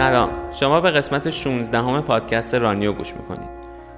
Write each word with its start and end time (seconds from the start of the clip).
سلام. 0.00 0.30
شما 0.52 0.80
به 0.80 0.90
قسمت 0.90 1.30
16 1.30 1.78
همه 1.78 2.00
پادکست 2.00 2.54
رانیو 2.54 2.92
گوش 2.92 3.14
می‌کنید. 3.16 3.48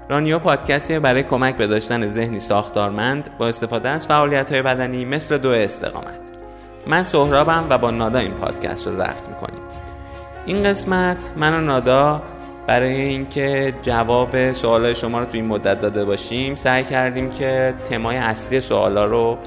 رانیو 0.08 0.38
پادکستی 0.38 0.98
برای 0.98 1.22
کمک 1.22 1.56
به 1.56 1.66
داشتن 1.66 2.06
ذهنی 2.06 2.40
ساختارمند 2.40 3.30
با 3.38 3.48
استفاده 3.48 3.88
از 3.88 4.06
فعالیت 4.06 4.52
های 4.52 4.62
بدنی 4.62 5.04
مثل 5.04 5.38
دو 5.38 5.50
استقامت. 5.50 6.30
من 6.86 7.02
سهرابم 7.02 7.64
و 7.70 7.78
با 7.78 7.90
نادا 7.90 8.18
این 8.18 8.30
پادکست 8.30 8.86
رو 8.86 8.92
ضبط 8.92 9.28
می‌کنیم. 9.28 9.60
این 10.46 10.62
قسمت 10.62 11.30
من 11.36 11.54
و 11.54 11.60
نادا 11.60 12.22
برای 12.66 13.00
اینکه 13.00 13.74
جواب 13.82 14.52
سوالای 14.52 14.94
شما 14.94 15.18
رو 15.18 15.24
تو 15.24 15.36
این 15.36 15.46
مدت 15.46 15.80
داده 15.80 16.04
باشیم 16.04 16.56
سعی 16.56 16.84
کردیم 16.84 17.30
که 17.30 17.74
تمای 17.84 18.16
اصلی 18.16 18.60
سوالا 18.60 19.04
رو 19.04 19.38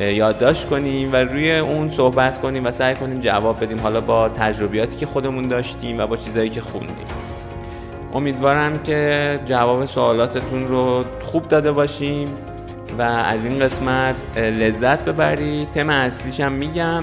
یادداشت 0.00 0.68
کنیم 0.68 1.12
و 1.12 1.16
روی 1.16 1.58
اون 1.58 1.88
صحبت 1.88 2.40
کنیم 2.40 2.66
و 2.66 2.70
سعی 2.70 2.94
کنیم 2.94 3.20
جواب 3.20 3.64
بدیم. 3.64 3.80
حالا 3.80 4.00
با 4.00 4.28
تجربیاتی 4.28 4.96
که 4.96 5.06
خودمون 5.06 5.48
داشتیم 5.48 5.98
و 5.98 6.06
با 6.06 6.16
چیزایی 6.16 6.50
که 6.50 6.60
خوندیم. 6.60 7.06
امیدوارم 8.14 8.82
که 8.82 9.40
جواب 9.44 9.84
سوالاتتون 9.84 10.68
رو 10.68 11.04
خوب 11.22 11.48
داده 11.48 11.72
باشیم 11.72 12.28
و 12.98 13.02
از 13.02 13.44
این 13.44 13.58
قسمت 13.58 14.14
لذت 14.36 15.04
ببرید. 15.04 15.70
تم 15.70 15.90
اصلیش 15.90 16.40
هم 16.40 16.52
میگم 16.52 17.02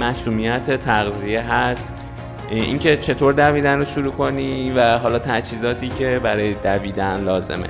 مسئولیت 0.00 0.80
تغذیه 0.80 1.52
هست. 1.52 1.88
اینکه 2.50 2.96
چطور 2.96 3.32
دویدن 3.32 3.78
رو 3.78 3.84
شروع 3.84 4.12
کنی 4.12 4.70
و 4.70 4.98
حالا 4.98 5.18
تجهیزاتی 5.18 5.88
که 5.88 6.20
برای 6.22 6.54
دویدن 6.54 7.20
لازمه. 7.20 7.66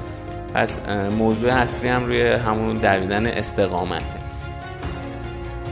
پس 0.55 0.81
موضوع 1.19 1.53
اصلی 1.53 1.89
هم 1.89 2.07
روی 2.07 2.23
همون 2.23 2.77
دویدن 2.77 3.27
استقامته. 3.27 4.26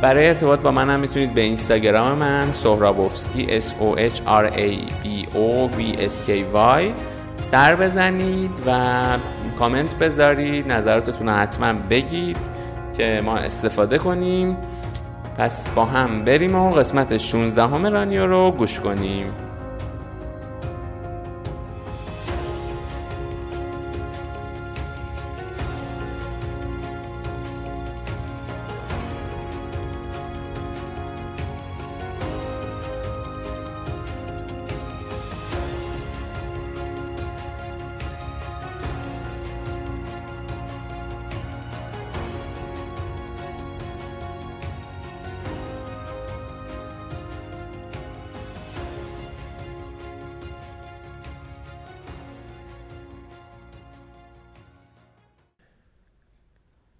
برای 0.05 0.29
ارتباط 0.29 0.61
با 0.61 0.71
من 0.71 0.91
هم 0.91 1.01
می‌تونید 1.01 1.35
به 1.35 1.41
اینستاگرام 1.41 2.19
من 2.19 2.53
سهرابوفسکی 2.53 3.61
S 3.61 3.65
O 3.65 3.99
H 3.99 4.19
R 4.27 4.53
A 4.53 4.91
B 5.05 5.27
O 5.35 5.79
V 5.79 5.99
S 5.99 6.29
K 6.29 6.31
Y 6.55 6.83
سر 7.37 7.77
بزنید 7.77 8.63
و 8.67 8.73
کامنت 9.59 9.95
بذارید 9.95 10.73
نظراتتون 10.73 11.29
رو 11.29 11.35
حتما 11.35 11.73
بگید 11.91 12.37
که 12.97 13.23
ما 13.25 13.37
استفاده 13.37 13.99
کنیم. 13.99 14.57
پس 15.39 15.69
با 15.69 15.85
هم 15.85 16.25
بریم 16.25 16.55
و 16.55 16.71
قسمت 16.71 17.17
16 17.17 17.63
همه 17.63 17.89
رانیو 17.89 18.27
رو 18.27 18.51
گوش 18.51 18.81
کنیم. 18.81 19.33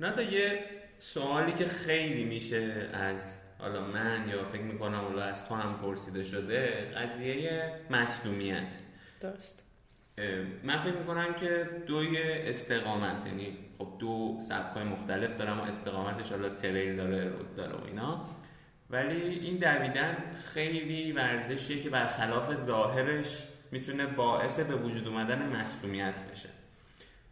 نادا 0.05 0.23
یه 0.23 0.65
سوالی 0.99 1.53
که 1.53 1.67
خیلی 1.67 2.25
میشه 2.25 2.89
از 2.93 3.37
حالا 3.59 3.81
من 3.81 4.29
یا 4.29 4.45
فکر 4.45 4.63
می‌کنم 4.63 5.01
حالا 5.01 5.23
از 5.23 5.49
تو 5.49 5.55
هم 5.55 5.79
پرسیده 5.79 6.23
شده 6.23 6.67
قضیه 6.97 7.73
مصدومیت. 7.91 8.77
درست. 9.21 9.67
من 10.63 10.79
فکر 10.79 10.93
می‌کنم 10.93 11.35
که 11.35 11.69
دوی 11.87 12.23
استقامت 12.23 13.27
یعنی 13.27 13.59
خب 13.79 13.89
دو 13.99 14.39
سبکای 14.49 14.85
مختلف 14.85 15.37
دارم 15.37 15.61
و 15.61 15.63
استقامتش 15.63 16.31
حالا 16.31 16.49
تریل 16.49 16.97
داره 16.97 17.25
رود 17.25 17.55
داره 17.55 17.73
و 17.73 17.85
اینا. 17.87 18.29
ولی 18.91 19.23
این 19.23 19.57
دویدن 19.57 20.17
خیلی 20.55 21.13
ورزشیه 21.13 21.83
که 21.83 21.91
برخلاف 21.91 22.55
ظاهرش 22.55 23.45
می‌تونه 23.71 24.07
باعث 24.07 24.61
به 24.61 24.75
وجود 24.77 25.09
اومدن 25.09 25.57
مصدومیت 25.57 26.23
بشه. 26.33 26.49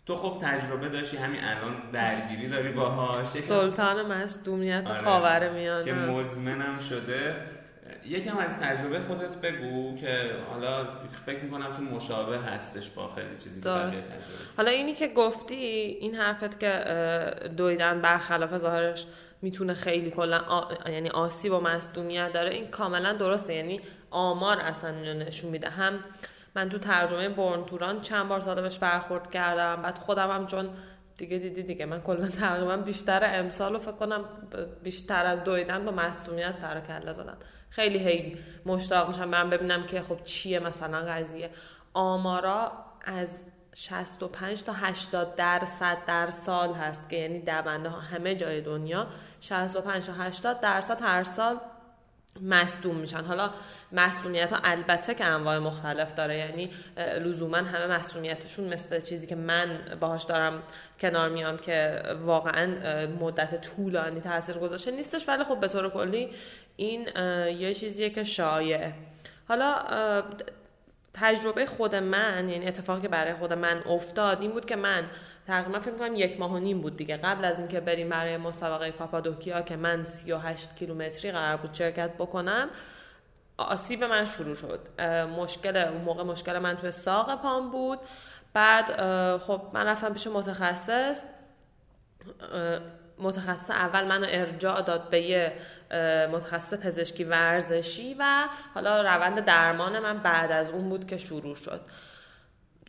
تو 0.07 0.17
خب 0.17 0.39
تجربه 0.43 0.89
داشتی 0.89 1.17
همین 1.17 1.41
الان 1.45 1.91
درگیری 1.93 2.49
داری 2.49 2.69
باهاش. 2.69 3.27
سلطان 3.27 4.07
مصدومیت 4.07 4.87
آره. 4.87 5.01
خاور 5.01 5.51
میانه. 5.51 5.85
که 5.85 5.93
مزمنم 5.93 6.79
شده. 6.79 7.37
یکم 8.09 8.39
از 8.39 8.57
تجربه 8.57 9.01
خودت 9.01 9.37
بگو 9.37 9.95
که 9.95 10.17
حالا 10.51 10.87
فکر 11.27 11.45
می‌کنم 11.45 11.73
چون 11.77 11.85
مشابه 11.85 12.39
هستش 12.39 12.91
با 12.91 13.09
خیلی 13.15 13.37
چیزی 13.43 13.61
درست. 13.61 14.05
حالا 14.57 14.71
اینی 14.71 14.95
که 14.95 15.09
گفتی 15.09 15.55
این 15.55 16.15
حرفت 16.15 16.61
که 16.61 16.85
دویدن 17.57 18.01
برخلاف 18.01 18.57
ظاهرش 18.57 19.07
می‌تونه 19.43 19.75
خیلی 19.75 20.11
کلا 20.11 20.39
آ... 20.39 20.91
یعنی 20.91 21.09
آسیب 21.11 21.53
و 21.53 21.61
مصدومیت 21.61 22.33
داره 22.33 22.51
این 22.51 22.67
کاملا 22.67 23.13
درسته. 23.13 23.55
یعنی 23.55 23.81
آمار 24.11 24.61
اصلا 24.61 24.91
نشون 25.13 25.51
میده. 25.51 25.69
هم 25.69 25.99
من 26.57 26.69
تو 26.69 26.79
ترجمه 26.79 27.29
برن 27.29 27.65
توران 27.65 28.01
چند 28.01 28.29
بار 28.29 28.41
طالبش 28.41 28.79
برخورد 28.79 29.31
کردم. 29.31 29.83
بعد 29.83 29.99
خودم 29.99 30.31
هم 30.31 30.47
چون 30.47 30.69
دیگه 31.17 31.39
دیدی 31.39 31.63
دیگه 31.63 31.87
من 31.87 32.01
کلا 32.01 32.29
تقریبا 32.29 32.77
بیشتر 32.77 33.39
امسال 33.41 33.73
رو 33.73 33.79
فکر 33.79 33.93
کنم 33.93 34.25
بیشتر 34.83 35.27
از 35.27 35.45
دویدن 35.45 35.85
با 35.85 35.91
مصونیت 35.93 36.55
سر 36.55 36.81
کله 36.81 37.13
زدم 37.13 37.37
خیلی 37.71 37.99
هی 37.99 38.39
مشتاق 38.67 39.09
میشم 39.09 39.31
برم 39.31 39.51
ببینم 39.51 39.87
که 39.87 40.03
خب 40.03 40.25
چیه 40.25 40.59
مثلا 40.59 40.99
قضیه. 40.99 41.51
آمارا 41.95 42.73
از 43.05 43.43
65 43.75 44.63
تا 44.63 44.73
80 44.73 45.35
درصد 45.35 45.99
در 46.07 46.31
سال 46.31 46.75
هست 46.75 47.09
که 47.09 47.17
یعنی 47.17 47.41
دونده 47.41 47.89
ها 47.89 48.01
همه 48.01 48.35
جای 48.35 48.61
دنیا 48.61 49.07
65 49.41 50.07
تا 50.07 50.13
80 50.13 50.61
درصد 50.61 51.03
هر 51.03 51.25
سال 51.25 51.61
مصدوم 52.41 52.97
میشن. 52.97 53.25
حالا 53.25 53.51
مصدومیت 53.93 54.53
ها 54.53 54.59
البته 54.65 55.15
که 55.15 55.25
انواع 55.25 55.59
مختلف 55.59 56.15
داره. 56.15 56.39
یعنی 56.39 56.71
لزوما 56.97 57.57
همه 57.57 57.87
مصدومیتشون 57.87 58.65
مثل 58.65 59.01
چیزی 59.01 59.27
که 59.27 59.35
من 59.35 59.79
باهاش 60.01 60.25
دارم 60.25 60.63
کنار 61.01 61.29
میام 61.29 61.57
که 61.57 62.03
واقعا 62.25 62.67
مدت 63.21 63.61
طولانی 63.61 64.21
تاثیر 64.21 64.57
گذاشته 64.57 64.91
نیستش. 64.91 65.29
ولی 65.29 65.45
خب 65.45 65.61
به 65.61 65.69
طور 65.69 65.91
کلی 65.91 66.31
این 66.77 67.09
یه 67.59 67.75
چیزیه 67.75 68.11
که 68.11 68.25
شایعه. 68.25 68.95
حالا 69.49 69.75
تجربه 71.15 71.67
خود 71.67 71.95
من 71.95 72.49
یعنی 72.49 72.67
اتفاقی 72.67 73.03
که 73.03 73.09
برای 73.09 73.35
خود 73.35 73.53
من 73.53 73.83
افتاد 73.87 74.41
این 74.41 74.51
بود 74.51 74.65
که 74.65 74.77
من 74.77 75.05
تقریبا 75.47 75.81
فکر 75.81 75.95
کنم 75.95 76.15
یک 76.15 76.41
ماه 76.41 76.53
و 76.53 76.59
نیم 76.59 76.81
بود 76.81 76.97
دیگه. 76.97 77.17
قبل 77.17 77.45
از 77.45 77.59
اینکه 77.59 77.81
بریم 77.81 78.09
برای 78.09 78.37
مسابقه 78.37 78.91
کاپادوکیا 78.91 79.63
که 79.63 79.77
من 79.77 80.05
38 80.05 80.77
کیلومتری 80.77 81.33
قرار 81.33 81.57
بود 81.57 81.75
شرکت 81.75 82.11
بکنم 82.19 82.71
آسیب 83.57 84.05
من 84.05 84.25
شروع 84.25 84.55
شد. 84.55 85.01
مشکل 85.39 85.77
اون 85.77 86.01
موقع 86.01 86.23
مشکل 86.23 86.59
من 86.59 86.77
توی 86.77 86.93
ساق 86.93 87.43
پام 87.43 87.71
بود. 87.71 87.99
بعد 88.53 88.87
خب 89.39 89.63
من 89.73 89.87
رفتم 89.87 90.13
پیش 90.13 90.27
متخصص. 90.27 91.25
متخصص 93.19 93.71
اول 93.71 94.05
منو 94.05 94.27
ارجاع 94.29 94.83
داد 94.83 95.11
به 95.11 95.23
یه 95.23 95.53
متخصص 96.33 96.75
پزشکی 96.75 97.25
ورزشی 97.25 98.17
و 98.19 98.49
حالا 98.75 99.03
روند 99.03 99.45
درمان 99.45 99.99
من 99.99 100.19
بعد 100.19 100.53
از 100.53 100.69
اون 100.69 100.89
بود 100.89 101.07
که 101.07 101.17
شروع 101.17 101.57
شد. 101.57 101.81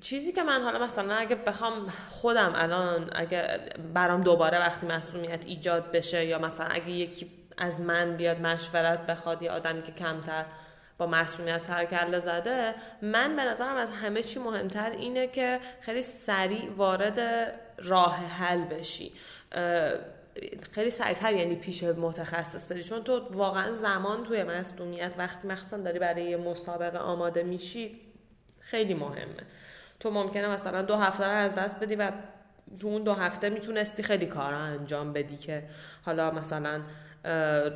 چیزی 0.03 0.31
که 0.31 0.43
من 0.43 0.61
حالا 0.61 0.79
مثلا 0.79 1.15
اگه 1.15 1.35
بخوام 1.35 1.87
خودم 2.09 2.53
الان 2.55 3.09
اگه 3.15 3.59
برام 3.93 4.23
دوباره 4.23 4.59
وقتی 4.59 4.87
مسئولیت 4.87 5.45
ایجاد 5.45 5.91
بشه 5.91 6.25
یا 6.25 6.39
مثلا 6.39 6.67
اگه 6.67 6.89
یکی 6.89 7.31
از 7.57 7.79
من 7.79 8.17
بیاد 8.17 8.41
مشورت 8.41 9.05
بخواد 9.05 9.41
یه 9.41 9.51
آدمی 9.51 9.81
که 9.81 9.91
کمتر 9.91 10.45
با 10.97 11.07
مسئولیت 11.07 11.63
سر 11.63 12.19
زده 12.19 12.75
من 13.01 13.35
به 13.35 13.41
نظرم 13.41 13.75
از 13.75 13.91
همه 13.91 14.23
چی 14.23 14.39
مهمتر 14.39 14.89
اینه 14.89 15.27
که 15.27 15.59
خیلی 15.81 16.01
سریع 16.01 16.69
وارد 16.75 17.19
راه 17.77 18.15
حل 18.15 18.61
بشی. 18.61 19.11
خیلی 20.71 20.89
سریعتر 20.89 21.33
یعنی 21.33 21.55
پیش 21.55 21.83
متخصص 21.83 22.71
بری. 22.71 22.83
چون 22.83 23.03
تو 23.03 23.27
واقعا 23.31 23.71
زمان 23.71 24.23
توی 24.23 24.43
مصدومیت 24.43 25.15
وقتی 25.17 25.47
مخصوصا 25.47 25.77
داری 25.77 25.99
برای 25.99 26.35
مسابقه 26.35 26.97
آماده 26.97 27.43
میشی 27.43 28.01
خیلی 28.59 28.93
مهمه. 28.93 29.43
تو 30.03 30.11
ممکنه 30.11 30.47
مثلا 30.47 30.81
دو 30.81 30.95
هفته 30.95 31.25
رو 31.25 31.31
از 31.31 31.55
دست 31.55 31.79
بدی 31.79 31.95
و 31.95 32.11
تو 32.79 32.87
اون 32.87 33.03
دو 33.03 33.13
هفته 33.13 33.49
می‌تونستی 33.49 34.03
خیلی 34.03 34.25
کار 34.25 34.53
انجام 34.53 35.13
بدی 35.13 35.37
که 35.37 35.63
حالا 36.05 36.31
مثلا 36.31 36.81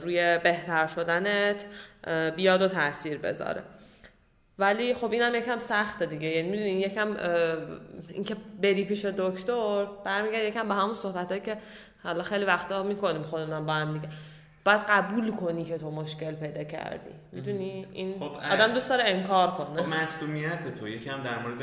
روی 0.04 0.40
بهتر 0.44 0.88
شدنت 0.88 1.66
بیاد 2.36 2.62
و 2.62 2.68
تاثیر 2.68 3.18
بذاره. 3.18 3.64
ولی 4.60 4.94
خب 4.94 5.12
اینم 5.12 5.36
یکم 5.36 5.60
سخته 5.60 6.06
دیگه. 6.06 6.28
یعنی 6.28 6.50
می‌دونین 6.50 6.80
یکم 6.80 7.18
اینکه 8.10 8.36
بری 8.62 8.86
پیش 8.86 9.06
دکتر 9.06 9.86
برمیگرد 10.06 10.44
یکم 10.44 10.68
به 10.68 10.74
همون 10.74 10.96
صحبتایی 10.96 11.42
که 11.42 11.58
حالا 12.04 12.24
خیلی 12.24 12.46
وقتا 12.46 12.84
می‌کنیم 12.84 13.24
خودمون 13.24 13.66
با 13.66 13.74
هم 13.74 13.94
دیگه. 13.94 14.10
باید 14.66 14.82
قبول 14.90 15.32
کنی 15.32 15.64
که 15.64 15.78
تو 15.78 15.92
مشکل 15.92 16.32
پیدا 16.32 16.64
کردی. 16.64 17.10
می‌دونی؟ 17.32 17.88
این 17.94 18.20
خب، 18.20 18.32
آدم 18.52 18.74
دوست 18.74 18.90
داره 18.90 19.04
انکار 19.08 19.52
کنه. 19.52 19.84
خب 19.84 19.90
مصدومیت 19.90 20.76
تو. 20.76 20.88
یکم 20.88 21.24
در 21.24 21.40
مورد 21.40 21.62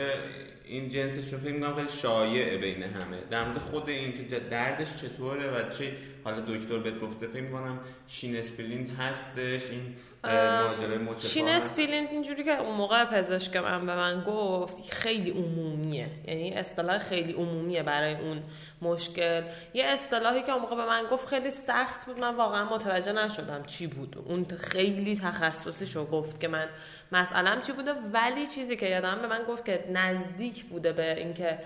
این 0.74 0.88
جنسشون 0.88 1.40
فکر 1.40 1.52
می‌کنم 1.52 1.74
خیلی 1.74 1.88
شایع 1.88 2.58
بین 2.58 2.82
همه. 2.82 3.16
در 3.30 3.44
مورد 3.44 3.58
خود 3.58 3.88
این 3.88 4.12
که 4.12 4.38
دردش 4.40 4.96
چطوره 4.96 5.50
و 5.50 5.68
چه 5.68 5.92
حالا 6.24 6.40
دکتر 6.40 6.78
بهت 6.78 7.00
گفته 7.00 7.26
فکر 7.26 7.42
می‌کنم 7.42 7.80
shin 8.08 8.36
splint 8.36 8.90
هستش 8.90 9.70
این 9.70 9.94
ماجرای 10.24 10.98
مچ 10.98 11.26
شین 11.26 11.48
اسپلینت 11.48 12.10
اینجوری 12.10 12.44
که 12.44 12.58
اون 12.58 12.74
موقع 12.74 13.04
پزشک 13.04 13.56
من 13.56 13.86
به 13.86 13.96
من 13.96 14.24
گفت 14.26 14.92
خیلی 14.92 15.30
عمومیه. 15.30 16.06
یعنی 16.26 16.54
اصطلاح 16.54 16.98
خیلی 16.98 17.32
عمومیه 17.32 17.82
برای 17.82 18.14
اون 18.14 18.42
مشکل. 18.82 19.42
یه 19.74 19.84
اصطلاحی 19.84 20.42
که 20.42 20.52
اون 20.52 20.62
موقع 20.62 20.76
به 20.76 20.86
من 20.86 21.02
گفت 21.10 21.28
خیلی 21.28 21.50
سخت 21.50 22.06
بود. 22.06 22.18
من 22.20 22.36
واقعا 22.36 22.64
متوجه 22.64 23.12
نشدم 23.12 23.62
چی 23.66 23.86
بود. 23.86 24.18
اون 24.24 24.46
خیلی 24.58 25.20
تخصصی 25.24 25.86
شو 25.86 26.06
گفت 26.06 26.40
که 26.40 26.48
من 26.48 26.68
مسئلم 27.12 27.62
چی 27.62 27.72
بوده. 27.72 27.92
ولی 28.12 28.46
چیزی 28.46 28.76
که 28.76 28.86
یادم 28.86 29.18
به 29.20 29.26
من 29.26 29.42
گفت 29.48 29.64
که 29.64 29.84
نزدیک 29.92 30.64
بوده 30.64 30.92
به 30.92 31.16
اینکه 31.16 31.58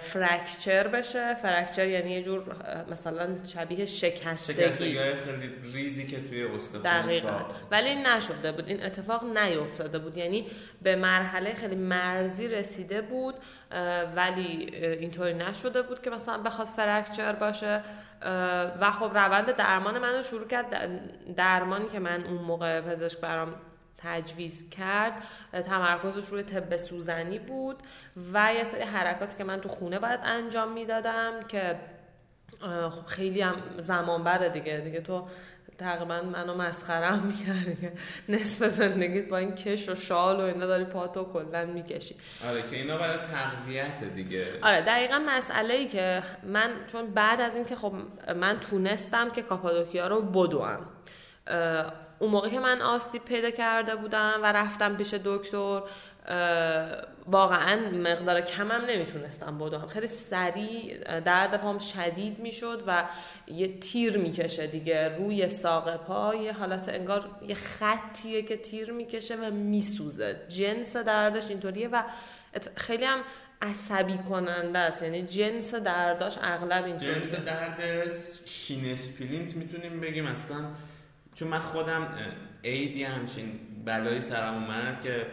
فرکچر 0.00 0.88
بشه. 0.88 1.34
فرکچر 1.34 1.86
یعنی 1.86 2.10
یه 2.10 2.22
جور 2.22 2.42
مثلا 2.90 3.28
شبیه 3.44 3.86
شکستگی. 3.86 4.62
شکستگی 4.62 4.98
خیلی 4.98 5.52
ریزی 5.74 6.06
که 6.06 6.28
توی 6.28 6.44
استخوان 6.44 7.44
ولی 7.70 7.94
نشده 7.94 8.52
بود. 8.52 8.68
این 8.68 8.84
اتفاق 8.84 9.24
نیفتاده 9.38 9.98
بود. 9.98 10.16
یعنی 10.16 10.46
به 10.82 10.96
مرحله 10.96 11.54
خیلی 11.54 11.74
مرزی 11.74 12.48
رسیده 12.48 13.02
بود 13.02 13.34
ولی 14.16 14.74
اینطوری 15.00 15.34
نشده 15.34 15.82
بود 15.82 16.02
که 16.02 16.10
مثلا 16.10 16.38
بخواد 16.42 16.66
فرکچر 16.66 17.32
باشه. 17.32 17.82
و 18.80 18.90
خب 18.90 19.10
روند 19.14 19.56
درمان 19.56 19.98
منو 19.98 20.22
شروع 20.22 20.46
کرد. 20.48 20.90
درمانی 21.36 21.88
که 21.88 21.98
من 21.98 22.24
اون 22.24 22.42
موقع 22.42 22.80
پزشک 22.80 23.20
برام 23.20 23.54
تجویز 23.98 24.70
کرد 24.70 25.22
تمرکزش 25.52 26.28
روی 26.28 26.42
طب 26.42 26.76
سوزنی 26.76 27.38
بود 27.38 27.76
و 28.32 28.54
یه 28.54 28.64
سری 28.64 28.82
حرکاتی 28.82 29.36
که 29.36 29.44
من 29.44 29.60
تو 29.60 29.68
خونه 29.68 29.98
باید 29.98 30.20
انجام 30.24 30.72
می‌دادم 30.72 31.32
که 31.48 31.76
خب 32.90 33.06
خیلی 33.06 33.40
هم 33.40 33.54
زمان 33.78 34.24
بره 34.24 34.48
دیگه. 34.48 34.76
دیگه 34.76 35.00
تو 35.00 35.26
تقریبا 35.78 36.22
منو 36.22 36.54
مسخره 36.54 37.22
می‌کردی 37.22 37.88
نصف 38.28 38.68
زندگیت 38.68 39.28
با 39.28 39.36
این 39.36 39.54
کش 39.54 39.88
و 39.88 39.94
شال 39.94 40.40
و 40.40 40.44
اینا 40.44 40.66
داری 40.66 40.84
پاتو 40.84 41.24
کلا 41.24 41.66
می‌کشی. 41.66 42.16
آره 42.48 42.62
که 42.62 42.76
اینا 42.76 42.98
برای 42.98 43.18
تقویت 43.18 44.04
دیگه. 44.04 44.46
آره 44.62 44.80
دقیقا 44.80 45.18
مسئله 45.26 45.74
ای 45.74 45.88
که 45.88 46.22
من 46.42 46.70
چون 46.86 47.06
بعد 47.06 47.40
از 47.40 47.56
اینکه 47.56 47.76
خب 47.76 47.92
من 48.36 48.60
تونستم 48.60 49.30
که 49.30 49.42
کاپادوکیا 49.42 50.06
رو 50.06 50.22
بدوم 50.22 50.78
اون 52.18 52.30
موقع 52.30 52.48
که 52.48 52.60
من 52.60 52.82
آسیب 52.82 53.24
پیدا 53.24 53.50
کرده 53.50 53.96
بودم 53.96 54.40
و 54.42 54.52
رفتم 54.52 54.96
پیش 54.96 55.14
دکتر 55.24 55.82
واقعا 57.26 57.90
مقدار 57.90 58.40
کمم 58.40 58.84
نمی‌تونستم 58.88 59.58
بدوم. 59.58 59.86
خیلی 59.86 60.06
سریع 60.06 61.20
درد 61.20 61.60
پام 61.60 61.78
شدید 61.78 62.38
می‌شد 62.38 62.82
و 62.86 63.04
یه 63.46 63.78
تیر 63.78 64.18
می‌کشه 64.18 64.66
دیگه 64.66 65.08
روی 65.08 65.48
ساق 65.48 65.96
پا 65.96 66.34
یه 66.34 66.52
حالت 66.52 66.88
انگار 66.88 67.30
یه 67.48 67.54
خطیه 67.54 68.42
که 68.42 68.56
تیر 68.56 68.92
می‌کشه 68.92 69.36
و 69.36 69.50
میسوزه. 69.50 70.40
جنس 70.48 70.96
دردش 70.96 71.50
اینطوریه 71.50 71.88
و 71.88 72.02
خیلی 72.76 73.04
هم 73.04 73.18
عصبی 73.62 74.18
کننده 74.18 74.78
است. 74.78 75.02
یعنی 75.02 75.22
جنس 75.22 75.74
درداش 75.74 76.38
اغلب 76.42 76.84
اینطوریه. 76.84 77.14
جنس 77.14 77.34
درد 77.34 78.12
shin 78.46 78.90
splint 78.90 79.56
می‌تونیم 79.56 80.00
بگیم. 80.00 80.26
اصلا 80.26 80.56
چون 81.36 81.48
من 81.48 81.58
خودم 81.58 82.08
عیدی 82.64 83.04
همچین 83.04 83.60
بلایی 83.84 84.20
سرم 84.20 84.54
اومد 84.54 85.00
که 85.04 85.26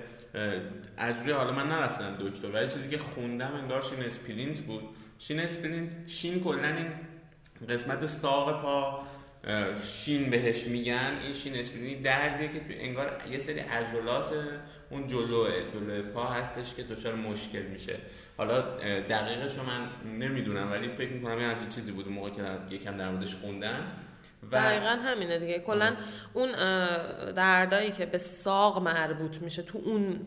از 0.98 1.24
روی 1.24 1.32
حالا 1.32 1.52
من 1.52 1.68
نرفتم 1.68 2.18
دکتر 2.20 2.48
ولی 2.48 2.68
چیزی 2.68 2.90
که 2.90 2.98
خوندم 2.98 3.54
انگار 3.62 3.82
shin 3.82 4.00
splint 4.00 4.60
بود. 4.60 4.84
shin 5.20 5.40
splint 5.40 5.92
shin 6.08 6.44
کلا 6.44 6.68
این 6.68 6.88
قسمت 7.70 8.06
ساق 8.06 8.62
پا 8.62 9.04
shin 9.84 10.30
بهش 10.30 10.68
میگن. 10.68 11.20
این 11.24 11.34
shin 11.34 11.56
splint 11.56 12.04
دردیه 12.04 12.48
که 12.48 12.60
تو 12.60 12.74
انگار 12.76 13.22
یه 13.32 13.40
سری 13.40 13.60
عضلات 13.60 14.34
اون 14.90 15.08
جلوی 15.08 15.66
جلوی 15.74 16.02
پا 16.02 16.26
هستش 16.26 16.76
که 16.76 16.84
دچار 16.84 17.16
مشکل 17.16 17.62
میشه. 17.62 17.96
حالا 18.38 18.62
دقیقش 19.00 19.58
من 19.58 19.90
نمی‌دونم 20.20 20.72
ولی 20.72 20.88
فکر 20.88 21.12
می‌کنم 21.12 21.40
یه 21.40 21.48
همچین 21.48 21.70
چیزی 21.70 21.92
بود 21.92 22.08
موقع 22.08 22.30
که 22.30 22.44
یکم 22.70 22.98
در 22.98 23.10
موردش 23.10 23.36
خوندن 23.36 23.92
و 24.52 24.56
دقیقا 24.56 24.90
همینه 24.90 25.40
دیگه. 25.40 25.60
کلا 25.60 25.96
اون 26.34 26.52
دردایی 27.32 27.92
که 27.92 28.06
به 28.06 28.18
ساق 28.18 28.82
مربوط 28.82 29.38
میشه 29.38 29.62
تو 29.62 29.82
اون 29.86 30.20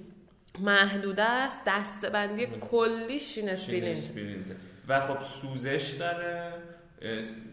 محدوده 0.59 1.23
است 1.23 1.61
دسته‌بندی 1.67 2.47
کلی 2.47 3.19
shin 3.19 3.56
splint 3.56 4.11
و 4.89 5.01
خب 5.01 5.23
سوزش 5.23 5.97
داره 5.99 6.53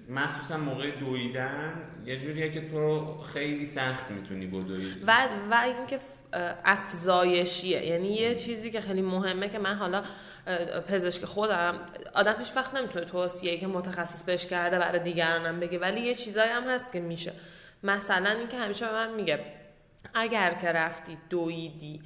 مخصوصا 0.10 0.57
موقع 0.57 0.92
دویدن 0.92 1.74
یه 2.06 2.18
جوریه 2.18 2.50
که 2.50 2.69
تو 2.69 3.18
خیلی 3.21 3.66
سخت 3.66 4.12
می‌تونی 4.12 4.48
بدوی 4.48 4.94
و 5.07 5.27
و 5.51 5.62
اینکه 5.63 6.00
افزایشیه. 6.65 7.85
یعنی 7.85 8.07
یه 8.07 8.35
چیزی 8.35 8.71
که 8.71 8.81
خیلی 8.81 9.01
مهمه 9.01 9.50
که 9.50 9.59
من 9.59 9.75
حالا 9.75 10.03
پزشک 10.88 11.25
خودم 11.25 11.80
آدم 12.13 12.35
هیچ 12.39 12.56
وقت 12.56 12.75
نمی‌تونه 12.75 13.06
توصیه 13.06 13.57
که 13.57 13.68
متخصص 13.68 14.24
بهش 14.24 14.45
کرده 14.45 14.80
برای 14.80 15.00
دیگرانم 15.00 15.59
بگه 15.59 15.80
ولی 15.80 16.01
یه 16.01 16.15
چیزایی 16.15 16.51
هم 16.51 16.63
هست 16.63 16.91
که 16.91 17.00
میشه. 17.00 17.33
مثلا 17.83 18.30
اینکه 18.30 18.57
همیشه 18.57 18.85
به 18.85 18.91
من 18.91 19.13
میگه 19.13 19.39
اگر 20.13 20.53
که 20.53 20.68
رفتی 20.68 21.18
دویدی 21.30 22.01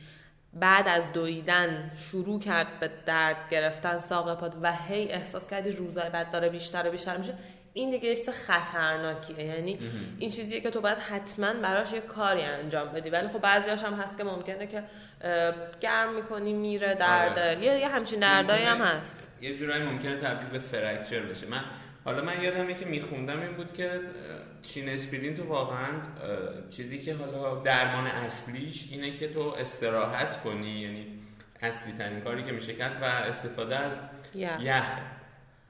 بعد 0.54 0.88
از 0.88 1.14
دویدن 1.14 1.92
شروع 1.96 2.40
کرد 2.40 2.80
به 2.80 2.92
درد 3.06 3.50
گرفتن 3.52 4.00
ساق 4.00 4.40
پاد 4.40 4.58
و 4.62 4.74
هی 4.74 5.12
احساس 5.12 5.48
کردی 5.48 5.72
روزای 5.72 6.10
بعد 6.10 6.32
داره 6.32 6.50
بیشتر 6.50 6.88
و 6.88 6.92
بیشتر 6.92 7.18
میشه 7.18 7.34
این 7.78 7.92
دیگه 7.92 8.16
چیز 8.16 8.30
خطرناکیه. 8.30 9.46
یعنی 9.46 9.80
این 10.20 10.32
چیزیه 10.32 10.62
که 10.62 10.72
تو 10.72 10.82
باید 10.82 10.98
حتما 10.98 11.54
براش 11.54 11.94
یه 11.94 12.02
کاری 12.02 12.42
انجام 12.42 12.88
بدی. 12.88 13.10
ولی 13.10 13.28
خب 13.28 13.40
بعضیاش 13.40 13.84
هم 13.84 13.94
هست 13.94 14.18
که 14.18 14.24
ممکنه 14.24 14.68
که 14.68 14.84
گرم 15.80 16.14
می‌کنی 16.16 16.54
میره 16.54 16.96
درد. 16.96 17.40
آره. 17.40 17.64
یه, 17.64 17.80
یه 17.80 17.88
همچین 17.88 18.20
دردایی 18.20 18.64
هم 18.64 18.82
هست. 18.82 19.28
یه 19.42 19.58
جورایی 19.58 19.84
ممکنه 19.84 20.16
تبدیل 20.16 20.50
به 20.50 20.60
فرکچر 20.60 21.20
بشه. 21.20 21.48
من 21.48 21.62
حالا 22.06 22.24
من 22.24 22.42
یادمه 22.42 22.74
که 22.74 22.86
میخوندم 22.86 23.42
این 23.42 23.54
بود 23.54 23.74
که 23.74 24.00
چین 24.62 24.90
اسپیدین 24.90 25.38
تو 25.38 25.44
واقعا 25.44 25.92
چیزی 26.70 27.00
که 27.00 27.14
حالا 27.14 27.56
درمان 27.56 28.08
اصلیش 28.08 28.88
اینه 28.92 29.12
که 29.12 29.28
تو 29.28 29.40
استراحت 29.60 30.44
کنی. 30.44 30.80
یعنی 30.80 31.08
اصلی 31.62 31.92
ترین 31.92 32.22
کاری 32.22 32.44
که 32.44 32.52
میشه 32.52 32.74
کرد 32.74 33.02
و 33.02 33.06
استفاده 33.06 33.76
از 33.76 34.02
یخ. 34.36 34.86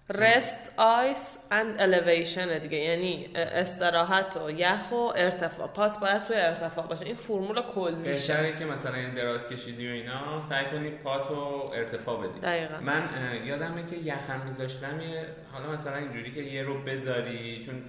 رست 0.09 0.73
آیس 0.77 1.37
اند 1.51 1.81
الیویشن 1.81 2.57
دیگه. 2.57 2.77
یعنی 2.77 3.29
استراحت 3.35 4.37
و 4.37 4.51
یخ 4.51 4.91
و 4.91 4.95
ارتفاع. 4.95 5.67
پات 5.67 5.99
باید 5.99 6.23
توی 6.23 6.35
ارتفاع 6.35 6.87
باشه. 6.87 7.05
این 7.05 7.15
فرمول 7.15 7.61
کلیشه 7.61 8.33
بهتره 8.33 8.55
که 8.55 8.65
مثلا 8.65 8.95
این 8.95 9.13
دراز 9.13 9.49
کشیدی 9.49 9.87
و 9.87 9.91
اینا 9.91 10.41
سعی 10.41 10.65
کنی 10.65 10.89
پات 10.89 11.29
رو 11.29 11.71
ارتفاع 11.75 12.27
بدی. 12.27 12.39
دقیقا. 12.39 12.79
من 12.81 13.09
یادمه 13.45 13.85
که 13.89 13.95
یخم 13.95 14.41
میذاشتم 14.45 15.01
حالا 15.51 15.71
مثلا 15.71 15.95
اینجوری 15.95 16.31
که 16.31 16.41
یه 16.41 16.63
رو 16.63 16.83
بذاری 16.83 17.63
چون 17.65 17.83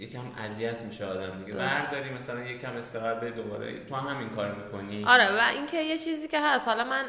یکم 0.00 0.22
اذیت 0.38 0.82
میشه 0.82 1.06
آدم 1.06 1.38
دیگه. 1.38 1.58
برداری 1.58 2.10
مثلا 2.10 2.40
یکم 2.40 2.76
استراحت 2.76 3.20
به 3.20 3.30
دوباره. 3.30 3.84
تو 3.84 3.94
همین 3.94 4.28
کار 4.28 4.54
می‌کنی؟ 4.54 5.04
آره 5.04 5.32
و 5.32 5.48
اینکه 5.48 5.76
یه 5.76 5.98
چیزی 5.98 6.28
که 6.28 6.40
هست. 6.40 6.68
حالا 6.68 6.84
من 6.84 7.04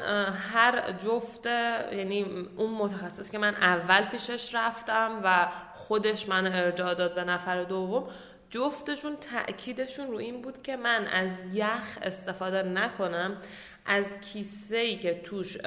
هر 0.54 0.92
جفت 0.92 1.46
یعنی 1.46 2.48
اون 2.58 2.72
متخصص 2.72 3.30
که 3.30 3.38
من 3.38 3.56
اول 3.56 4.06
پیشش 4.06 4.56
رفتم 4.56 5.22
و 5.24 5.48
خودش 5.74 6.30
من 6.30 6.48
ارجاع 6.48 6.94
داد 6.94 7.16
به 7.16 7.24
نفر 7.24 7.64
دوم 7.64 8.08
جفتشون 8.50 9.16
تاکیدشون 9.16 10.08
رو 10.08 10.18
این 10.18 10.42
بود 10.42 10.62
که 10.62 10.76
من 10.76 11.08
از 11.08 11.32
یخ 11.54 11.98
استفاده 12.02 12.64
نکنم. 12.64 13.38
از 13.86 14.20
کیسه 14.20 14.78
ای 14.78 14.98
که 14.98 15.22
توش 15.24 15.58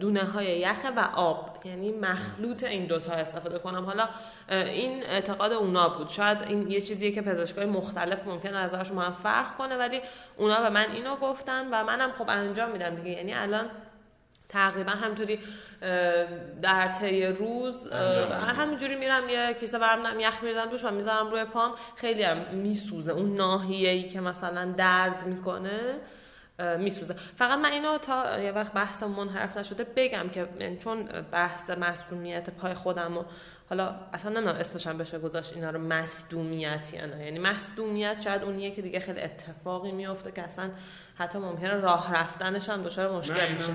دونه 0.00 0.24
های 0.24 0.46
یخه 0.46 0.90
و 0.90 1.00
آب. 1.14 1.56
یعنی 1.64 1.92
مخلوط 1.92 2.64
این 2.64 2.86
دوتا 2.86 3.12
استفاده 3.12 3.58
کنم. 3.58 3.84
حالا 3.84 4.08
این 4.48 5.02
اعتقاد 5.02 5.52
اونا 5.52 5.88
بود. 5.88 6.08
شاید 6.08 6.42
این 6.42 6.70
یه 6.70 6.80
چیزیه 6.80 7.12
که 7.12 7.22
پزشکای 7.22 7.66
مختلف 7.66 8.26
ممکن 8.26 8.54
ازش 8.54 8.92
من 8.92 9.10
فرق 9.10 9.56
کنه 9.56 9.76
ولی 9.76 10.00
اونا 10.36 10.60
به 10.60 10.68
من 10.68 10.90
اینو 10.90 11.16
گفتن 11.16 11.68
و 11.70 11.84
منم 11.84 12.12
خب 12.12 12.24
انجام 12.28 12.70
میدم 12.70 12.94
دیگه. 12.94 13.10
یعنی 13.10 13.34
الان 13.34 13.66
تقریبا 14.48 14.92
همینطوری 14.92 15.38
در 16.62 16.88
طی 16.88 17.26
روز 17.26 17.92
همینجوری 18.56 18.96
میرم 18.96 19.28
یه 19.28 19.56
کیسه 19.60 19.78
برم 19.78 20.20
یخ 20.20 20.42
میریزم 20.42 20.66
دوش 20.66 20.84
و 20.84 20.90
می‌ذارم 20.90 21.30
روی 21.30 21.44
پام. 21.44 21.72
خیلی 21.96 22.22
هم 22.22 22.38
میسوزه. 22.52 23.12
اون 23.12 23.34
ناحیه‌ای 23.36 24.08
که 24.08 24.20
مثلا 24.20 24.72
درد 24.76 25.26
می‌کنه 25.26 25.80
میسوزه. 26.78 27.14
فقط 27.36 27.58
من 27.58 27.72
اینو 27.72 27.98
تا 27.98 28.40
یه 28.40 28.52
وقت 28.52 28.72
بحث 28.72 29.02
منحرف 29.02 29.56
نشده 29.56 29.84
بگم 29.96 30.28
که 30.28 30.48
چون 30.84 31.08
بحث 31.32 31.70
مصدومیت 31.70 32.50
پای 32.50 32.74
خودم 32.74 33.18
و 33.18 33.24
حالا 33.70 33.94
اصلا 34.12 34.32
نمی‌دونم 34.32 34.56
اسمش 34.56 34.86
هم 34.86 34.98
بشه 34.98 35.18
گذاشت 35.18 35.52
اینا 35.54 35.70
رو 35.70 35.78
مصدومیت 35.78 36.94
یعنی 36.94 37.24
یعنی 37.24 37.38
مصدومیت 37.38 38.20
شاید 38.24 38.42
اونیه 38.42 38.70
که 38.70 38.82
دیگه 38.82 39.00
خیلی 39.00 39.20
اتفاقی 39.20 39.92
میفته 39.92 40.32
که 40.32 40.42
اصلا 40.42 40.70
حتی 41.18 41.38
ممکنه 41.38 41.80
راه 41.80 42.14
رفتنش 42.14 42.68
هم 42.68 42.82
دچار 42.82 43.16
مشکل 43.16 43.52
میشه. 43.52 43.72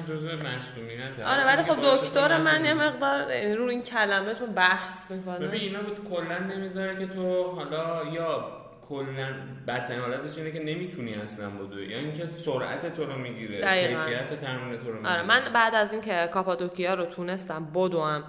آره 1.25 1.45
ولی 1.45 1.63
خب 1.63 1.77
دکتر 1.81 2.37
من 2.37 2.65
یه 2.65 2.73
مقدار 2.73 3.53
رو 3.55 3.67
این 3.67 3.83
کلمه 3.83 4.35
چون 4.35 4.51
بحث 4.51 5.11
می‌کنه. 5.11 5.37
ببین 5.47 5.61
اینا 5.61 5.81
بود 5.81 6.09
کلا 6.09 6.37
نمی‌ذاره 6.37 6.95
که 6.95 7.07
تو 7.07 7.51
حالا 7.51 8.11
یا 8.11 8.64
کلا 8.89 9.27
بدترین 9.67 9.99
حالتش 9.99 10.37
اینه 10.37 10.51
که 10.51 10.63
نمی‌تونی 10.63 11.13
اصلا 11.13 11.49
بدوی 11.49 11.85
یا 11.85 11.97
اینکه 11.97 12.25
سرعت 12.25 12.93
تو 12.93 13.05
رو 13.05 13.17
می‌گیره 13.17 13.53
کیفیت 13.53 14.39
تمرین 14.39 14.79
تو 14.79 14.87
رو 14.87 14.93
می‌گیره. 14.93 15.13
آره 15.13 15.21
من 15.21 15.53
بعد 15.53 15.75
از 15.75 15.93
اینکه 15.93 16.29
کاپادوکیا 16.33 16.93
رو 16.93 17.05
تونستم 17.05 17.65
بدوم 17.65 18.23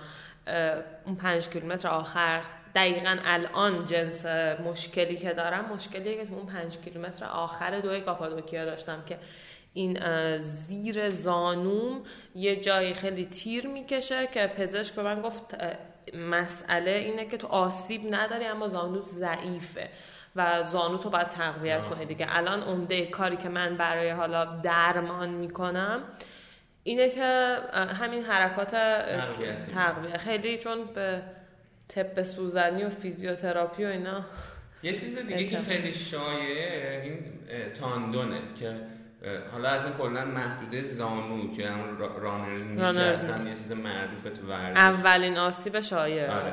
اون 1.06 1.16
پنج 1.16 1.48
کیلومتر 1.48 1.88
آخر 1.88 2.42
دقیقا 2.74 3.16
الان 3.24 3.84
جنس 3.84 4.26
مشکلی 4.64 5.16
که 5.16 5.32
دارم 5.32 5.64
مشکلیه 5.74 6.16
که 6.16 6.26
تو 6.26 6.34
اون 6.34 6.46
پنج 6.46 6.78
کیلومتر 6.78 7.24
آخر 7.24 7.80
دوی 7.80 8.00
کاپادوکیا 8.00 8.64
داشتم 8.64 9.02
که 9.06 9.18
این 9.74 9.98
زیر 10.40 11.10
زانوم 11.10 12.02
یه 12.34 12.56
جایی 12.56 12.94
خیلی 12.94 13.24
تیر 13.24 13.66
می‌کشه 13.66 14.26
که 14.26 14.46
پزشک 14.46 14.94
به 14.94 15.02
من 15.02 15.22
گفت 15.22 15.56
مسئله 16.14 16.90
اینه 16.90 17.26
که 17.26 17.36
تو 17.36 17.46
آسیب 17.46 18.14
نداری 18.14 18.44
اما 18.44 18.68
زانو 18.68 19.00
ضعیفه. 19.00 19.88
و 20.36 20.62
زانو 20.62 20.98
تو 20.98 21.10
باید 21.10 21.28
تقویت 21.28 21.86
کنی 21.86 22.04
دیگه. 22.04 22.26
الان 22.30 22.62
عمده 22.62 23.06
کاری 23.06 23.36
که 23.36 23.48
من 23.48 23.76
برای 23.76 24.10
حالا 24.10 24.44
درمان 24.44 25.28
می‌کنم 25.28 26.02
اینه 26.82 27.08
که 27.08 27.58
همین 28.00 28.22
حرکات 28.22 28.70
تقویه 29.74 30.18
خیلی 30.18 30.58
چون 30.58 30.84
به 30.94 31.22
طب 31.88 32.22
سوزنی 32.22 32.84
و 32.84 32.90
فیزیوتراپی 32.90 33.84
و 33.84 33.88
اینا 33.88 34.24
یه 34.82 34.92
چیز 34.92 35.18
دیگه 35.18 35.44
که 35.44 35.58
خیلی 35.58 35.94
شایعه 35.94 37.02
این 37.02 37.18
تاندونه 37.80 38.40
که 38.60 38.76
حالا 39.52 39.68
اصلا 39.68 39.92
کلا 39.92 40.24
محدوده 40.24 40.82
زانو 40.82 41.56
که 41.56 41.68
همون 41.68 41.98
رانرز 41.98 42.68
هستن 42.98 43.46
یه 43.46 43.54
چیز 43.54 43.72
معروف 43.72 44.22
تو 44.22 44.46
ورزش. 44.46 44.78
اولین 44.78 45.38
آسیب 45.38 45.80
شایعه 45.80 46.30
آره. 46.30 46.52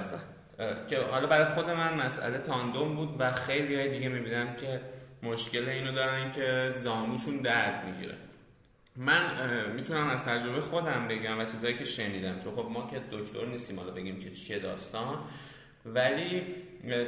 که 0.88 1.00
حالا 1.00 1.28
برای 1.28 1.46
خود 1.46 1.70
من 1.70 1.94
مسئله 1.94 2.38
تاندون 2.38 2.96
بود 2.96 3.16
و 3.20 3.32
خیلی 3.32 3.76
های 3.76 3.90
دیگه 3.90 4.10
می‌بینم 4.10 4.56
که 4.56 4.82
مشکل 5.24 5.70
اینو 5.70 5.92
دارن 5.92 6.32
که 6.32 6.72
زانوشون 6.84 7.38
درد 7.38 7.86
می‌گیره. 7.86 8.16
من 8.96 9.22
می‌تونم 9.72 10.08
از 10.08 10.26
تجربه 10.26 10.62
خودم 10.62 11.08
بگم 11.08 11.40
و 11.40 11.46
چیزایی 11.46 11.78
که 11.78 11.86
شنیدم. 11.86 12.40
چون 12.40 12.54
خب 12.54 12.68
ما 12.72 12.88
که 12.92 13.02
دکتر 13.12 13.46
نیستیم 13.46 13.80
حالا 13.80 13.92
بگیم 13.92 14.20
که 14.20 14.32
چیه 14.32 14.60
داستان. 14.60 15.18
ولی 15.86 16.42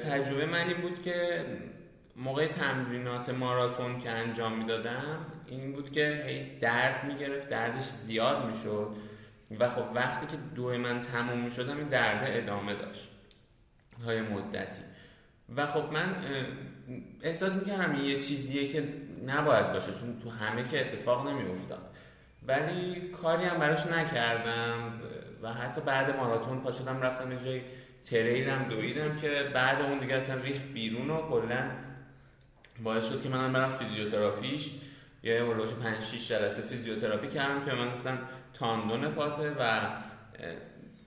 تجربه 0.09 0.45
من 0.45 0.67
این 0.67 0.81
بود 0.81 1.01
که 1.01 1.45
موقع 2.15 2.47
تمرینات 2.47 3.29
ماراتون 3.29 3.99
که 3.99 4.09
انجام 4.09 4.57
می‌دادم 4.57 5.25
این 5.47 5.73
بود 5.73 5.91
که 5.91 6.23
هی 6.27 6.59
درد 6.59 7.03
می‌گرفت 7.03 7.49
دردش 7.49 7.83
زیاد 7.83 8.47
می‌شد. 8.47 8.95
و 9.59 9.69
خب 9.69 9.83
وقتی 9.95 10.27
که 10.27 10.37
دو 10.55 10.77
من 10.77 10.99
تموم 10.99 11.39
می‌شدم 11.39 11.77
این 11.77 11.87
درد 11.87 12.23
ادامه 12.25 12.73
داشت. 12.73 13.09
های 14.05 14.21
مدتی. 14.21 14.81
و 15.55 15.65
خب 15.65 15.91
من 15.91 16.15
احساس 17.21 17.55
می‌کردم 17.55 18.05
یه 18.05 18.15
چیزیه 18.15 18.67
که 18.67 18.83
نباید 19.25 19.73
باشه 19.73 19.91
چون 19.91 20.19
تو 20.19 20.29
همه 20.29 20.63
که 20.63 20.81
اتفاق 20.81 21.27
نمیافتاد. 21.27 21.95
ولی 22.47 23.09
کاری 23.09 23.45
هم 23.45 23.59
براش 23.59 23.87
نکردم 23.87 25.01
و 25.41 25.53
حتی 25.53 25.81
بعد 25.81 26.15
ماراتون 26.17 26.61
پا 26.61 26.71
شدم 26.71 27.01
رفتم 27.01 27.31
یه 27.31 27.39
جای 27.39 27.61
تریلم 28.03 28.63
دویدم 28.69 29.17
که 29.17 29.51
بعد 29.53 29.81
اون 29.81 29.99
دیگه 29.99 30.15
اصلا 30.15 30.41
ریخ 30.41 30.61
بیرون 30.73 31.09
و 31.09 31.29
کلا 31.29 31.71
باعث 32.83 33.09
شد 33.09 33.21
که 33.21 33.29
منم 33.29 33.53
برم 33.53 33.69
فیزیوتراپیش 33.69 34.71
یه 35.23 35.43
هولوش 35.43 35.73
5 35.73 36.03
6 36.03 36.29
جلسه 36.29 36.61
فیزیوتراپی 36.61 37.27
کردم 37.27 37.65
که 37.65 37.73
من 37.73 37.91
گفتن 37.95 38.19
تاندون 38.53 39.07
پاته 39.07 39.51
و 39.59 39.79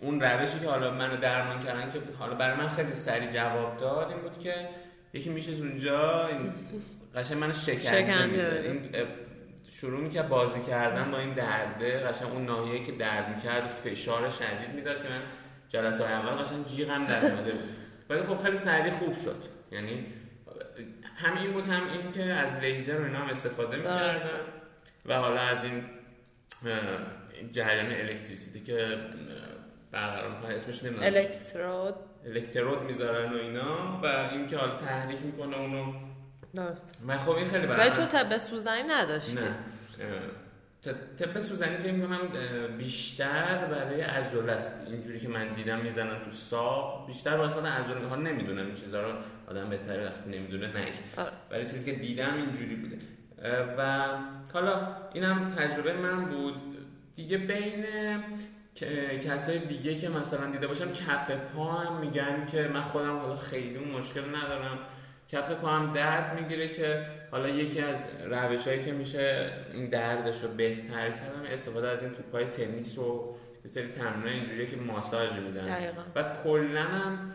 اون 0.00 0.20
روشی 0.20 0.58
که 0.60 0.68
حالا 0.68 0.90
منو 0.90 1.16
درمان 1.16 1.64
کردن 1.64 1.90
که 1.90 1.98
حالا 2.18 2.34
برای 2.34 2.56
من 2.56 2.68
خیلی 2.68 2.94
سریع 2.94 3.30
جواب 3.30 3.80
داد 3.80 4.10
این 4.10 4.20
بود 4.20 4.38
که 4.38 4.68
یکی 5.12 5.30
میشه 5.30 5.52
اونجا 5.52 6.28
قشنگ 7.14 7.38
منو 7.38 7.52
شکنجه 7.52 8.62
این 8.64 8.90
شروع 9.70 10.00
می‌کرد 10.00 10.28
بازی 10.28 10.60
کردن 10.60 11.10
با 11.10 11.18
این 11.18 11.32
درده 11.32 11.98
قشنگ 11.98 12.32
اون 12.32 12.44
ناحیه‌ای 12.44 12.82
که 12.82 12.92
درد 12.92 13.36
می‌کرد 13.36 13.64
و 13.64 13.68
فشار 13.68 14.30
شدید 14.30 14.74
می‌داد 14.74 15.02
که 15.02 15.08
من 15.08 15.22
جلسه 15.68 16.04
اول 16.04 16.42
قشنگ 16.42 16.64
جیغم 16.64 17.04
در 17.04 17.24
اومده 17.24 17.52
بود. 17.52 17.70
ولی 18.10 18.22
خب 18.22 18.42
خیلی 18.42 18.56
سریع 18.56 18.92
خوب 18.92 19.14
شد. 19.14 19.42
یعنی 19.72 20.06
هم 21.16 21.38
این 21.38 21.52
بود 21.52 21.66
هم 21.66 21.90
این 21.90 22.12
که 22.12 22.22
از 22.22 22.56
لیزر 22.56 23.00
و 23.00 23.04
اینا 23.04 23.18
هم 23.18 23.30
استفاده 23.30 23.76
می‌کردن 23.76 24.30
و 25.06 25.14
حالا 25.14 25.40
از 25.40 25.64
این 25.64 25.84
جریان 27.52 27.92
الکتریسیتی 27.92 28.60
که 28.60 28.96
برقرار 29.92 30.36
می‌کنه 30.36 30.54
اسمش 30.54 30.84
نمی‌دونم. 30.84 31.06
الکترود. 31.06 31.94
الکترود 32.26 32.82
می‌ذارن 32.82 33.32
و 33.32 33.36
اینا. 33.36 34.00
و 34.02 34.06
اینکه 34.06 34.56
حالا 34.56 34.76
تحریک 34.76 35.22
می‌کنه 35.22 35.58
اونو. 35.58 35.92
درست. 36.54 36.90
من 37.06 37.16
خب 37.16 37.30
این 37.30 37.48
خیلی 37.48 37.66
برای 37.66 37.90
تو 37.90 38.04
طب 38.04 38.38
سوزنی 38.38 38.82
نداشتی. 38.82 39.34
نه. 39.34 39.54
طب 41.18 41.38
سوزنی 41.38 41.76
فکر 41.76 41.98
کنم 41.98 42.18
بیشتر 42.78 43.66
برای 43.66 44.00
عضله 44.00 44.52
است. 44.52 44.86
اینجوری 44.86 45.20
که 45.20 45.28
من 45.28 45.48
دیدم 45.54 45.78
می‌زنن 45.78 46.24
تو 46.24 46.30
ساق. 46.30 47.06
بیشتر 47.06 47.36
واسه 47.36 47.60
من 47.60 47.72
عضله. 47.72 48.08
ها 48.08 48.16
نمی‌دونم 48.16 48.66
این 48.66 48.74
چیزا 48.74 49.02
رو. 49.02 49.12
آدم 49.46 49.68
بهتره 49.68 50.04
وقتی 50.04 50.30
نمی‌دونه 50.30 50.68
نگه. 50.68 50.92
برای 51.50 51.66
چیزی 51.66 51.84
که 51.84 51.92
دیدم 51.92 52.34
اینجوری 52.34 52.76
بوده. 52.76 52.98
و 53.78 54.08
حالا 54.52 54.96
اینم 55.14 55.48
تجربه 55.48 55.92
من 55.92 56.24
بود. 56.24 56.54
دیگه 57.14 57.38
بین 57.38 57.84
کسای 59.24 59.58
دیگه 59.58 59.94
که 59.94 60.08
مثلا 60.08 60.50
دیده 60.50 60.66
باشم 60.66 60.92
کف 60.92 61.30
پا 61.30 61.72
هم 61.72 62.00
میگن 62.00 62.46
که 62.46 62.68
من 62.74 62.82
خودم 62.82 63.18
حالا 63.18 63.36
خیلی 63.36 63.76
اون 63.76 63.88
مشکل 63.88 64.36
ندارم. 64.36 64.78
کف 65.32 65.50
پا 65.50 65.68
هم 65.68 65.92
درد 65.92 66.40
می‌گیره 66.40 66.68
که 66.68 67.06
حالا 67.30 67.48
یکی 67.48 67.80
از 67.80 68.06
روش 68.30 68.66
هایی 68.66 68.84
که 68.84 68.92
میشه 68.92 69.52
این 69.72 69.88
دردش 69.88 70.42
رو 70.42 70.48
بهتر 70.48 71.10
کردم 71.10 71.42
استفاده 71.52 71.88
از 71.88 72.02
این 72.02 72.12
توپای 72.12 72.44
تنیس 72.44 72.98
و 72.98 73.34
یه 73.64 73.70
سری 73.70 73.88
تمرین 73.88 74.32
اینجوریه 74.32 74.66
که 74.66 74.76
ماساژ 74.76 75.32
میدن. 75.32 75.92
و 76.14 76.24
کلا 76.44 76.82
هم 76.82 77.34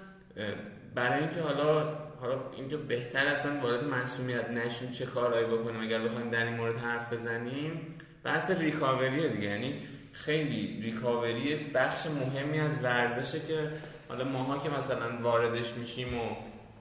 برای 0.96 1.20
اینکه 1.20 1.42
حالا 1.42 1.98
حالا 2.22 2.40
اینکه 2.58 2.78
بهتر 2.78 3.28
اصلا 3.28 3.60
وارد 3.60 3.84
مسئولیت 3.84 4.50
نشین 4.50 4.92
چه 4.92 5.06
کارهایی 5.06 5.46
بکنیم 5.46 5.82
اگر 5.82 6.00
بخوایم 6.00 6.30
در 6.30 6.46
این 6.46 6.54
مورد 6.54 6.78
حرف 6.78 7.14
بزنیم 7.14 7.96
بحث 8.24 8.52
ریکاوریه 8.52 9.28
دیگه. 9.28 9.48
یعنی 9.50 9.74
خیلی 10.14 10.82
ریکاوری 10.82 11.56
بخش 11.56 12.06
مهمی 12.06 12.60
از 12.60 12.84
ورزشه 12.84 13.40
که 13.40 13.70
حالا 14.10 14.24
ماها 14.24 14.58
که 14.58 14.70
مثلا 14.70 15.22
واردش 15.22 15.74
میشیم 15.74 16.18
و 16.18 16.36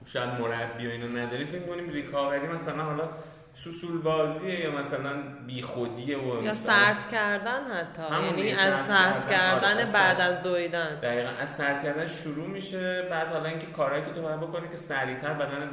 شاید 0.05 0.29
مربی 0.29 0.87
و 0.87 0.89
اینو 0.89 1.17
نداریم 1.17 1.47
فکر 1.47 1.65
کنیم 1.65 1.89
ریکاوری 1.89 2.47
مثلا 2.47 2.83
حالا 2.83 3.09
سوسول 3.53 4.01
بازیه 4.01 4.59
یا 4.59 4.71
مثلا 4.71 5.11
بیخودیه 5.47 6.17
و 6.17 6.43
یا 6.43 6.55
سرد 6.55 7.11
کردن 7.11 7.63
حتی. 7.63 8.01
یعنی 8.25 8.51
از 8.51 8.87
سرد 8.87 9.29
کردن, 9.29 9.77
آره، 9.77 9.91
بعد 9.93 10.21
از 10.21 10.43
دویدن. 10.43 10.99
دقیقا 10.99 11.29
از 11.29 11.49
سرد 11.49 11.83
کردن 11.83 12.07
شروع 12.07 12.47
میشه 12.47 13.01
بعد 13.01 13.27
حالا 13.27 13.49
اینکه 13.49 13.67
کارهایی 13.67 14.03
که 14.03 14.11
تو 14.11 14.21
باید 14.21 14.39
بکنی 14.39 14.69
که 14.69 14.77
سریعتر 14.77 15.33
بدن 15.33 15.69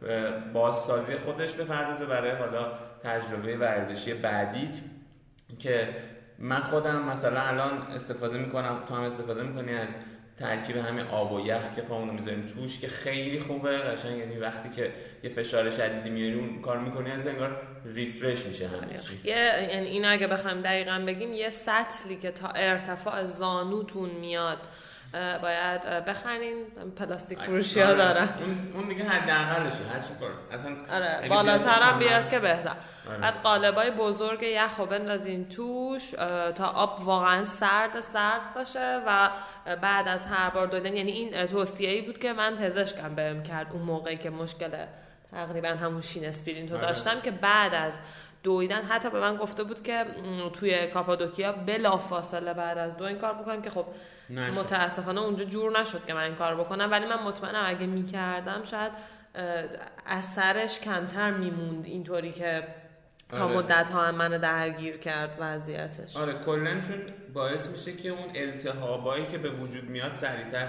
به 0.00 0.30
بازسازی 0.52 1.16
خودش 1.16 1.52
بپردازه 1.52 2.06
برای 2.06 2.30
حالا 2.30 2.72
تجربه 3.04 3.56
ورزشی 3.56 4.14
بعدیت 4.14 4.74
که 5.58 5.88
من 6.38 6.60
خودم 6.60 7.02
مثلا 7.02 7.40
الان 7.40 7.82
استفاده 7.82 8.38
می‌کنم 8.38 8.82
تو 8.88 8.94
هم 8.94 9.02
استفاده 9.02 9.42
می‌کنی 9.42 9.74
از 9.74 9.96
ترکیب 10.36 10.76
همین 10.76 11.06
آب 11.06 11.32
و 11.32 11.46
یخ 11.46 11.74
که 11.76 11.82
پامونو 11.82 12.12
می‌ذاریم 12.12 12.46
توش 12.46 12.80
که 12.80 12.88
خیلی 12.88 13.40
خوبه 13.40 13.78
قشنگ. 13.78 14.18
یعنی 14.18 14.36
وقتی 14.36 14.68
که 14.68 14.92
یه 15.22 15.30
فشار 15.30 15.70
شدیدی 15.70 16.10
میاری 16.10 16.34
اون 16.34 16.62
کار 16.62 16.78
می‌کنی 16.78 17.10
از 17.10 17.26
انگار 17.26 17.62
ریفرش 17.84 18.46
میشه 18.46 18.68
همه 18.68 18.98
چی. 18.98 19.20
یه 19.24 19.36
یعنی 19.72 19.86
این 19.86 20.04
اگه 20.04 20.26
بخوایم 20.26 20.62
دقیقا 20.62 21.04
بگیم 21.06 21.32
یه 21.32 21.50
سطلی 21.50 22.16
که 22.16 22.30
تا 22.30 22.48
ارتفاع 22.48 23.26
زانوتون 23.26 24.10
میاد 24.10 24.58
باید 25.12 26.04
بخرین 26.04 26.64
پلاستیک 26.96 27.38
فروشی 27.38 27.80
ها 27.80 27.86
آره. 27.86 27.96
دارن 27.96 28.28
اون 28.74 28.88
دیگه 28.88 29.04
حداقلشه 29.04 29.84
هر 29.84 30.00
چی 30.00 30.14
اصلا 30.52 30.76
آره 30.92 31.28
بالاتر 31.28 31.80
هم 31.80 31.98
بیاد 31.98 32.30
که 32.30 32.38
بهتر 32.38 32.74
آره. 33.08 33.18
بعد 33.18 33.40
قالبای 33.40 33.90
بزرگ 33.90 34.42
یخ 34.42 34.80
بندازین 34.80 35.48
توش 35.48 36.10
تا 36.54 36.66
آب 36.66 37.00
واقعا 37.04 37.44
سرد 37.44 38.00
سرد 38.00 38.54
باشه 38.54 39.00
و 39.06 39.30
بعد 39.82 40.08
از 40.08 40.26
هر 40.26 40.50
بار 40.50 40.66
دویدن 40.66 40.96
یعنی 40.96 41.10
این 41.10 41.46
توصیه 41.46 41.90
ای 41.90 42.02
بود 42.02 42.18
که 42.18 42.32
من 42.32 42.56
پزشکم 42.56 43.14
بهم 43.14 43.42
کرد 43.42 43.66
اون 43.72 43.82
موقعی 43.82 44.16
که 44.16 44.30
مشکل 44.30 44.70
تقریبا 45.30 45.68
همون 45.68 46.00
شین 46.00 46.24
اسپرین 46.24 46.68
تو 46.68 46.76
آره. 46.76 46.86
داشتم 46.86 47.20
که 47.20 47.30
بعد 47.30 47.74
از 47.74 47.98
دویدن 48.42 48.82
حتی 48.82 49.10
به 49.10 49.20
من 49.20 49.36
گفته 49.36 49.64
بود 49.64 49.82
که 49.82 50.04
توی 50.52 50.86
کاپادوکیا 50.86 51.52
بلا 51.52 51.96
فاصله 51.96 52.54
بعد 52.54 52.78
از 52.78 52.96
دو 52.96 53.04
این 53.04 53.18
کار 53.18 53.34
بکنم 53.34 53.62
که 53.62 53.70
خب 53.70 53.86
نشد. 54.30 54.58
متاسفانه 54.58 55.20
اونجا 55.20 55.44
جور 55.44 55.80
نشد 55.80 56.06
که 56.06 56.14
من 56.14 56.22
این 56.22 56.34
کار 56.34 56.54
بکنم 56.54 56.90
ولی 56.90 57.06
من 57.06 57.22
مطمئنم 57.22 57.62
اگه 57.66 57.86
می‌کردم 57.86 58.62
شاید 58.64 58.92
اثرش 60.06 60.80
کمتر 60.80 61.30
میموند 61.30 61.86
اینطوری 61.86 62.32
که 62.32 62.64
تا 63.30 63.44
آره. 63.44 63.56
مدت 63.56 63.90
ها 63.90 64.04
هم 64.04 64.14
منو 64.14 64.38
درگیر 64.38 64.96
کرد 64.96 65.36
وضعیتش 65.38 66.16
آره 66.16 66.32
کلا 66.32 66.80
چون 66.80 66.96
باعث 67.34 67.66
میشه 67.66 67.96
که 67.96 68.08
اون 68.08 68.30
التهابایی 68.34 69.26
که 69.26 69.38
به 69.38 69.50
وجود 69.50 69.84
میاد 69.84 70.14
سریعتر 70.14 70.68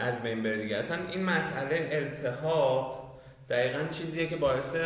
از 0.00 0.22
بین 0.22 0.42
بره 0.42 0.62
دیگه 0.62 0.76
اصلا 0.76 0.98
این 1.10 1.24
مسئله 1.24 1.88
التهاب 1.92 3.02
دقیقا 3.50 3.84
چیزیه 3.90 4.26
که 4.26 4.36
باعث 4.36 4.76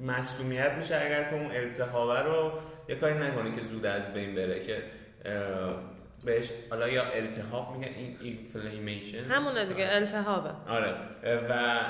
مصومیت 0.00 0.72
میشه 0.72 0.96
اگر 0.96 1.30
تو 1.30 1.36
اون 1.36 1.50
التهاب 1.50 2.10
رو 2.10 2.52
یه 2.88 2.94
کاری 2.94 3.18
نکنی 3.18 3.50
که 3.52 3.62
زود 3.62 3.86
از 3.86 4.14
بین 4.14 4.34
بره 4.34 4.66
که 4.66 4.82
بهش 6.24 6.50
حالا 6.70 6.88
یا 6.88 7.04
التهاب 7.04 7.76
میگن 7.76 7.94
این 7.94 8.16
اینفلیمیشن 8.20 9.24
همونه 9.24 9.64
دیگه 9.64 9.88
التهابه. 9.90 10.50
آره. 10.68 10.94
و 11.48 11.80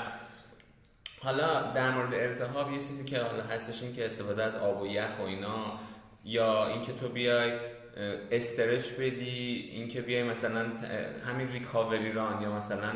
حالا 1.23 1.71
در 1.71 1.91
مورد 1.91 2.13
التهاب 2.13 2.71
یه 2.71 2.77
چیزی 2.77 3.05
که 3.05 3.19
حالا 3.19 3.43
هستش 3.43 3.83
این 3.83 3.93
که 3.93 4.05
استفاده 4.05 4.43
از 4.43 4.55
آب 4.55 4.81
و 4.81 4.87
یخ 4.87 5.19
و 5.19 5.23
اینا 5.23 5.79
یا 6.25 6.67
اینکه 6.67 6.91
تو 6.91 7.09
بیای 7.09 7.51
استرش 8.31 8.91
بدی 8.91 9.69
اینکه 9.73 10.01
بیای 10.01 10.23
مثلا 10.23 10.65
همین 11.25 11.51
ریکاوری 11.51 12.11
ران 12.11 12.41
یا 12.41 12.51
مثلا 12.51 12.91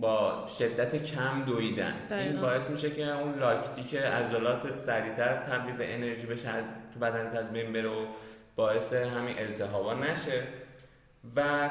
با 0.00 0.46
شدت 0.58 1.02
کم 1.04 1.44
دویدن. 1.44 1.94
این 2.10 2.40
باعث 2.40 2.70
میشه 2.70 2.90
که 2.90 3.18
اون 3.18 3.38
لاکتیک 3.38 3.94
عضلات 3.94 4.78
سریعتر 4.78 5.36
تبدیل 5.36 5.74
به 5.76 5.94
انرژی 5.94 6.26
بشه 6.26 6.48
از 6.48 6.64
تو 6.94 7.00
بدنت 7.00 7.36
از 7.36 7.52
بین 7.52 7.72
بره 7.72 7.88
و 7.88 8.06
باعث 8.56 8.92
همین 8.92 9.38
التهابا 9.38 9.94
نشه. 9.94 10.42
و 11.36 11.70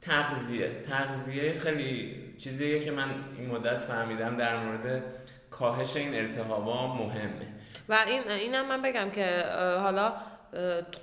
تغذیه. 0.00 0.70
تغذیه 0.90 1.58
خیلی 1.58 2.14
چیزیه 2.38 2.80
که 2.80 2.90
من 2.90 3.08
این 3.38 3.50
مدت 3.50 3.82
فهمیدم 3.82 4.36
در 4.36 4.64
مورد 4.64 5.02
کاهش 5.50 5.96
این 5.96 6.14
التهابا 6.14 6.94
مهمه. 6.94 7.46
و 7.88 8.04
این 8.06 8.30
اینم 8.30 8.68
من 8.68 8.82
بگم 8.82 9.10
که 9.10 9.44
حالا 9.78 10.12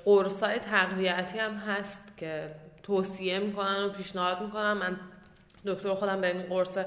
قرصای 0.06 0.60
تقویتی 0.60 1.40
هم 1.40 1.54
هست 1.54 2.18
که 2.18 2.56
توصیه 2.84 3.40
می‌کنن 3.40 3.84
و 3.84 3.90
پیشنهاد 3.90 4.42
می‌کنن. 4.42 4.74
من 4.74 5.00
دکتر 5.66 5.94
خودم 5.94 6.22
به 6.22 6.28
این 6.28 6.42
قرص 6.42 6.78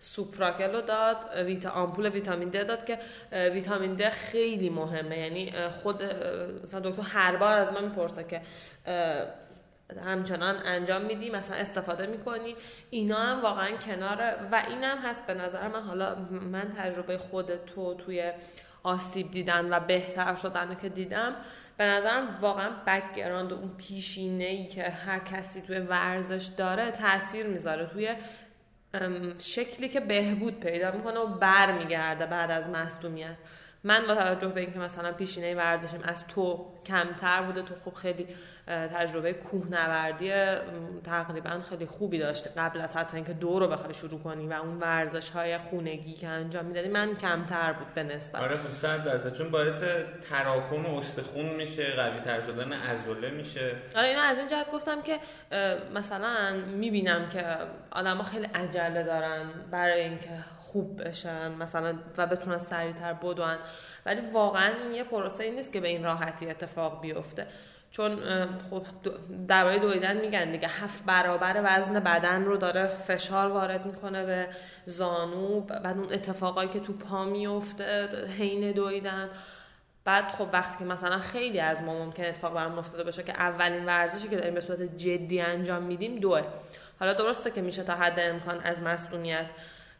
سوپراکل 0.00 0.72
رو 0.72 0.80
داد 0.80 1.16
ویتا 1.36 1.70
آمپول 1.70 2.08
ویتامین 2.08 2.48
د 2.48 2.66
داد 2.66 2.84
که 2.84 2.98
ویتامین 3.32 3.94
د 3.94 4.10
خیلی 4.10 4.68
مهمه. 4.68 5.18
یعنی 5.18 5.52
خود 5.82 6.02
مثلا 6.62 6.80
دکتر 6.80 7.02
هر 7.02 7.36
بار 7.36 7.58
از 7.58 7.72
من 7.72 7.84
می‌پرسه 7.84 8.24
که 8.24 8.40
همچنان 10.04 10.56
انجام 10.64 11.02
میدی 11.02 11.30
مثلا 11.30 11.56
استفاده 11.56 12.06
می‌کنی؟ 12.06 12.56
اینا 12.90 13.18
هم 13.18 13.42
واقعا 13.42 13.70
کنار 13.70 14.36
و 14.52 14.62
این 14.68 14.84
هم 14.84 14.98
هست 14.98 15.26
به 15.26 15.34
نظر 15.34 15.68
من. 15.68 15.82
حالا 15.82 16.14
من 16.30 16.72
تجربه 16.78 17.18
خود 17.18 17.64
تو 17.64 17.94
توی 17.94 18.32
آسیب 18.82 19.30
دیدن 19.30 19.72
و 19.72 19.80
بهتر 19.80 20.34
شدن 20.34 20.74
که 20.74 20.88
دیدم 20.88 21.36
به 21.76 21.84
نظرم 21.84 22.38
واقعا 22.40 22.70
background 22.86 23.52
اون 23.52 23.70
پیشینه 23.78 24.44
ای 24.44 24.66
که 24.66 24.82
هر 24.82 25.18
کسی 25.18 25.60
توی 25.62 25.78
ورزش 25.78 26.44
داره 26.56 26.90
تاثیر 26.90 27.46
می‌ذاره. 27.46 27.86
توی 27.86 28.16
شکلی 29.38 29.88
که 29.88 30.00
بهبود 30.00 30.60
پیدا 30.60 30.90
می‌کنه 30.90 31.18
و 31.18 31.26
برمیگرده 31.26 32.26
بعد 32.26 32.50
از 32.50 32.68
مصدومیت. 32.68 33.36
من 33.84 34.06
با 34.06 34.14
توجه 34.14 34.48
به 34.48 34.60
اینکه 34.60 34.78
مثلا 34.78 35.12
پیشینه 35.12 35.54
ورزشم 35.54 36.00
از 36.02 36.26
تو 36.26 36.66
کمتر 36.86 37.42
بوده 37.42 37.62
تو 37.62 37.74
خوب 37.84 37.94
خیلی 37.94 38.26
تجربه 38.66 39.32
کوهنوردی 39.32 40.32
تقریبا 41.04 41.60
خیلی 41.68 41.86
خوبی 41.86 42.18
داشته. 42.18 42.50
قبل 42.56 42.80
از 42.80 42.96
حتی 42.96 43.16
اینکه 43.16 43.32
دو 43.32 43.58
رو 43.58 43.68
بخوای 43.68 43.94
شروع 43.94 44.20
کنی 44.20 44.46
و 44.46 44.52
اون 44.52 44.78
ورزش 44.78 45.30
های 45.30 45.58
خونگی 45.58 46.12
که 46.12 46.28
انجام 46.28 46.64
می‌دادی 46.64 46.88
من 46.88 47.14
کمتر 47.14 47.72
بود 47.72 47.94
به 47.94 48.02
نسبت. 48.02 48.42
آره 48.42 48.70
صد 48.70 49.04
درصد. 49.04 49.32
چون 49.32 49.50
باعث 49.50 49.82
تراکم 50.30 50.86
استخون 50.86 51.46
میشه 51.46 51.92
قوی 51.96 52.20
تر 52.20 52.40
شدن 52.40 52.72
عضله 52.72 53.30
میشه. 53.30 53.72
آره 53.96 54.08
اینا 54.08 54.22
از 54.22 54.38
این 54.38 54.48
جهت 54.48 54.70
گفتم 54.70 55.02
که 55.02 55.18
مثلا 55.94 56.56
می‌بینم 56.66 57.28
که 57.28 57.44
آدما 57.90 58.22
خیلی 58.22 58.46
عجله 58.54 59.02
دارن 59.02 59.46
برای 59.70 60.00
اینکه 60.00 60.30
خوب 60.58 61.08
بشن 61.08 61.52
مثلا 61.52 61.98
و 62.18 62.26
بتونن 62.26 62.58
سریعتر 62.58 63.12
بدون. 63.12 63.56
ولی 64.06 64.20
واقعا 64.32 64.72
این 64.82 64.92
یه 64.92 65.04
پروسه 65.04 65.50
نیست 65.50 65.72
که 65.72 65.80
به 65.80 65.88
این 65.88 66.04
راحتی 66.04 66.50
اتفاق 66.50 67.00
بیفته. 67.00 67.46
چون 67.96 68.16
خب 68.70 68.82
درباره 69.48 69.78
دویدن 69.78 70.16
میگن 70.16 70.52
دیگه. 70.52 70.68
هفت 70.68 71.04
برابر 71.04 71.60
وزن 71.64 72.00
بدن 72.00 72.44
رو 72.44 72.56
داره 72.56 72.86
فشار 72.86 73.50
وارد 73.50 73.86
می‌کنه 73.86 74.24
به 74.24 74.48
زانو 74.86 75.60
بعد 75.60 75.98
اون 75.98 76.12
اتفاقایی 76.12 76.68
که 76.68 76.80
تو 76.80 76.92
پا 76.92 77.24
میفته 77.24 78.08
حین 78.38 78.72
دویدن. 78.72 79.28
بعد 80.04 80.24
خب 80.28 80.48
وقتی 80.52 80.78
که 80.78 80.84
مثلا 80.84 81.18
خیلی 81.18 81.60
از 81.60 81.82
ما 81.82 82.04
ممکن 82.04 82.24
اتفاق 82.24 82.54
برامون 82.54 82.78
افتاده 82.78 83.04
باشه 83.04 83.22
که 83.22 83.32
اولین 83.32 83.86
ورزشی 83.86 84.28
که 84.28 84.36
داریم 84.36 84.54
به 84.54 84.60
صورت 84.60 84.82
جدی 84.82 85.40
انجام 85.40 85.82
میدیم 85.82 86.18
دوه. 86.18 86.42
حالا 87.00 87.12
درسته 87.12 87.50
که 87.50 87.60
میشه 87.60 87.82
تا 87.82 87.94
حد 87.94 88.20
امکان 88.20 88.60
از 88.60 88.82
مسئولیت 88.82 89.50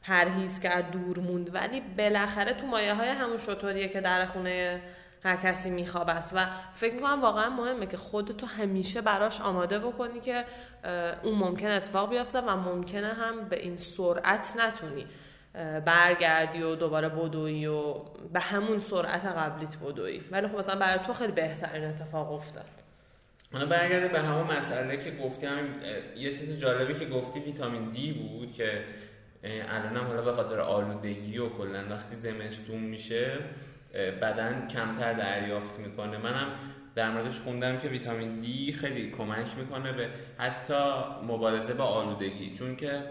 پرهیز 0.03 0.61
کرد 0.61 0.91
دور 0.91 1.19
موند 1.19 1.55
ولی 1.55 1.81
بالاخره 1.99 2.55
تو 2.55 2.67
مایه 2.67 2.95
های 2.95 3.09
همون 3.09 3.39
شطوریه 3.39 3.89
که 3.89 4.01
در 4.01 4.27
خونه 4.27 4.81
هر 5.25 5.37
کسی 5.37 5.71
میخواب 5.71 6.09
است. 6.09 6.31
و 6.35 6.47
فکر 6.75 6.95
می‌کنم 6.95 7.23
واقعا 7.23 7.51
مهمه 7.51 7.87
که 7.87 7.97
خودتو 7.97 8.47
همیشه 8.47 9.01
براش 9.01 9.41
آماده 9.41 9.79
بکنی 9.79 10.21
که 10.21 10.45
اون 11.23 11.35
ممکن 11.35 11.71
اتفاق 11.71 12.11
بیفته 12.11 12.41
و 12.41 12.57
ممکنه 12.57 13.13
هم 13.13 13.49
به 13.49 13.63
این 13.63 13.77
سرعت 13.77 14.55
نتونی 14.59 15.07
برگردی 15.85 16.63
و 16.63 16.75
دوباره 16.75 17.09
بدوی 17.09 17.67
و 17.67 17.95
به 18.33 18.41
همون 18.41 18.79
سرعت 18.79 19.27
قبلیت 19.27 19.77
بدوی 19.79 20.21
ولی 20.31 20.49
خب 20.49 20.59
مثلا 20.59 20.79
برای 20.79 20.99
تو 21.07 21.13
خیلی 21.13 21.33
بهترین 21.33 21.85
اتفاق 21.85 22.33
افتاد. 22.33 22.65
حالا 23.53 23.67
برگرده 23.67 24.09
به 24.09 24.21
همون 24.21 24.57
مسئله 24.57 24.97
که 24.97 25.11
گفتی 25.11 25.47
همین 25.47 25.75
یه 26.17 26.31
چیز 26.31 26.61
جالبی 26.61 26.95
که 26.95 27.07
گفتی 27.07 27.41
ویتامین 27.41 27.91
دی 27.91 28.13
بود 28.13 28.53
که 28.53 28.85
الانم 29.69 30.07
حالا 30.07 30.23
به 30.23 30.33
خاطر 30.33 30.61
آلودگی 30.61 31.39
و 31.39 31.49
کلا 31.49 31.85
وقتی 31.91 32.17
زمستون 32.17 32.81
میشه 32.81 33.39
بدن 33.95 34.69
کمتر 34.69 35.13
دریافت 35.13 35.79
می‌کنه. 35.79 36.19
منم 36.19 36.49
در 36.95 37.11
موردش 37.11 37.39
خوندم 37.39 37.79
که 37.79 37.89
ویتامین 37.89 38.39
دی 38.39 38.73
خیلی 38.73 39.11
کمک 39.11 39.47
می‌کنه 39.59 39.93
به 39.93 40.09
حتی 40.39 40.75
مبارزه 41.23 41.75
با 41.75 41.85
آلودگی. 41.85 42.55
چون 42.55 42.77
که 42.77 43.03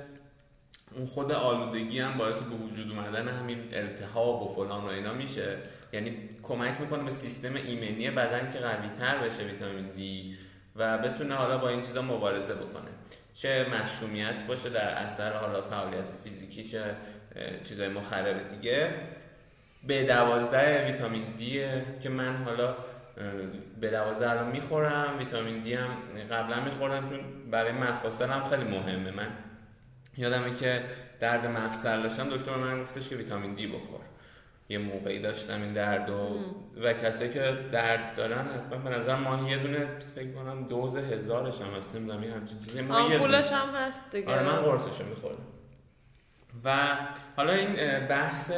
اون 0.96 1.06
خود 1.06 1.32
آلودگی 1.32 2.00
هم 2.00 2.18
باعث 2.18 2.42
به 2.42 2.56
وجود 2.56 2.92
اومدن 2.92 3.28
همین 3.28 3.60
التهاب 3.74 4.42
و 4.42 4.48
فلان 4.48 4.84
و 4.84 4.88
اینا 4.88 5.14
میشه. 5.14 5.58
یعنی 5.94 6.30
کمک 6.44 6.82
می‌کنه 6.82 7.04
به 7.04 7.12
سیستم 7.12 7.56
ایمنی 7.56 8.10
بدن 8.10 8.50
که 8.52 8.60
قوی 8.60 8.90
تر 9.00 9.18
بشه 9.18 9.44
ویتامین 9.44 9.90
دی 9.90 10.38
و 10.76 10.98
بتونه 10.98 11.36
حالا 11.36 11.58
با 11.58 11.70
این 11.70 11.82
چیزا 11.82 12.02
مبارزه 12.02 12.54
بکنه. 12.54 12.90
چه 13.34 13.66
مسئولیت 13.82 14.48
باشه 14.48 14.70
در 14.70 14.90
اثر 14.90 15.34
حالا 15.34 15.62
فعالیت 15.62 16.10
فیزیکی 16.24 16.64
چه 16.64 16.96
چیزای 17.64 17.90
مخرب 17.90 18.48
دیگه. 18.48 18.94
به 19.88 20.04
دوازده 20.04 20.86
ویتامین 20.86 21.24
دی 21.38 21.66
که 22.02 22.10
من 22.10 22.44
حالا 22.44 22.76
به 23.82 23.90
دوازده 23.90 24.30
الان 24.30 24.52
می‌خورم 24.52 25.18
ویتامین 25.20 25.60
دی 25.60 25.74
هم 25.74 25.90
قبلا 26.32 26.60
می‌خورم 26.60 27.10
چون 27.10 27.20
برای 27.52 27.72
مفاصل 27.72 28.30
هم 28.30 28.46
خیلی 28.46 28.64
مهمه. 28.64 29.12
من 29.12 29.28
یادمه 30.18 30.56
که 30.56 30.84
درد 31.20 31.48
مفصل 31.48 32.02
داشتم 32.02 32.30
دکتر 32.30 32.56
من 32.56 32.84
گفتش 32.84 33.10
که 33.10 33.16
ویتامین 33.16 33.54
دی 33.54 33.68
بخور. 33.68 34.00
یه 34.70 34.78
موقعی 34.78 35.20
داشتم 35.20 35.62
این 35.62 35.74
درد 35.74 36.10
و, 36.10 36.40
و 36.82 36.94
کسایی 36.94 37.30
که 37.30 37.58
درد 37.72 38.16
دارن 38.16 38.46
حتما 38.46 38.90
به 38.90 38.90
نظر 38.90 39.16
ماهی 39.16 39.52
یه 39.52 39.58
دونه 39.58 39.88
فکر 40.16 40.32
کنم 40.32 40.68
دوز 40.68 40.96
هزارش 40.96 41.62
هم 41.62 41.74
هست 41.74 41.96
نمی‌دونم 41.96 42.24
یه 42.24 42.34
همچین 42.34 42.60
چیزی. 42.60 42.80
آمپولش 42.80 43.52
هم 43.52 43.76
هست 43.76 44.12
دیگه. 44.12 44.32
آره 44.32 44.44
من 44.44 44.56
قرصشو 44.56 45.06
می‌خورم 45.06 45.38
و 46.66 46.98
حالا 47.36 47.54
این 47.54 47.76
بحث 48.08 48.52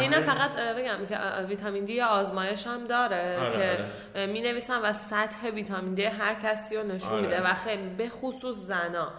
اینم 0.00 0.22
فقط 0.22 0.56
بگم 0.56 1.06
که 1.08 1.18
ویتامین 1.48 1.84
دی 1.84 2.00
آزمایش 2.00 2.66
هم 2.66 2.86
داره 2.86 3.38
آره 3.40 3.52
که 3.52 3.84
آره. 4.14 4.26
می 4.26 4.40
نویسن 4.40 4.78
و 4.82 4.92
سطح 4.92 5.48
ویتامین 5.48 5.94
دی 5.94 6.04
هر 6.04 6.34
کسی 6.34 6.76
رو 6.76 6.82
نشون 6.82 7.12
آره. 7.12 7.22
میده 7.22 7.40
و 7.40 7.54
خیلی 7.54 7.88
به 7.88 8.08
خصوص 8.08 8.56
زنا 8.56 9.12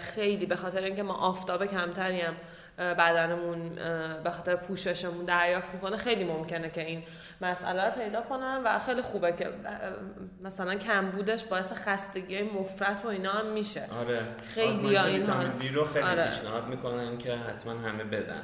خیلی 0.00 0.46
به 0.46 0.56
خاطر 0.56 0.82
اینکه 0.82 1.02
ما 1.02 1.14
آفتاب 1.14 1.66
کمتری 1.66 2.20
هم 2.20 2.34
بدنمون 2.78 3.68
به 4.24 4.30
خاطر 4.30 4.56
پوششمون 4.56 5.24
دریافت 5.24 5.74
می‌کنه 5.74 5.96
خیلی 5.96 6.24
ممکنه 6.24 6.70
که 6.70 6.86
این 6.86 7.02
مسئله 7.40 7.84
رو 7.84 7.90
پیدا 7.90 8.22
کنن 8.22 8.62
و 8.64 8.78
خیلی 8.78 9.02
خوبه 9.02 9.32
که 9.32 9.48
مثلا 10.42 10.74
کمبودش 10.74 11.44
باعث 11.44 11.72
خستگی 11.72 12.42
مفرط 12.42 13.04
و 13.04 13.08
اینا 13.08 13.32
هم 13.32 13.46
میشه 13.46 13.82
آره 14.00 14.20
خیلی 14.54 14.88
ویتامین 14.88 15.48
دی 15.48 15.68
رو 15.68 15.84
خیلی 15.84 16.06
آره. 16.06 16.24
پیشنهاد 16.24 16.66
می‌کنن 16.66 17.18
که 17.18 17.34
حتما 17.34 17.72
همه 17.72 18.04
بدن 18.04 18.42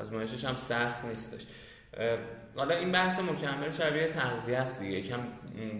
آزمایشش 0.00 0.44
هم 0.44 0.56
سخت 0.56 1.04
نیستش 1.04 1.46
حالا 2.56 2.74
این 2.76 2.92
بحث 2.92 3.20
مکمل 3.20 3.70
شبیه 3.70 4.06
تغذیه 4.06 4.58
است 4.58 4.80
دیگه. 4.80 5.02
کم 5.02 5.20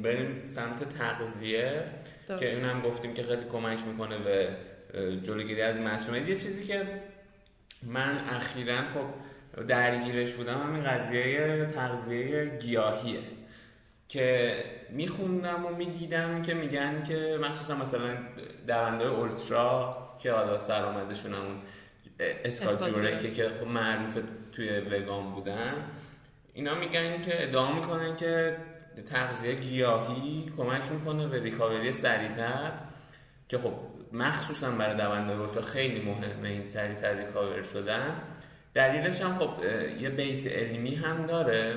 بریم 0.02 0.42
سمت 0.46 0.98
تغذیه 0.98 1.84
که 2.38 2.54
اینم 2.54 2.82
گفتیم 2.82 3.14
که 3.14 3.22
خیلی 3.22 3.44
کمک 3.44 3.78
می‌کنه 3.86 4.18
به 4.18 4.48
جلوگیری 5.22 5.62
از 5.62 5.78
مسمومیت 5.78 6.28
یه 6.28 6.36
چیزی 6.36 6.64
که 6.64 6.86
من 7.82 8.18
اخیرا 8.28 8.76
خب 8.76 9.06
درگیرش 9.66 10.34
بودم 10.34 10.62
همین 10.62 10.84
قضیه 10.84 11.66
تغذیه 11.74 12.58
گیاهیه 12.60 13.20
که 14.08 14.54
میخوندم 14.90 15.66
و 15.66 15.68
می‌دیدم 15.68 16.42
که 16.42 16.54
میگن 16.54 17.02
که 17.02 17.38
مخصوصا 17.42 17.74
مثلا 17.74 18.14
دونده 18.66 19.04
اولترا 19.04 19.96
که 20.18 20.32
حالا 20.32 20.58
سر 20.58 20.84
آمدشون 20.84 21.34
همون 21.34 21.58
اسکاجوره 22.20 23.30
که 23.30 23.48
خب 23.60 23.66
معروف 23.66 24.18
توی 24.52 24.68
وگان 24.80 25.30
بودن. 25.30 25.74
اینا 26.54 26.74
میگن 26.74 27.20
که 27.20 27.42
ادعا 27.42 27.72
می‌کنن 27.72 28.16
که 28.16 28.56
تغذیه 29.06 29.54
گیاهی 29.54 30.52
کمک 30.56 30.82
می‌کنه 30.92 31.26
به 31.26 31.42
ریکاوری 31.42 31.92
سریعتر 31.92 32.72
که 33.48 33.58
خب 33.58 33.72
مخصوصا 34.12 34.70
برای 34.70 34.96
دونده 34.96 35.32
اولترا 35.32 35.62
خیلی 35.62 36.00
مهمه 36.00 36.48
این 36.48 36.64
سریعتر 36.64 37.14
ریکاور 37.14 37.62
شدن. 37.62 38.20
دلیلش 38.74 39.20
هم 39.20 39.38
خب 39.38 39.50
یه 40.00 40.10
بیس 40.10 40.46
علمی 40.46 40.94
هم 40.94 41.26
داره 41.26 41.74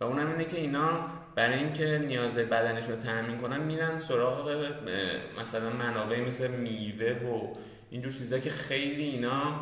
و 0.00 0.04
اونم 0.04 0.30
اینه 0.30 0.44
که 0.44 0.56
اینا 0.56 1.06
برای 1.34 1.58
اینکه 1.58 1.98
نیاز 1.98 2.38
بدنش 2.38 2.84
رو 2.88 2.96
تامین 2.96 3.38
کنن 3.38 3.60
میرن 3.60 3.98
سراغ 3.98 4.72
مثلا 5.40 5.70
منابع 5.70 6.20
مثل 6.20 6.50
میوه 6.50 7.12
و 7.12 7.54
اینجور 7.92 8.12
چیزا 8.12 8.38
که 8.38 8.50
خیلی 8.50 9.04
اینا 9.04 9.54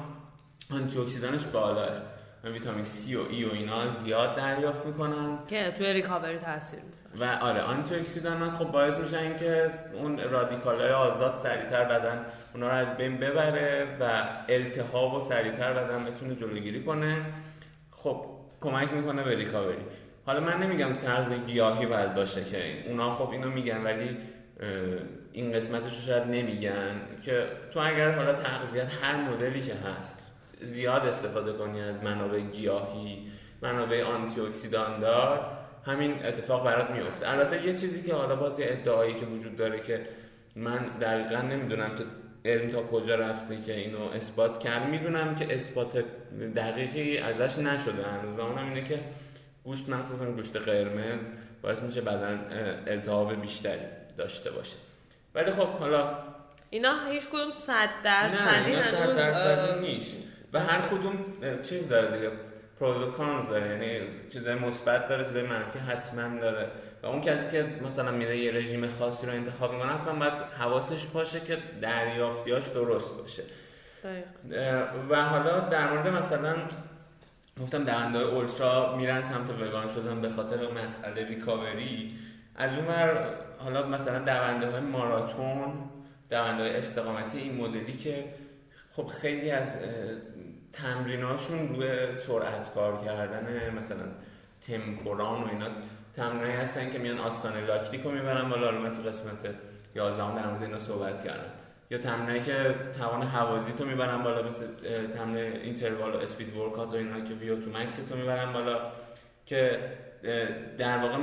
آنتی 0.73 0.99
اکسیدانش 0.99 1.47
بالاه 1.47 1.89
ویتامین 2.45 2.85
C 2.85 3.15
و 3.15 3.31
ای 3.31 3.45
و 3.45 3.53
اینا 3.53 3.89
زیاد 3.89 4.37
دریافت 4.37 4.87
می‌کنن. 4.87 5.39
که 5.47 5.75
توی 5.79 5.93
ریکاوری 5.93 6.39
تاثیر 6.39 6.81
می‌ذاره. 6.81 7.39
و 7.41 7.45
آره 7.45 7.61
آنتی 7.61 7.95
اکسیدان 7.95 8.51
خب 8.51 8.65
باعث 8.65 8.99
میشن 8.99 9.37
که 9.37 9.69
اون 9.95 10.19
رادیکال 10.19 10.81
های 10.81 10.91
آزاد 10.91 11.35
سریعتر 11.35 11.85
بدن 11.85 12.27
اونا 12.55 12.69
رو 12.69 12.75
از 12.75 12.97
بین 12.97 13.17
ببره 13.17 13.97
و 14.01 14.23
التهاب 14.49 15.15
و 15.15 15.21
سریعتر 15.21 15.73
بدن 15.73 16.05
بتونه 16.05 16.35
جلوگیری 16.35 16.83
کنه. 16.83 17.17
خب 17.91 18.27
کمک 18.61 18.93
می‌کنه 18.93 19.23
به 19.23 19.35
ریکاوری. 19.35 19.85
حالا 20.27 20.41
من 20.41 20.63
نمیگم 20.63 20.93
که 20.93 21.01
تغذیه 21.01 21.39
گیاهی 21.39 21.87
باید 21.87 22.15
باشه 22.15 22.45
که 22.45 22.85
اونا 22.89 23.11
خب 23.11 23.31
اینو 23.31 23.51
میگن 23.51 23.83
ولی 23.83 24.17
این 25.33 25.53
قسمتش 25.53 25.97
رو 25.97 26.03
شاید 26.03 26.23
نمیگن 26.23 27.01
که 27.25 27.47
تو 27.73 27.81
اگر 27.81 28.13
حالا 28.13 28.33
تغذیت 28.33 28.89
هر 29.03 29.17
مدلی 29.17 29.63
که 29.63 29.75
هست 29.75 30.27
زیاد 30.63 31.07
استفاده 31.07 31.53
کنی 31.53 31.81
از 31.81 32.05
منابع 32.05 32.41
گیاهی 32.41 33.31
منابع 33.63 34.03
آنتی 34.03 34.41
اکسیدان 34.41 35.01
دار 35.01 35.47
همین 35.87 36.27
اتفاق 36.27 36.65
برات 36.65 36.91
میفته 36.91 37.31
البته 37.31 37.67
یه 37.67 37.75
چیزی 37.75 38.03
که 38.03 38.15
حالا 38.15 38.37
باز 38.37 38.61
یه 38.61 38.67
ادعایی 38.71 39.15
که 39.15 39.27
وجود 39.27 39.57
داره 39.57 39.81
که 39.81 40.07
من 40.57 40.79
دقیقا 41.01 41.41
نمی‌دونم 41.41 41.95
که 41.95 42.05
علم 42.45 42.69
تا 42.69 42.83
کجا 42.83 43.15
رفته 43.15 43.63
که 43.63 43.75
اینو 43.75 44.01
اثبات 44.01 44.59
کرد. 44.59 44.89
می‌دونم 44.89 45.35
که 45.35 45.55
اثبات 45.55 46.05
دقیقی 46.57 47.19
ازش 47.19 47.59
نشده 47.59 48.05
هنوز 48.05 48.39
و 48.39 48.41
اونم 48.41 48.69
اینه 48.69 48.85
که 48.85 49.01
گوشت 49.65 49.89
مخصوصا 49.89 50.25
گوشت 50.25 50.57
قرمز 50.57 51.21
باعث 51.63 51.83
میشه 51.83 52.01
بدن 52.01 52.41
التهاب 52.87 53.41
بیشتری 53.41 53.87
داشته 54.17 54.51
باشه. 54.51 54.77
ولی 55.35 55.51
خب 55.51 55.69
حالا 55.69 56.19
اینا 56.71 57.05
هیچ 57.11 57.29
کدوم 57.29 57.51
صد 57.51 57.89
درصدی 58.05 58.77
نه 58.77 58.83
صد 58.83 59.17
درصدی 59.17 59.81
نیست. 59.81 60.17
و 60.53 60.61
هر 60.61 60.89
کدوم 60.89 61.25
چیز 61.63 61.89
داره 61.89 62.17
دیگه 62.17 62.31
پروز 62.81 63.03
و 63.03 63.11
کانز 63.11 63.49
داره 63.49 63.69
یعنی 63.69 64.07
چیزای 64.33 64.55
مثبت 64.55 65.09
داره 65.09 65.25
چیزای 65.25 65.43
منفی 65.43 65.79
حتما 65.79 66.41
داره. 66.41 66.71
و 67.03 67.07
اون 67.07 67.21
کسی 67.21 67.49
که 67.49 67.67
مثلا 67.87 68.11
میره 68.11 68.39
یه 68.39 68.53
رژیم 68.53 68.89
خاصی 68.89 69.27
رو 69.27 69.33
انتخاب 69.33 69.73
می‌کنه 69.73 69.93
حتما 69.93 70.19
باید 70.19 70.33
حواسش 70.59 71.07
باشه 71.07 71.41
که 71.41 71.59
دریافتیاش 71.81 72.69
درست 72.69 73.19
باشه. 73.19 73.43
و 75.11 75.25
حالا 75.25 75.61
در 75.61 75.93
مورد 75.93 76.09
مثلا 76.09 76.57
گفتم 77.61 77.85
دونده 77.85 78.19
اولترا 78.19 78.97
میرن 78.97 79.23
سمت 79.23 79.51
وگان 79.51 79.89
شدن 79.89 80.21
به 80.21 80.31
خاطر 80.31 80.73
مسئله 80.85 81.27
ریکاوری. 81.29 82.15
از 82.57 82.71
اون 82.75 82.85
حالا 83.65 83.87
مثلا 83.87 84.19
دونده 84.19 84.71
های 84.71 84.81
ماراتون 84.81 85.73
دونده 86.31 86.63
های 86.63 86.77
استقامتی 86.77 87.39
این 87.39 87.57
مدلی 87.57 87.93
که 87.93 88.25
خب 88.93 89.07
خیلی 89.07 89.51
از 89.51 89.79
تمریناشون 90.73 91.69
روی 91.69 92.13
سرعت 92.13 92.75
کار 92.75 93.05
کردن 93.05 93.75
مثلا 93.79 94.05
تمپوران 94.61 95.43
و 95.43 95.49
اینا 95.49 95.67
تمرینایی 96.17 96.53
هستن 96.53 96.91
که 96.91 96.99
میان 96.99 97.19
آستانه 97.19 97.61
لاکتیک 97.61 98.03
رو 98.03 98.11
می‌برن 98.11 98.49
بالا. 98.49 98.71
من 98.71 98.93
تو 98.93 99.03
قسمت 99.03 99.55
11 99.95 100.35
در 100.37 100.47
مورد 100.47 100.63
اینا 100.63 100.79
صحبت 100.79 101.25
کردم. 101.25 101.51
یا 101.91 101.99
تمرینایی 101.99 102.41
که 102.41 102.75
توان 102.99 103.23
حوازی 103.23 103.73
تو 103.73 103.85
می‌برن 103.85 104.23
بالا 104.23 104.43
مثل 104.43 104.67
تمرین 105.15 105.53
اینتروال 105.53 106.15
و 106.15 106.19
اسپید 106.19 106.57
ورکات 106.57 106.95
و 106.95 106.97
اینا 106.97 107.21
که 107.21 107.35
ویو 107.35 107.61
تو 107.61 107.71
مکس 107.71 107.97
تو 107.97 108.17
می‌برن 108.17 108.53
بالا 108.53 108.81
که 109.47 109.81
در 110.79 110.99
واقع 110.99 111.17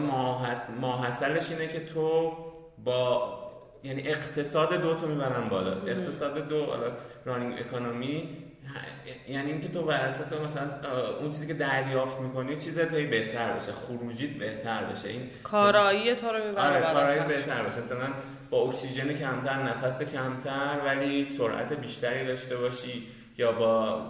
ماحصلش 0.79 1.51
اینه 1.51 1.67
که 1.67 1.79
تو 1.79 2.33
با 2.83 3.33
یعنی 3.83 4.07
اقتصاد 4.07 4.73
دو 4.73 4.95
تو 4.95 5.07
می‌برن 5.07 5.47
بالا. 5.47 5.71
اقتصاد 5.71 6.47
دو 6.47 6.65
حالا 6.65 6.91
رانینگ 7.25 7.59
اکانومی 7.59 8.29
یعنی 9.27 9.51
اینکه 9.51 9.67
تو 9.67 9.83
بر 9.83 9.99
اساس 9.99 10.33
مثلا 10.33 10.63
اون 11.19 11.29
چیزی 11.29 11.47
که 11.47 11.53
دریافت 11.53 12.19
می‌کنی 12.19 12.57
چیز 12.57 12.79
تایی 12.79 13.05
بهتر 13.05 13.53
بشه. 13.53 13.71
خروجیت 13.71 14.31
بهتر 14.31 14.83
بشه. 14.83 15.09
این 15.09 15.29
کارایی 15.43 16.15
تو 16.15 16.27
رو 16.27 16.47
می‌بره 16.47 16.67
آره 16.67 16.93
کارایی 16.93 17.19
بهتر 17.19 17.63
بشه. 17.63 17.79
مثلا 17.79 18.07
با 18.49 18.61
اکسیژن 18.61 19.13
کمتر 19.13 19.63
نفس 19.63 20.03
کمتر 20.03 20.79
ولی 20.85 21.29
سرعت 21.29 21.73
بیشتری 21.73 22.27
داشته 22.27 22.57
باشی. 22.57 23.07
یا 23.37 23.51
با 23.51 24.01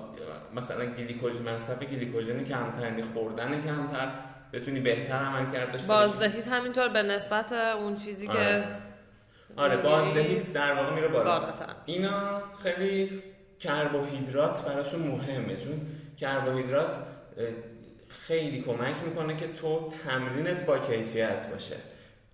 مثلا 0.56 0.86
گلیکوژن 0.86 1.56
مصرف 1.56 1.84
گلیکوژن 1.84 2.44
کمتر 2.44 2.82
یعنی 2.82 3.02
خوردن 3.02 3.62
کمتر. 3.62 4.10
بتونی 4.54 4.80
بهتر 4.80 5.14
عمل 5.14 5.52
کرد 5.52 5.72
داشته 5.72 5.88
بازدهیت 5.88 6.48
همینطور 6.48 6.88
به 6.88 7.04
نسبت 7.04 7.52
اون 7.52 7.96
چیزی 7.96 8.28
آره. 8.28 8.40
که 8.40 8.64
آره 9.58 9.78
بازدهیت 9.78 10.54
در 10.54 10.74
واقع 10.74 10.94
میره 10.94 11.08
بالا 11.08 11.40
بالاتر. 11.40 11.66
اینا 11.86 12.42
خیلی 12.64 13.24
کربوهیدرات 13.60 14.66
براشون 14.66 15.02
مهمه 15.02 15.56
چون 15.56 15.82
کربوهیدرات 16.18 16.96
خیلی 18.10 18.62
کمک 18.62 18.96
می‌کنه 19.06 19.36
که 19.36 19.48
تو 19.48 19.90
تمرینت 19.90 20.66
با 20.66 20.78
کیفیت 20.78 21.48
باشه 21.52 21.76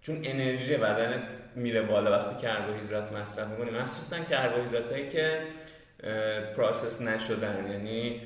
چون 0.02 0.22
انرژی 0.24 0.78
بدنت 0.78 1.30
میره 1.56 1.82
بالا 1.82 2.12
وقتی 2.12 2.42
کربوهیدرات 2.42 3.12
مصرف 3.12 3.48
می‌کنی 3.48 3.72
مخصوصا 3.80 4.20
کربوهیدرات 4.20 4.92
هایی 4.92 5.10
که 5.10 5.42
process 6.56 7.02
نشدن 7.02 7.72
یعنی 7.72 8.22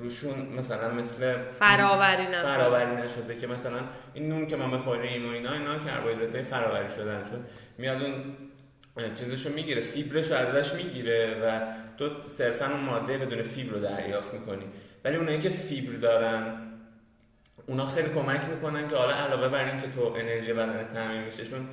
روشون 0.00 0.48
مثلا 0.56 0.94
مثل 0.94 1.36
فراوری 1.58 2.22
نشده. 2.22 2.48
فراوری 2.48 3.02
نشده 3.02 3.36
که 3.36 3.46
مثلا 3.46 3.80
این 4.14 4.28
نون 4.28 4.46
که 4.46 4.56
ما 4.56 4.66
می‌خوریم 4.66 5.28
و 5.28 5.32
اینا 5.32 5.52
اینا 5.52 5.78
کربوهیدرات 5.78 6.34
های 6.34 6.44
فراوری 6.44 6.90
شدن. 6.90 7.24
چون 7.30 7.44
میاد 7.78 8.02
اون 8.02 9.14
چیزشو 9.14 9.50
می‌گیره 9.50 9.80
فیبرش 9.80 10.30
رو 10.30 10.36
ازش 10.36 10.74
می‌گیره 10.74 11.40
و 11.42 11.60
تو 11.98 12.10
صرفا 12.26 12.66
اون 12.66 12.80
ماده 12.80 13.18
بدون 13.18 13.42
فیبر 13.42 13.72
رو 13.72 13.80
دریافت 13.80 14.34
می‌کنی. 14.34 14.64
ولی 15.04 15.16
اونایی 15.16 15.38
که 15.38 15.48
فیبر 15.48 15.92
دارن 15.92 16.56
اونا 17.66 17.86
خیلی 17.86 18.08
کمک 18.08 18.44
می‌کنن 18.44 18.88
که 18.88 18.96
حالا 18.96 19.12
علاوه 19.12 19.48
بر 19.48 19.64
این 19.64 19.80
که 19.80 19.88
تو 19.88 20.00
انرژی 20.00 20.52
بدن 20.52 20.86
تامین 20.94 21.24
میشه 21.24 21.44
چون 21.44 21.68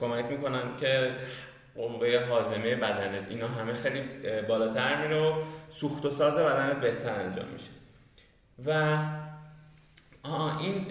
کمک 0.00 0.24
می‌کنن 0.24 0.76
که 0.80 1.10
قوه 1.78 2.26
هاضمه 2.28 2.74
بدنت. 2.74 3.28
اینا 3.30 3.48
همه 3.48 3.74
خیلی 3.74 4.02
بالاتر 4.48 5.02
میره 5.02 5.20
و 5.20 5.42
سوخت 5.70 6.04
و 6.06 6.10
ساز 6.10 6.38
بدنت 6.38 6.80
بهتر 6.80 7.14
انجام 7.14 7.46
میشه. 7.48 7.70
و 8.66 8.98
آه 10.22 10.60
این 10.60 10.86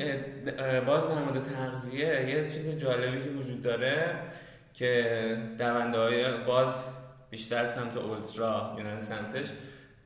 باز 0.85 1.03
در 1.07 1.23
مورد 1.23 1.43
تغذیه 1.43 2.29
یه 2.29 2.49
چیز 2.49 2.69
جالبی 2.69 3.23
که 3.23 3.29
وجود 3.29 3.61
داره 3.61 4.15
که 4.73 5.37
دونده 5.57 5.99
های 5.99 6.37
باز 6.37 6.83
بیشتر 7.29 7.65
سمت 7.65 7.97
اولترا 7.97 8.73
میرن 8.75 8.99
سمتش 8.99 9.47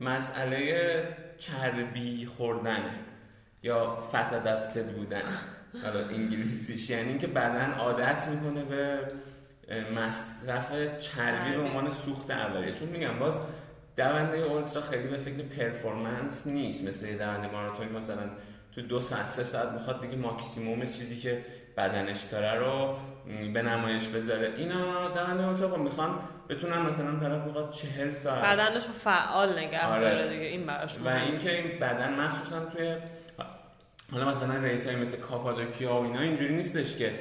مسئله 0.00 1.16
چربی 1.38 2.26
خوردنه 2.26 2.94
یا 3.62 3.96
فت 4.12 4.32
ادپتد 4.32 4.92
بودن. 4.96 5.22
حالا 5.82 6.00
انگلیسیش. 6.08 6.90
یعنی 6.90 7.08
اینکه 7.08 7.26
بدن 7.26 7.72
عادت 7.72 8.28
می‌کنه 8.28 8.64
به 8.64 8.98
مصرف 9.96 10.98
چربی 10.98 11.56
به 11.56 11.62
عنوان 11.62 11.90
سوخت 11.90 12.30
اولیه. 12.30 12.72
چون 12.72 12.88
میگم 12.88 13.18
باز 13.18 13.38
دونده 13.96 14.38
اولترا 14.38 14.82
خیلی 14.82 15.08
به 15.08 15.18
فکر 15.18 15.42
پرفورمنس 15.42 16.46
نیست. 16.46 16.84
مثل 16.84 17.06
دونده 17.06 17.48
ماراتونی 17.48 17.90
مثلا 17.90 18.22
تو 18.74 18.82
دو 18.82 19.00
ساعت 19.00 19.26
سه 19.26 19.42
ساعت 19.42 19.68
می‌خواد 19.68 20.00
دیگه 20.00 20.16
ماکسیموم 20.16 20.80
چیزی 20.80 21.16
که 21.16 21.42
بدنش 21.76 22.22
داره 22.22 22.58
رو 22.58 22.96
به 23.54 23.62
نمایش 23.62 24.08
بذاره. 24.08 24.52
اینا 24.56 25.08
دونده 25.08 25.44
اولترا 25.44 25.68
خب 25.68 25.78
می‌خوان 25.78 26.18
بتونن 26.48 26.78
مثلا 26.78 27.20
طرف 27.20 27.44
می‌خواد 27.44 27.70
چهل 27.70 28.12
ساعت 28.12 28.44
بدنش 28.44 28.86
رو 28.86 28.92
فعال 28.92 29.58
نگه 29.58 29.86
آره. 29.86 30.00
داره 30.00 30.30
دیگه. 30.30 30.46
این 30.46 30.66
براش 30.66 30.98
و 30.98 31.08
اینکه 31.08 31.56
این 31.56 31.78
بدن 31.78 32.20
مخصوصا 32.20 32.64
توی 32.64 32.96
حالا 34.12 34.28
مثلا 34.28 34.54
رئیس 34.54 34.86
های 34.86 34.96
مثل 34.96 35.16
کاپادوکیا 35.16 35.94
و 35.94 36.04
اینا 36.04 36.20
اینجوری 36.20 36.54
نیستش 36.54 36.96
که 36.96 37.14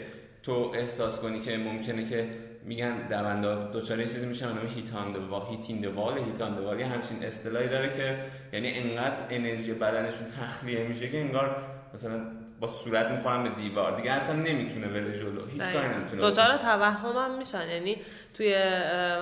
تو 0.44 0.72
احساس 0.76 1.20
کنی 1.20 1.40
که 1.40 1.58
ممکنه 1.58 2.10
که 2.10 2.28
میگن 2.64 3.08
دوندا 3.08 3.56
دوچاره 3.56 4.04
چیزی 4.04 4.26
میشن 4.26 4.48
به 4.48 4.54
نام 4.54 4.66
هیتاند 4.66 5.16
و 5.16 5.46
هیتین 5.50 5.82
دوال 5.82 6.18
هیتاند 6.18 6.60
وال 6.60 6.82
همچین 6.82 7.24
اصطلاحی 7.24 7.68
داره 7.68 7.94
که 7.94 8.18
یعنی 8.54 8.72
انقدر 8.80 9.20
انرژی 9.30 9.74
بدنشون 9.74 10.28
تخلیه 10.28 10.84
میشه 10.84 11.10
که 11.10 11.20
انگار 11.20 11.56
مثلا 11.94 12.22
با 12.60 12.68
صورت 12.68 13.12
می‌خورن 13.12 13.44
به 13.44 13.50
دیوار. 13.50 13.96
دیگه 13.96 14.12
اصلا 14.12 14.36
نمی‌تونه 14.36 14.88
بره 14.88 15.20
جلو. 15.20 15.46
هیچ 15.46 15.62
کاری 15.62 15.88
نمی‌تونه 15.88 16.22
دوچاره 16.22 16.58
توهم 16.58 17.18
هم 17.18 17.38
میشن. 17.38 17.70
یعنی 17.70 17.98
توی 18.34 18.56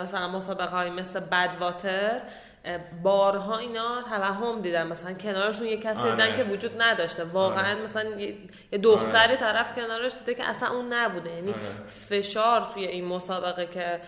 مثلا 0.04 0.30
مسابقه 0.30 0.76
های 0.76 0.90
مثل 0.90 1.20
بدواتر 1.20 2.22
بارها 3.04 3.58
اینا 3.58 4.02
توهم 4.02 4.62
دیدن 4.62 4.88
مثلا 4.88 5.14
کنارشون 5.14 5.68
یه 5.68 5.78
کسی 5.78 6.08
آره. 6.08 6.12
دیدن 6.12 6.38
که 6.38 6.44
وجود 6.44 6.82
نداشته 6.82 7.24
واقعا 7.24 7.74
آره. 7.74 7.84
مثلا 7.84 8.10
یه 8.72 8.78
دختری 8.84 9.34
آره. 9.34 9.36
طرف 9.36 9.76
کنارش 9.76 10.14
دیده 10.20 10.34
که 10.34 10.50
اصلا 10.50 10.70
اون 10.70 10.94
نبوده 10.94 11.30
یعنی 11.30 11.52
آره. 11.52 11.62
فشار 11.88 12.62
توی 12.74 12.86
این 12.86 13.06
مسابقه 13.06 13.66
که 13.66 14.00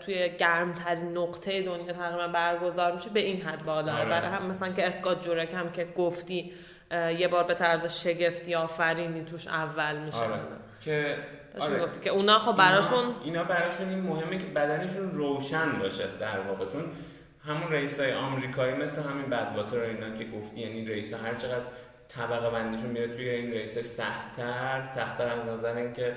توی 0.00 0.28
گرمترین 0.28 1.18
نقطه 1.18 1.62
دنیا 1.62 1.92
تقریبا 1.92 2.28
برگزار 2.28 2.92
میشه 2.92 3.10
به 3.10 3.20
این 3.20 3.42
حد 3.42 3.64
بالا 3.64 3.92
آره. 3.92 4.08
برای 4.08 4.28
هم 4.28 4.46
مثلا 4.46 4.72
که 4.72 4.86
اسکات 4.86 5.24
جورک 5.24 5.54
هم 5.54 5.72
که 5.72 5.84
گفتی 5.96 6.52
یه 7.18 7.28
بار 7.28 7.44
به 7.44 7.54
طرز 7.54 7.86
شگفتی 7.86 8.54
آفرینی 8.54 9.24
توش 9.24 9.46
اول 9.46 9.96
میشه 9.96 10.18
آره. 10.18 10.40
که 10.84 11.16
آره. 11.60 11.84
گفتی 11.84 12.00
که 12.00 12.10
اونا 12.10 12.38
خب 12.38 12.56
براشون 12.56 12.98
اینا, 12.98 13.14
اینا 13.24 13.44
براشون 13.44 13.88
این 13.88 14.00
مهمه 14.00 14.38
که 14.38 14.46
بدنشون 14.46 15.10
روشن 15.10 15.78
باشه 15.82 16.04
در 16.20 16.40
واقع 16.40 16.64
چون 16.72 16.84
همون 17.46 17.72
رئیس 17.72 18.00
های 18.00 18.12
آمریکایی 18.12 18.74
مثل 18.74 19.02
همین 19.02 19.26
بدواتر 19.26 19.80
اینا 19.80 20.16
که 20.18 20.24
گفتی 20.24 20.60
یعنی 20.60 20.84
رئیس 20.84 21.14
هر 21.14 21.34
چقدر 21.34 21.64
طبقه 22.08 22.50
بندیشون 22.50 22.90
میره 22.90 23.08
توی 23.08 23.28
این 23.28 23.52
race 23.52 23.74
های 23.74 23.82
سختتر 23.82 24.84
سختتر 24.84 25.28
از 25.28 25.46
نظر 25.46 25.76
اینکه 25.76 26.16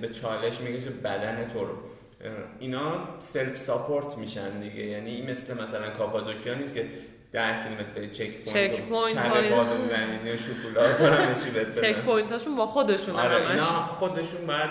به 0.00 0.08
چالش 0.08 0.60
می‌کشه 0.60 0.90
بدن 0.90 1.48
تو 1.52 1.64
رو. 1.64 1.74
اینا 2.58 3.20
self 3.20 3.56
support 3.56 4.18
میشن 4.18 4.60
دیگه. 4.60 4.82
یعنی 4.82 5.10
این 5.10 5.30
مثل 5.30 5.62
مثلا 5.62 5.90
کاپادوکیا 5.90 6.54
نیست 6.54 6.74
که 6.74 6.88
ده 7.32 7.62
کیلومتر 7.62 7.90
بری 7.96 8.10
checkpoint 8.10 8.74
checkpoint 8.74 9.26
بادم 9.26 10.36
شکلات 10.36 11.44
چی 11.44 11.50
بده 11.50 11.80
checkpoint 11.80 12.32
هاشون 12.32 12.56
با 12.56 12.66
خودشون 12.66 13.16
آره 13.16 13.50
اینا 13.50 13.64
خودشون 13.64 14.46
بعد 14.46 14.70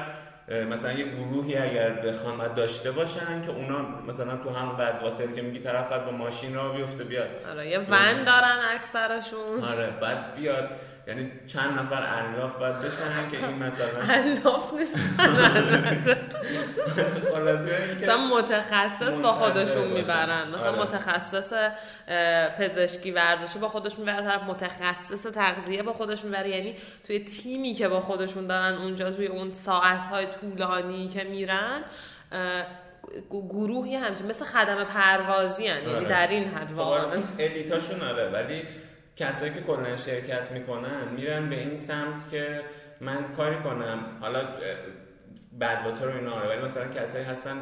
مثلا 0.50 0.92
یه 0.92 1.06
گروهی 1.06 1.58
اگر 1.58 1.90
بخوان 1.90 2.54
داشته 2.54 2.92
باشن 2.92 3.42
که 3.42 3.52
اونا 3.52 3.78
مثلا 4.08 4.38
تو 4.38 4.50
هم 4.50 4.78
Badwater 4.78 5.28
که 5.28 5.42
میگی 5.42 5.60
طرف 5.60 5.92
با 5.92 6.12
ماشین 6.12 6.56
را 6.56 6.70
بیفته 6.70 7.04
بیاد. 7.04 7.28
آره 7.52 7.70
یه 7.70 7.80
ون 7.80 8.24
دارن 8.24 8.58
اکثرشون. 8.76 9.64
آره 9.64 9.90
بعد 10.02 10.36
بیاد. 10.40 10.70
یعنی 11.10 11.32
چند 11.48 11.80
نفر 11.80 11.96
علاف 11.96 12.58
باید 12.58 12.76
بشن 12.76 13.30
که 13.32 13.48
این 13.48 13.58
مثلا 13.58 14.14
علاف 14.14 14.74
نیستن 14.74 16.18
مثلا 17.98 18.18
متخصص 18.18 19.20
با 19.20 19.34
خودشون 19.34 19.88
می‌برن 19.88 20.48
مثلا 20.48 20.72
آره. 20.72 20.82
متخصص 20.82 21.54
پزشکی 22.58 23.12
ورزشی 23.12 23.60
با 23.60 23.68
خودشون 23.68 24.00
می‌برن 24.00 24.24
طرف 24.24 24.44
متخصص 24.44 25.24
تغذیه 25.24 25.84
با 25.84 25.94
خودش 25.94 26.24
می‌بره 26.24 26.50
یعنی 26.50 26.76
توی 27.08 27.20
تیمی 27.20 27.74
که 27.74 27.88
با 27.88 28.02
خودشون 28.02 28.48
دارن 28.48 28.76
اونجا 28.76 29.12
توی 29.12 29.28
اون 29.28 29.52
ساعت 29.52 30.02
های 30.02 30.28
طولانی 30.42 31.08
که 31.08 31.24
میرن 31.24 31.84
گروهی 33.30 33.96
همچین 33.96 34.26
مثل 34.26 34.46
خدم 34.46 34.84
پروازی 34.84 35.68
هن. 35.68 35.82
یعنی 35.82 35.96
آره. 35.96 36.10
در 36.10 36.28
این 36.28 36.44
حد 36.44 36.68
خب، 36.68 36.78
واقعا 36.78 37.22
الیتاشون 37.40 38.02
آره 38.02 38.30
ولی 38.30 38.64
کسایی 39.20 39.54
که 39.54 39.62
کلا 39.62 39.98
شرکت 39.98 40.52
می‌کنن 40.52 41.08
میرن 41.16 41.50
به 41.50 41.60
این 41.60 41.78
سمت 41.78 42.30
که 42.32 42.62
من 43.02 43.32
کاری 43.38 43.58
کنم. 43.58 44.00
حالا 44.22 44.44
بدواتر 45.62 46.06
رو 46.06 46.16
اینا 46.16 46.32
آره 46.32 46.50
ولی 46.50 46.62
مثلا 46.62 46.88
کسایی 46.88 47.26
هستن 47.26 47.58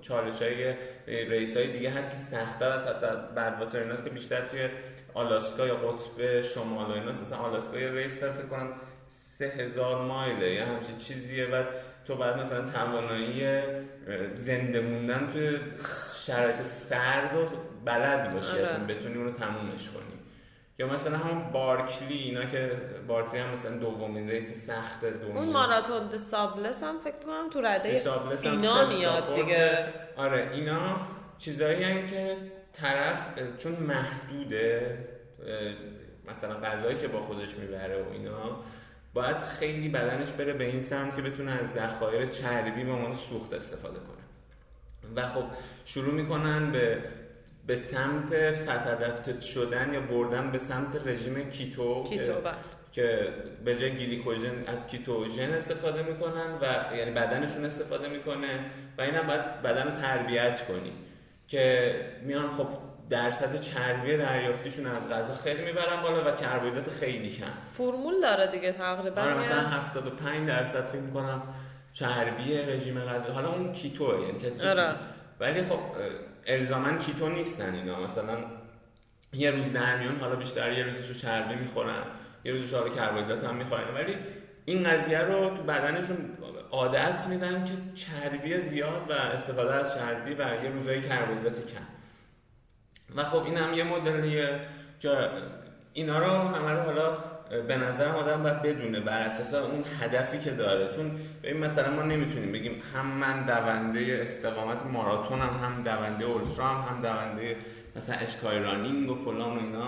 چالش 0.00 0.42
های 0.42 0.74
رئیس 1.06 1.56
های 1.56 1.72
دیگه 1.72 1.90
هست 1.90 2.10
که 2.10 2.16
سختتر 2.16 2.68
از 2.68 2.86
حتی 2.86 3.06
بدواتر 3.36 3.78
ایناست 3.78 4.04
که 4.04 4.10
بیشتر 4.10 4.40
توی 4.40 4.68
آلاسکا 5.14 5.66
یا 5.66 5.76
قطب 5.76 6.40
شمال 6.40 6.86
و 6.86 6.92
ایناست. 6.92 7.22
مثلا 7.22 7.38
آلاسکا 7.38 7.78
یا 7.78 7.92
رئیس 7.92 8.16
فکر 8.22 8.46
کنم 8.46 8.72
سه 9.08 9.46
هزار 9.46 10.04
مایله 10.04 10.50
یا 10.50 10.66
همچین 10.66 10.98
چیزیه. 10.98 11.46
بعد 11.46 11.66
تو 12.04 12.16
بعد 12.16 12.38
مثلا 12.38 12.64
توانایی 12.64 13.60
زنده 14.34 14.80
موندن 14.80 15.28
توی 15.32 15.58
شرایط 16.26 16.62
سرد 16.62 17.36
و 17.36 17.46
بلد 17.84 18.34
باشی. 18.34 18.52
آره. 18.52 18.62
اصلا 18.62 18.84
بتونی 18.84 19.14
اونو 19.14 19.30
تمومش 19.30 19.88
کنی. 19.90 20.17
یا 20.78 20.86
مثلا 20.86 21.16
همون 21.16 21.52
بارکلی 21.52 22.18
اینا 22.18 22.44
که 22.44 22.70
بارکلی 23.08 23.40
هم 23.40 23.50
مثلا 23.50 23.76
دومین 23.76 24.30
ریس 24.30 24.66
سخت 24.66 25.04
دنیا 25.04 25.36
اون 25.36 25.48
ماراتون 25.48 26.18
سابلس 26.18 26.82
هم 26.82 26.98
فکر 26.98 27.16
کنم 27.26 27.50
تو 27.50 27.60
رده 27.60 28.02
اینا 28.42 28.86
میاد 28.86 29.34
دیگه. 29.34 29.94
آره 30.16 30.50
اینا 30.52 30.96
چیزایی 31.38 31.84
هم 31.84 32.06
که 32.06 32.36
طرف 32.72 33.30
چون 33.56 33.72
محدوده 33.72 34.98
مثلا 36.28 36.54
غذایی 36.54 36.98
که 36.98 37.08
با 37.08 37.20
خودش 37.20 37.54
می‌بره 37.54 38.02
و 38.02 38.12
اینا 38.12 38.60
باید 39.14 39.38
خیلی 39.38 39.88
بدنش 39.88 40.30
بره 40.30 40.52
به 40.52 40.64
این 40.64 40.80
سمت 40.80 41.16
که 41.16 41.22
بتونه 41.22 41.52
از 41.52 41.72
ذخایر 41.72 42.26
چربی 42.26 42.84
به 42.84 42.92
عنوان 42.92 43.14
سوخت 43.14 43.54
استفاده 43.54 43.98
کنه. 43.98 44.18
و 45.16 45.28
خب 45.28 45.44
شروع 45.84 46.14
می‌کنن 46.14 46.72
به 46.72 46.98
به 47.68 47.76
سمت 47.76 48.52
fat 48.52 48.78
adapted 48.78 49.40
شدن 49.40 49.94
یا 49.94 50.00
بردن 50.00 50.50
به 50.50 50.58
سمت 50.58 51.06
رژیم 51.06 51.50
keto, 51.50 52.02
keto 52.02 52.24
که, 52.24 52.32
بله. 52.32 52.54
که 52.92 53.28
به 53.64 53.76
جای 53.76 53.90
گلیکوژن 53.90 54.64
از 54.66 54.86
کیتوژن 54.86 55.50
استفاده 55.50 56.02
می‌کنن 56.02 56.54
و 56.60 56.96
یعنی 56.96 57.10
بدنشون 57.10 57.64
استفاده 57.64 58.08
می‌کنه 58.08 58.64
و 58.98 59.02
اینم 59.02 59.26
باید 59.26 59.62
بدن 59.62 59.84
رو 59.84 59.90
تربیت 59.90 60.66
کنی 60.66 60.92
که 61.48 61.94
میان 62.22 62.48
خب 62.48 62.66
درصد 63.10 63.60
چربی 63.60 64.16
دریافتیشون 64.16 64.86
از 64.86 65.08
غذا 65.08 65.34
خیلی 65.34 65.64
می‌برن 65.64 66.02
بالا 66.02 66.32
و 66.32 66.36
کربوهیدرات 66.36 66.90
خیلی 66.90 67.30
کم 67.30 67.46
فرمول 67.72 68.20
داره 68.20 68.46
دیگه 68.46 68.72
تقریبا 68.72 69.22
آره 69.22 69.34
مثلا 69.34 69.60
75 69.60 70.48
درصد 70.48 70.84
فکر 70.84 71.00
می‌کنم 71.00 71.42
چربی 71.92 72.58
رژیم 72.58 73.00
غذایی 73.00 73.34
حالا 73.34 73.52
اون 73.52 73.72
کیتو 73.72 74.04
یعنی 74.04 74.38
کسی 74.38 74.62
آره. 74.62 74.94
ولی 75.40 75.62
خب 75.62 75.78
الزاما 76.48 76.98
کیتو 76.98 77.28
نیستن 77.28 77.74
اینا. 77.74 78.00
مثلا 78.00 78.36
یه 79.32 79.50
روز 79.50 79.72
در 79.72 79.98
میون 79.98 80.16
حالا 80.16 80.36
بیشتر 80.36 80.72
یه 80.72 80.84
روزشو 80.84 81.14
چربی 81.14 81.54
می‌خورن 81.54 82.02
یه 82.44 82.52
روزش 82.52 82.74
حالا 82.74 82.88
کربوهیدرات 82.88 83.44
هم 83.44 83.56
می‌خورن 83.56 83.94
ولی 83.94 84.16
این 84.64 84.84
قضیه 84.84 85.18
رو 85.18 85.56
تو 85.56 85.62
بدنشون 85.62 86.16
عادت 86.70 87.26
میدن 87.26 87.64
که 87.64 87.72
چربی 87.94 88.58
زیاد 88.58 89.06
و 89.10 89.12
استفاده 89.12 89.74
از 89.74 89.94
چربی 89.94 90.34
و 90.34 90.64
یه 90.64 90.70
روزای 90.70 91.00
کربوهیدرات 91.00 91.66
کم. 91.74 91.84
و 93.16 93.24
خب 93.24 93.44
این 93.44 93.56
هم 93.56 93.74
یه 93.74 93.84
مدلیه 93.84 94.60
که 95.00 95.08
اینا 95.98 96.18
رو 96.18 96.30
همه 96.30 96.72
رو 96.72 96.80
حالا 96.80 97.18
به 97.68 97.76
نظر 97.76 98.08
آدم 98.08 98.42
باید 98.42 98.62
بدونه 98.62 99.00
بر 99.00 99.18
اساس 99.18 99.54
اون 99.54 99.84
هدفی 100.00 100.38
که 100.38 100.50
داره. 100.50 100.88
چون 100.88 101.10
این 101.44 101.56
مثلا 101.56 101.90
ما 101.90 102.02
نمی‌تونیم 102.02 102.52
بگیم 102.52 102.82
هم 102.94 103.06
من 103.06 103.44
دونده 103.46 104.18
استقامت 104.22 104.86
ماراتون 104.86 105.40
هم 105.40 105.48
هم 105.64 105.82
دونده 105.82 106.24
اولترا 106.24 106.68
هم 106.68 106.94
هم 106.96 107.02
دونده 107.02 107.56
مثلا 107.96 108.16
اسکای 108.16 108.58
رانینگ 108.58 109.10
و 109.10 109.14
فلان 109.14 109.56
و 109.56 109.60
اینا 109.60 109.86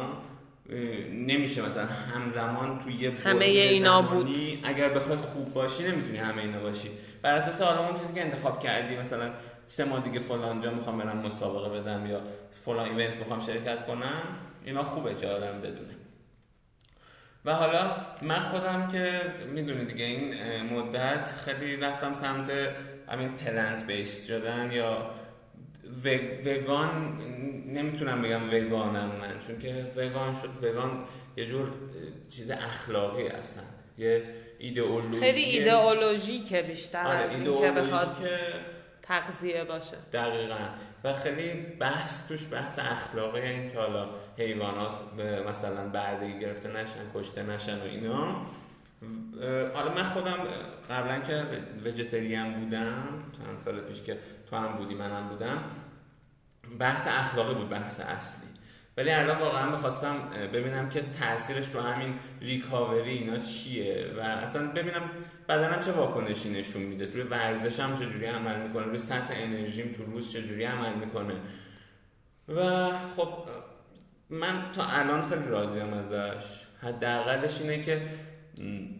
نمیشه 1.26 1.66
مثلا 1.66 1.86
همزمان 1.86 2.78
توی 2.78 2.94
یه 2.94 3.12
همه 3.24 3.44
اینا 3.44 4.02
بود. 4.02 4.28
اگر 4.64 4.88
بخواد 4.88 5.18
خوب 5.18 5.54
باشی 5.54 5.82
نمی‌تونی 5.82 6.18
همه 6.18 6.42
اینا 6.42 6.60
باشی. 6.60 6.90
بر 7.22 7.34
اساس 7.34 7.62
حالا 7.62 7.86
اون 7.86 7.94
چیزی 8.00 8.14
که 8.14 8.20
انتخاب 8.22 8.60
کردی 8.60 8.96
مثلا 8.96 9.30
سه 9.66 9.84
ماه 9.84 10.04
دیگه 10.04 10.18
فلان 10.18 10.60
جا 10.60 10.70
می‌خوام 10.70 10.98
برم 10.98 11.18
مسابقه 11.18 11.80
بدم 11.80 12.06
یا 12.06 12.20
فلان 12.64 12.88
ایونت 12.88 13.16
می‌خوام 13.16 13.40
شرکت 13.40 13.86
کنم 13.86 14.22
اینا 14.64 14.82
خوبه 14.82 15.14
که 15.14 15.26
آدم 15.26 15.58
بدونه. 15.58 15.99
و 17.44 17.54
حالا 17.54 17.96
من 18.22 18.40
خودم 18.40 18.88
که 18.92 19.20
می‌دونی 19.54 19.84
دیگه 19.84 20.04
این 20.04 20.34
مدت 20.72 21.34
خیلی 21.44 21.76
رفتم 21.76 22.14
سمت 22.14 22.50
همین 23.08 23.28
پلنت 23.28 23.86
بیست 23.86 24.26
شدن 24.26 24.72
یا 24.72 25.10
وگان 26.44 27.18
نمی‌تونم 27.66 28.22
بگم 28.22 28.50
وگانم 28.50 29.10
من 29.20 29.38
چون 29.46 29.58
که 29.58 29.86
وگان 29.96 30.34
شد 30.34 30.64
وگان 30.64 31.04
یه 31.36 31.46
جور 31.46 31.70
چیز 32.30 32.50
اخلاقی 32.50 33.28
هستن 33.28 33.62
یه 33.98 34.22
ایدئولوژی. 34.58 35.20
خیلی 35.20 35.42
ایدئولوژی 35.42 36.38
که 36.38 36.62
بیشتر 36.62 37.06
آره 37.06 37.18
از 37.18 37.30
این 37.40 37.56
که 37.56 37.70
بخواد 37.70 38.16
تغذیه 39.10 39.64
باشه. 39.64 39.96
دقیقا. 40.12 40.56
و 41.04 41.12
خیلی 41.12 41.52
بحث 41.76 42.26
توش 42.28 42.46
بحث 42.52 42.78
اخلاقی 42.78 43.40
این 43.40 43.70
که 43.70 43.78
حالا 43.78 44.08
حیوانات 44.38 44.96
مثلا 45.48 45.88
بردگی 45.88 46.38
گرفته 46.38 46.68
نشن 46.68 47.10
کشته 47.14 47.42
نشن 47.42 47.80
و 47.80 47.82
اینا. 47.82 48.46
حالا 49.74 49.94
من 49.94 50.04
خودم 50.04 50.36
قبلا 50.90 51.18
که 51.20 51.44
وجتریان 51.84 52.54
بودم 52.54 53.24
چند 53.38 53.58
سال 53.58 53.80
پیش 53.80 54.02
که 54.02 54.18
تو 54.50 54.56
هم 54.56 54.72
بودی 54.76 54.94
منم 54.94 55.28
بودم 55.28 55.64
بحث 56.78 57.08
اخلاقی 57.08 57.54
بود 57.54 57.68
بحث 57.68 58.00
اصلی. 58.00 58.49
ولی 59.00 59.10
الان 59.10 59.38
واقعا 59.38 59.70
می‌خواستم 59.70 60.16
ببینم 60.52 60.88
که 60.88 61.00
تاثیرش 61.00 61.74
رو 61.74 61.80
همین 61.80 62.14
ریکاوری 62.40 63.10
اینا 63.10 63.38
چیه 63.38 64.12
و 64.18 64.20
اصلا 64.20 64.66
ببینم 64.66 65.02
بدنم 65.48 65.80
چه 65.80 65.92
واکنشی 65.92 66.50
نشون 66.50 66.82
میده 66.82 67.04
روی 67.04 67.22
ورزشم 67.22 67.94
چجوری 67.94 68.26
عمل 68.26 68.62
می‌کنه 68.62 68.84
روی 68.84 68.98
سطح 68.98 69.34
انرژیم 69.36 69.92
تو 69.92 70.04
روز 70.04 70.32
چجوری 70.32 70.64
عمل 70.64 70.94
می‌کنه. 70.94 71.34
و 72.48 72.90
خب 73.16 73.28
من 74.30 74.72
تا 74.72 74.84
الان 74.84 75.22
خیلی 75.22 75.46
راضیم 75.48 75.92
ازش. 75.92 76.44
حداقلش 76.82 77.60
اینه 77.60 77.82
که 77.82 78.02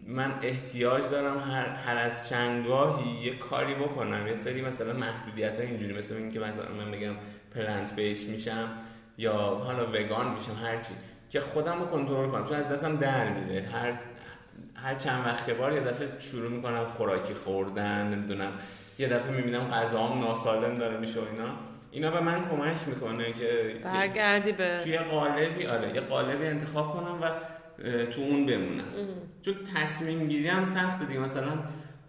من 0.07 0.33
احتیاج 0.41 1.03
دارم 1.11 1.39
هر, 1.39 1.65
هر 1.65 1.97
از 1.97 2.29
چندگاهی 2.29 3.09
یه 3.09 3.37
کاری 3.37 3.75
بکنم. 3.75 4.27
یه 4.27 4.35
سری 4.35 4.61
مثلا 4.61 4.93
محدودیت 4.93 5.59
های 5.59 5.67
اینجوری 5.67 5.93
مثل 5.93 6.15
اینکه 6.15 6.39
مثلا 6.39 6.71
من 6.77 6.91
بگم 6.91 7.15
پلنت 7.55 7.95
بیس 7.95 8.25
میشم. 8.25 8.69
یا 9.21 9.33
حالا 9.37 9.85
وگان 9.85 10.33
میشم 10.33 10.55
هرچی 10.63 10.93
که 11.29 11.39
خودم 11.39 11.79
رو 11.79 11.85
کنترل 11.85 12.29
کنم 12.29 12.45
چون 12.45 12.57
از 12.57 12.69
دستم 12.69 12.95
در 12.95 13.29
میره. 13.29 13.61
هر 13.61 13.97
هر 14.75 14.95
چند 14.95 15.25
وقت 15.25 15.49
بار 15.49 15.73
یه 15.73 15.79
دفعه 15.79 16.19
شروع 16.19 16.51
می‌کنم 16.51 16.85
خوراکی 16.85 17.33
خوردن 17.33 18.07
نمی‌دونم. 18.07 18.51
یه 18.99 19.07
دفعه 19.07 19.31
می‌بینم 19.31 19.67
غذام 19.67 20.19
ناسالم 20.19 20.77
داره 20.77 20.97
میشه 20.97 21.19
و 21.19 21.23
اینا. 21.31 21.49
اینا 21.91 22.11
به 22.11 22.19
من 22.19 22.49
کمک 22.49 22.87
می‌کنه 22.87 23.33
که 23.33 23.75
برگردی 23.83 24.51
به 24.51 24.79
توی 24.83 24.97
قالبی 24.97 25.65
آره 25.65 25.95
یه 25.95 26.01
قالبی 26.01 26.45
انتخاب 26.45 26.91
کنم 26.91 27.21
و 27.21 27.25
تو 28.05 28.21
اون 28.21 28.45
بمونم. 28.45 28.83
چون 29.41 29.55
تصمیم 29.75 30.27
گیری 30.27 30.47
هم 30.47 30.65
سخته 30.65 31.05
دیگه. 31.05 31.19
مثلا 31.19 31.51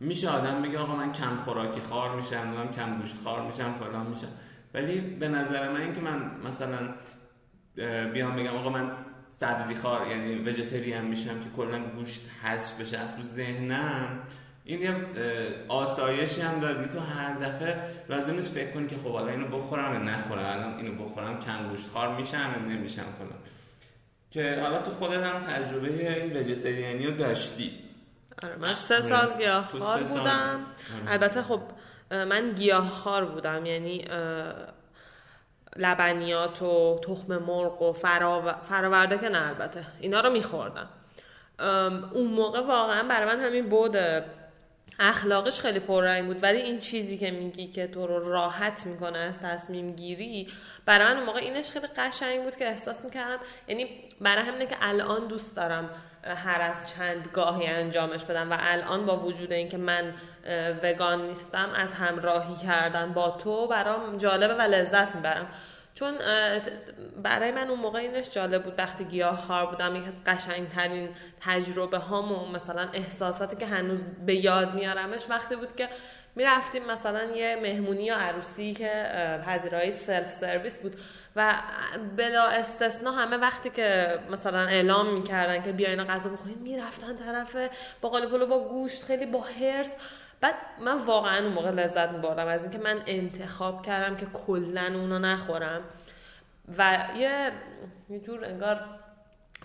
میشه 0.00 0.28
آدم 0.28 0.62
بگه 0.62 0.78
آقا 0.78 0.96
من 0.96 1.12
کم 1.12 1.36
خوراکی 1.36 1.80
خار 1.80 2.14
میشم 2.14 2.48
من 2.48 2.70
کم 2.70 2.96
گوشت 2.96 3.14
خار 3.24 3.42
میشم 3.42 3.74
فلان 3.74 4.06
میشم. 4.06 4.28
ولی 4.74 5.00
به 5.00 5.28
نظر 5.28 5.68
من 5.72 5.80
اینکه 5.80 6.00
من 6.00 6.30
مثلا 6.46 6.78
بیام 8.12 8.36
بگم 8.36 8.56
آقا 8.56 8.70
من 8.70 8.92
سبزی 9.28 9.74
خار 9.74 10.06
یعنی 10.06 10.34
وجتریان 10.34 11.04
میشم 11.04 11.40
که 11.40 11.50
کلا 11.56 11.78
گوشت 11.78 12.20
حذف 12.42 12.80
بشه 12.80 12.98
از 12.98 13.16
تو 13.16 13.22
ذهنم 13.22 14.20
این 14.64 14.82
یه 14.82 14.94
آسایشی 15.68 16.40
هم 16.40 16.60
داره. 16.60 16.88
تو 16.88 17.00
هر 17.00 17.34
دفعه 17.34 17.76
لازم 18.08 18.34
نیست 18.34 18.52
فکر 18.54 18.70
کنی 18.70 18.86
که 18.86 18.96
خب 18.96 19.12
حالا 19.12 19.28
اینو 19.28 19.46
بخورم 19.46 19.92
یا 19.92 19.98
نخورم. 19.98 20.44
الان 20.44 20.76
اینو 20.76 21.04
بخورم 21.04 21.40
کم 21.40 21.68
گوشت 21.68 21.88
خار 21.88 22.16
میشم 22.16 22.54
یا 22.56 22.74
نمیشم 22.74 23.02
فلان. 23.18 23.40
که 24.30 24.60
حالا 24.62 24.82
تو 24.82 24.90
خودت 24.90 25.22
هم 25.22 25.40
تجربه 25.40 25.88
این 26.22 26.36
وجتریانی 26.36 27.06
رو 27.06 27.12
داشتی. 27.16 27.72
آره 28.42 28.56
من 28.56 28.74
سه. 28.74 29.00
سال 29.00 29.38
گیاهخوار 29.38 30.02
بودم. 30.02 30.24
آره. 30.24 31.12
البته 31.12 31.42
خب 31.42 31.60
من 32.12 32.52
گیاهخوار 32.52 33.24
بودم 33.24 33.66
یعنی 33.66 34.08
لبنیات 35.76 36.62
و 36.62 37.00
تخم 37.04 37.38
مرغ 37.38 37.82
و 37.82 37.92
فراورده 38.68 39.18
که 39.18 39.28
نه 39.28 39.48
البته. 39.48 39.84
اینا 40.00 40.20
رو 40.20 40.30
میخوردم. 40.30 40.88
اون 42.12 42.26
موقع 42.26 42.60
واقعا 42.60 43.02
برای 43.08 43.36
من 43.36 43.40
همین 43.40 43.68
بود 43.68 43.96
اخلاقش 44.98 45.60
خیلی 45.60 45.80
پررنگ 45.80 46.26
بود. 46.26 46.42
ولی 46.42 46.58
این 46.58 46.78
چیزی 46.78 47.18
که 47.18 47.30
میگی 47.30 47.66
که 47.66 47.86
تو 47.86 48.06
رو 48.06 48.32
راحت 48.32 48.86
می‌کنه 48.86 49.18
از 49.18 49.40
تصمیم 49.42 49.92
گیری 49.92 50.48
برای 50.84 51.14
من 51.14 51.22
موقع 51.22 51.38
اینش 51.38 51.70
خیلی 51.70 51.86
قشنگ 51.86 52.42
بود 52.42 52.56
که 52.56 52.68
احساس 52.68 53.04
می‌کردم. 53.04 53.38
یعنی 53.68 53.86
برای 54.20 54.44
همینه 54.44 54.66
که 54.66 54.76
الان 54.80 55.26
دوست 55.26 55.56
دارم 55.56 55.90
هر 56.24 56.60
از 56.60 56.94
چند 56.94 57.28
گاهی 57.32 57.66
انجامش 57.66 58.24
بدم 58.24 58.50
و 58.50 58.56
الان 58.60 59.06
با 59.06 59.18
وجود 59.18 59.52
اینکه 59.52 59.78
من 59.78 60.14
وگان 60.82 61.26
نیستم 61.26 61.70
از 61.76 61.92
همراهی 61.92 62.54
کردن 62.66 63.12
با 63.12 63.30
تو 63.30 63.66
برام 63.66 64.18
جالبه 64.18 64.54
و 64.54 64.60
لذت 64.60 65.14
می‌برم. 65.14 65.48
چون 65.94 66.14
برای 67.22 67.52
من 67.52 67.68
اون 67.68 67.78
موقع 67.78 67.98
اینش 67.98 68.30
جالب 68.30 68.62
بود 68.62 68.74
وقتی 68.78 69.04
گیاه 69.04 69.40
خار 69.40 69.66
بودم 69.66 69.96
یکی 69.96 70.06
از 70.06 70.24
قشنگترین 70.26 71.08
تجربه 71.40 71.98
هامو 71.98 72.52
مثلا 72.52 72.88
احساساتی 72.92 73.56
که 73.56 73.66
هنوز 73.66 74.04
به 74.26 74.34
یاد 74.34 74.74
میارمش 74.74 75.30
وقتی 75.30 75.56
بود 75.56 75.76
که 75.76 75.88
می‌رفتیم 76.36 76.84
مثلا 76.86 77.24
یه 77.24 77.58
مهمونی 77.62 78.04
یا 78.04 78.16
عروسی 78.16 78.74
که 78.74 79.10
پذیرایی 79.46 79.90
سلف 79.90 80.32
سرویس 80.32 80.78
بود 80.78 80.96
و 81.36 81.54
بلا 82.16 82.46
استثنا 82.46 83.10
همه 83.10 83.36
وقتی 83.36 83.70
که 83.70 84.18
مثلا 84.30 84.60
اعلام 84.60 85.14
می‌کردن 85.14 85.62
که 85.62 85.72
بیاین 85.72 86.04
غذا 86.04 86.30
بخورین 86.30 86.58
می‌رفتن 86.58 87.16
طرف 87.16 87.56
با 88.00 88.10
پلو 88.10 88.46
با 88.46 88.68
گوشت 88.68 89.04
خیلی 89.04 89.26
با 89.26 89.40
هرس 89.40 89.96
بعد 90.42 90.54
من 90.80 90.98
واقعا 90.98 91.38
اون 91.38 91.52
موقع 91.52 91.70
لذت 91.70 92.08
میبردم 92.08 92.46
از 92.46 92.62
اینکه 92.62 92.78
من 92.78 93.02
انتخاب 93.06 93.82
کردم 93.82 94.16
که 94.16 94.26
کلا 94.26 94.86
اونو 94.94 95.18
نخورم. 95.18 95.80
و 96.78 96.98
یه 97.16 97.52
یه 98.10 98.20
جور 98.20 98.44
انگار 98.44 98.84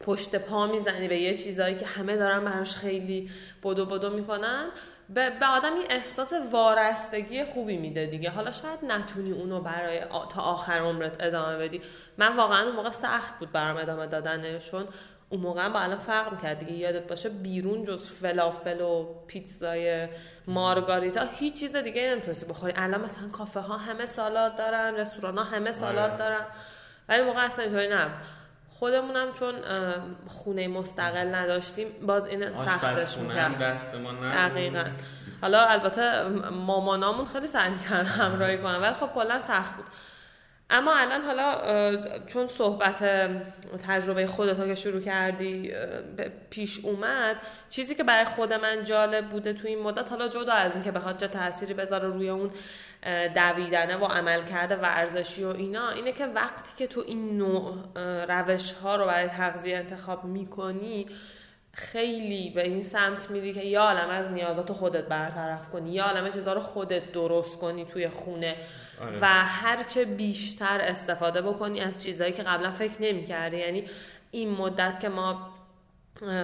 پشت 0.01 0.35
پا 0.35 0.67
می‌زنی 0.67 1.07
به 1.07 1.17
یه 1.17 1.37
چیزایی 1.37 1.75
که 1.75 1.85
همه 1.85 2.15
دارن 2.15 2.45
براش 2.45 2.75
خیلی 2.75 3.31
بدو 3.63 3.85
بدو 3.85 4.09
می‌کنن. 4.09 4.67
به, 5.09 5.29
به 5.29 5.45
آدم 5.45 5.73
این 5.73 5.85
احساس 5.89 6.33
وارستگی 6.51 7.45
خوبی 7.45 7.77
میده 7.77 8.05
دیگه. 8.05 8.29
حالا 8.29 8.51
شاید 8.51 8.79
نتونی 8.87 9.31
اونو 9.31 9.61
برای 9.61 9.99
تا 10.29 10.41
آخر 10.41 10.73
عمرت 10.73 11.23
ادامه 11.23 11.57
بدی. 11.57 11.81
من 12.17 12.37
واقعا 12.37 12.63
اون 12.63 12.75
موقع 12.75 12.91
سخت 12.91 13.39
بود 13.39 13.51
برام 13.51 13.77
ادامه 13.77 14.07
دادنشون. 14.07 14.87
اون 15.29 15.41
موقع 15.41 15.69
با 15.69 15.79
الان 15.79 15.97
فرق 15.97 16.31
می‌کرد 16.31 16.59
دیگه 16.59 16.71
یادت 16.71 17.07
باشه 17.07 17.29
بیرون 17.29 17.83
جز 17.83 18.07
فلافل 18.07 18.81
و 18.81 19.05
پیتزای 19.27 20.07
مارگاریتا 20.47 21.25
هیچ 21.39 21.59
چیز 21.59 21.75
دیگه 21.75 22.09
نمی‌تونستی 22.11 22.45
بخوری. 22.45 22.73
الان 22.75 23.01
مثلا 23.01 23.29
کافه 23.29 23.59
ها 23.59 23.77
همه 23.77 24.05
سالاد 24.05 24.57
دارن 24.57 24.95
رستوران 24.95 25.37
ها 25.37 25.43
همه 25.43 25.71
سالاد 25.71 26.09
آره. 26.11 26.17
دارن 26.17 26.45
ولی 27.09 27.23
موقع 27.23 27.45
اصلا 27.45 27.63
اینطوری 27.63 27.87
نبود. 27.87 28.11
خودمونم 28.79 29.33
چون 29.33 29.55
خونه 30.27 30.67
مستقل 30.67 31.35
نداشتیم 31.35 31.87
باز 32.07 32.27
این 32.27 32.55
سختش 32.55 33.17
می‌کرد. 33.17 33.57
دست 33.57 33.95
ما 33.95 34.11
دقیقا. 34.11 34.83
حالا 35.41 35.65
البته 35.65 36.23
مامانامون 36.49 37.25
خیلی 37.25 37.47
سعی 37.47 37.75
کردن 37.89 38.05
همراهی 38.05 38.57
کنن 38.57 38.75
ولی 38.75 38.93
خب 38.93 39.07
کلا 39.07 39.41
سخت 39.41 39.75
بود. 39.75 39.85
اما 40.69 40.95
الان 40.95 41.21
حالا 41.21 42.19
چون 42.25 42.47
صحبت 42.47 43.29
تجربه 43.87 44.27
خودتا 44.27 44.67
که 44.67 44.75
شروع 44.75 45.01
کردی 45.01 45.71
پیش 46.49 46.79
اومد 46.83 47.35
چیزی 47.69 47.95
که 47.95 48.03
برای 48.03 48.25
خود 48.25 48.53
من 48.53 48.83
جالب 48.83 49.29
بوده 49.29 49.53
تو 49.53 49.67
این 49.67 49.79
مدت 49.79 50.09
حالا 50.09 50.27
جدا 50.27 50.53
از 50.53 50.75
اینکه 50.75 50.91
بخواد 50.91 51.17
چه 51.17 51.27
تأثیری 51.27 51.73
بذاره 51.73 52.07
روی 52.07 52.29
اون 52.29 52.51
دویدنه 53.35 53.97
و 53.97 54.05
عمل 54.05 54.43
کرده 54.43 54.75
ورزشی 54.75 55.43
و 55.43 55.47
اینا 55.47 55.89
اینه 55.89 56.11
که 56.11 56.25
وقتی 56.25 56.73
که 56.77 56.87
تو 56.87 57.03
این 57.07 57.37
نوع 57.37 57.75
روش 58.27 58.71
ها 58.71 58.95
رو 58.95 59.05
برای 59.05 59.27
تغذیه 59.27 59.77
انتخاب 59.77 60.25
می‌کنی 60.25 61.05
خیلی 61.77 62.49
به 62.49 62.63
این 62.63 62.83
سمت 62.83 63.31
میری 63.31 63.53
که 63.53 63.63
یا 63.63 63.81
عالم 63.81 64.09
از 64.09 64.31
نیازات 64.31 64.71
خودت 64.71 65.03
برطرف 65.03 65.69
کنی 65.69 65.91
یا 65.91 66.05
عالم 66.05 66.29
چیزا 66.29 66.53
رو 66.53 66.59
خودت 66.59 67.11
درست 67.11 67.57
کنی 67.57 67.85
توی 67.85 68.09
خونه 68.09 68.55
آره. 69.01 69.19
و 69.21 69.25
هرچه 69.45 70.05
بیشتر 70.05 70.81
استفاده 70.81 71.41
بکنی 71.41 71.81
از 71.81 72.03
چیزهایی 72.03 72.33
که 72.33 72.43
قبلا 72.43 72.71
فکر 72.71 73.01
نمی 73.01 73.23
کردی 73.23 73.57
یعنی 73.57 73.83
این 74.31 74.49
مدت 74.49 74.99
که 74.99 75.09
ما 75.09 75.49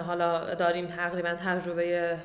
حالا 0.08 0.54
داریم 0.54 0.88
تقریبا 0.88 1.34
تجربه 1.34 2.18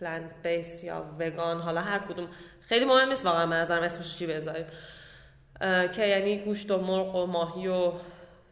پلنت 0.00 0.30
بیس 0.42 0.84
یا 0.84 1.04
وگان 1.18 1.60
حالا 1.60 1.80
هر 1.80 1.98
کدوم 1.98 2.28
خیلی 2.60 2.84
مهم 2.84 3.08
نیست 3.08 3.26
واقعا 3.26 3.46
منظرم 3.46 3.82
اسمش 3.82 4.16
چی 4.16 4.26
بذاریم 4.26 4.66
که 5.92 6.06
یعنی 6.06 6.38
گوشت 6.38 6.70
و 6.70 6.80
مرغ 6.80 7.14
و 7.14 7.26
ماهی 7.26 7.68
و 7.68 7.92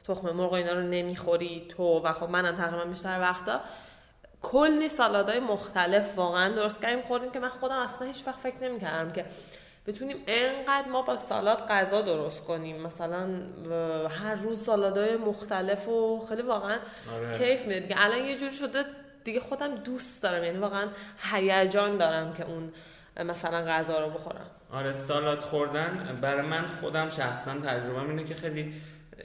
تخم 0.09 0.31
مرغ 0.31 0.53
اینا 0.53 0.73
رو 0.73 0.83
نمی‌خوری 0.83 1.67
تو 1.69 2.01
و 2.01 2.13
خب 2.13 2.31
منم 2.31 2.57
تقریبا 2.57 2.85
بیشتر 2.85 3.21
وقتا. 3.21 3.61
کلی 4.43 4.89
سالادهای 4.89 5.41
مختلف 5.41 6.19
واقعا 6.19 6.55
درست 6.55 6.83
کردیم. 6.83 7.03
خوردیم 7.03 7.31
که 7.31 7.39
من 7.39 7.49
خودم 7.49 7.77
اصلا 7.77 8.07
هیچ 8.07 8.23
وقت 8.27 8.41
فکر 8.41 8.63
نمی‌کردم 8.63 9.11
که 9.11 9.25
بتونیم 9.87 10.17
انقدر 10.27 10.89
ما 10.89 11.03
با 11.03 11.17
سالاد 11.17 11.69
غذا 11.69 12.03
درست 12.03 12.45
کنیم. 12.45 12.83
مثلا 12.83 13.29
هر 14.09 14.35
روز 14.35 14.65
سالادهای 14.65 15.17
مختلف 15.17 15.89
و 15.89 16.27
خیلی 16.29 16.43
واقعا 16.43 16.79
آره. 17.15 17.39
کیف 17.39 17.67
میده. 17.67 17.81
دیگه 17.81 17.95
الان 17.99 18.19
یه 18.19 18.37
جوری 18.37 18.55
شده 18.55 18.85
دیگه 19.25 19.41
خودم 19.41 19.75
دوست 19.75 20.23
دارم. 20.23 20.45
یعنی 20.45 20.59
واقعا 20.59 20.89
هیجان 21.33 21.99
دارم 21.99 22.33
که 22.33 22.45
اون 22.47 22.73
مثلا 23.25 23.65
غذا 23.65 24.01
رو 24.01 24.11
بخورم. 24.11 24.51
آره 24.73 24.93
سالاد 24.93 25.41
خوردن 25.41 26.19
برای 26.21 26.47
من 26.47 26.69
خودم 26.81 27.11
شخصا 27.11 27.55
تجربه 27.55 28.01
اینه 28.01 28.25
که 28.25 28.35
خیلی 28.35 28.75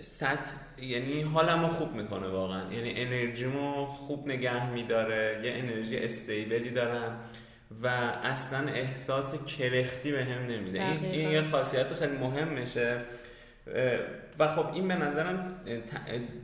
سطح 0.01 0.51
یعنی 0.81 1.21
حالمو 1.21 1.67
خوب 1.67 1.95
می‌کنه 1.95 2.27
واقعا. 2.27 2.73
یعنی 2.73 2.93
انرژیمو 2.95 3.85
خوب 3.85 4.27
نگه 4.27 4.69
میداره 4.69 5.41
یه 5.43 5.53
انرژی 5.55 5.97
استیبلی 5.97 6.69
دارم 6.69 7.19
و 7.83 7.87
اصلا 8.23 8.67
احساس 8.67 9.45
کرختی 9.45 10.11
به 10.11 10.25
هم 10.25 10.41
نمیده. 10.45 10.83
این, 10.83 11.31
یه 11.31 11.41
خاصیت 11.41 11.93
خیلی 11.93 12.17
مهم 12.17 12.47
میشه. 12.47 13.01
و 14.39 14.47
خب 14.47 14.73
این 14.73 14.87
به 14.87 14.95
نظرم 14.95 15.55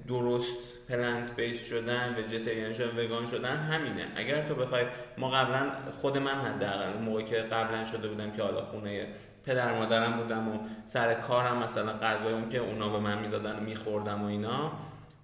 درست 0.07 0.57
پلنت 0.89 1.35
بیس 1.35 1.69
شدن 1.69 2.15
وجتریان 2.17 2.73
شدن 2.73 3.05
وگان 3.05 3.25
شدن 3.25 3.55
همینه. 3.55 4.07
اگر 4.15 4.47
تو 4.47 4.55
بخوای 4.55 4.83
ما 5.17 5.29
قبلا 5.29 5.71
خود 5.91 6.17
من 6.17 6.35
حداقل 6.35 6.99
موقعی 6.99 7.25
که 7.25 7.35
قبلا 7.35 7.85
شده 7.85 8.07
بودم 8.07 8.31
که 8.31 8.43
حالا 8.43 8.61
خونه 8.61 9.07
پدر 9.49 9.73
مادرم 9.73 10.17
بودم 10.17 10.47
و 10.47 10.59
سر 10.85 11.13
کارم 11.13 11.63
مثلا 11.63 11.93
غذای 11.93 12.33
اون 12.33 12.49
که 12.49 12.57
اونا 12.57 12.89
به 12.89 12.99
من 12.99 13.19
می‌دادن 13.19 13.55
و 13.55 13.59
میخوردم 13.59 14.21
و 14.21 14.25
اینا 14.25 14.71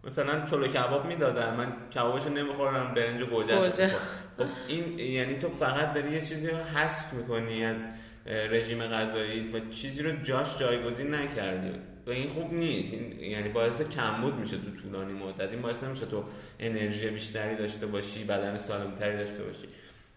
مثلا 0.03 0.45
چلو 0.45 0.67
کباب 0.67 1.05
می‌دادن. 1.05 1.55
من 1.55 1.67
کبابشو 1.95 2.29
نمیخوردم 2.29 2.93
برنج 2.95 3.21
و 3.21 3.25
گوجه. 3.25 3.87
خب 4.37 4.45
این 4.67 4.99
یعنی 4.99 5.35
تو 5.35 5.49
فقط 5.49 5.93
داری 5.93 6.11
یه 6.11 6.21
چیزی 6.21 6.47
رو 6.47 6.57
حذف 6.57 7.13
می‌کنی 7.13 7.65
از 7.65 7.87
رژیم 8.25 8.87
غذایی 8.87 9.51
و 9.51 9.59
چیزی 9.69 10.03
رو 10.03 10.11
جاش 10.23 10.57
جایگزین 10.57 11.15
نکردی. 11.15 11.79
و 12.07 12.09
این 12.09 12.29
خوب 12.29 12.53
نیست. 12.53 12.93
این 12.93 13.19
یعنی 13.19 13.49
باعث 13.49 13.81
کمبود 13.81 14.35
میشه 14.35 14.57
تو 14.57 14.71
طولانی 14.81 15.13
مدت. 15.13 15.51
این 15.51 15.61
باعث 15.61 15.83
نمیشه 15.83 16.05
تو 16.05 16.23
انرژی 16.59 17.09
بیشتری 17.09 17.55
داشته 17.55 17.85
باشی 17.85 18.23
بدن 18.23 18.57
سالمتری 18.57 19.17
داشته 19.17 19.43
باشی. 19.43 19.67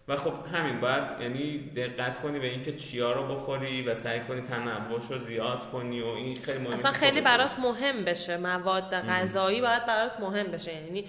و 0.09 0.15
خب 0.15 0.33
همین 0.53 0.79
باید 0.79 1.03
یعنی 1.21 1.57
دقت 1.75 2.21
کنی 2.21 2.39
به 2.39 2.47
اینکه 2.47 2.75
چیا 2.75 3.11
رو 3.11 3.35
بخوری 3.35 3.81
و 3.81 3.95
سعی 3.95 4.19
کنی 4.19 4.41
تنوعش 4.41 5.03
رو 5.09 5.17
زیاد 5.17 5.71
کنی 5.71 6.01
و 6.01 6.05
این 6.05 6.35
خیلی 6.35 6.57
مهمه. 6.57 6.73
اصلا 6.73 6.91
خیلی 6.91 7.21
برات 7.21 7.59
مهم 7.59 8.05
بشه 8.05 8.37
مواد 8.37 8.93
غذایی 8.93 9.61
باید 9.61 9.85
برات 9.85 10.19
مهم 10.19 10.47
بشه. 10.47 10.73
یعنی 10.73 11.05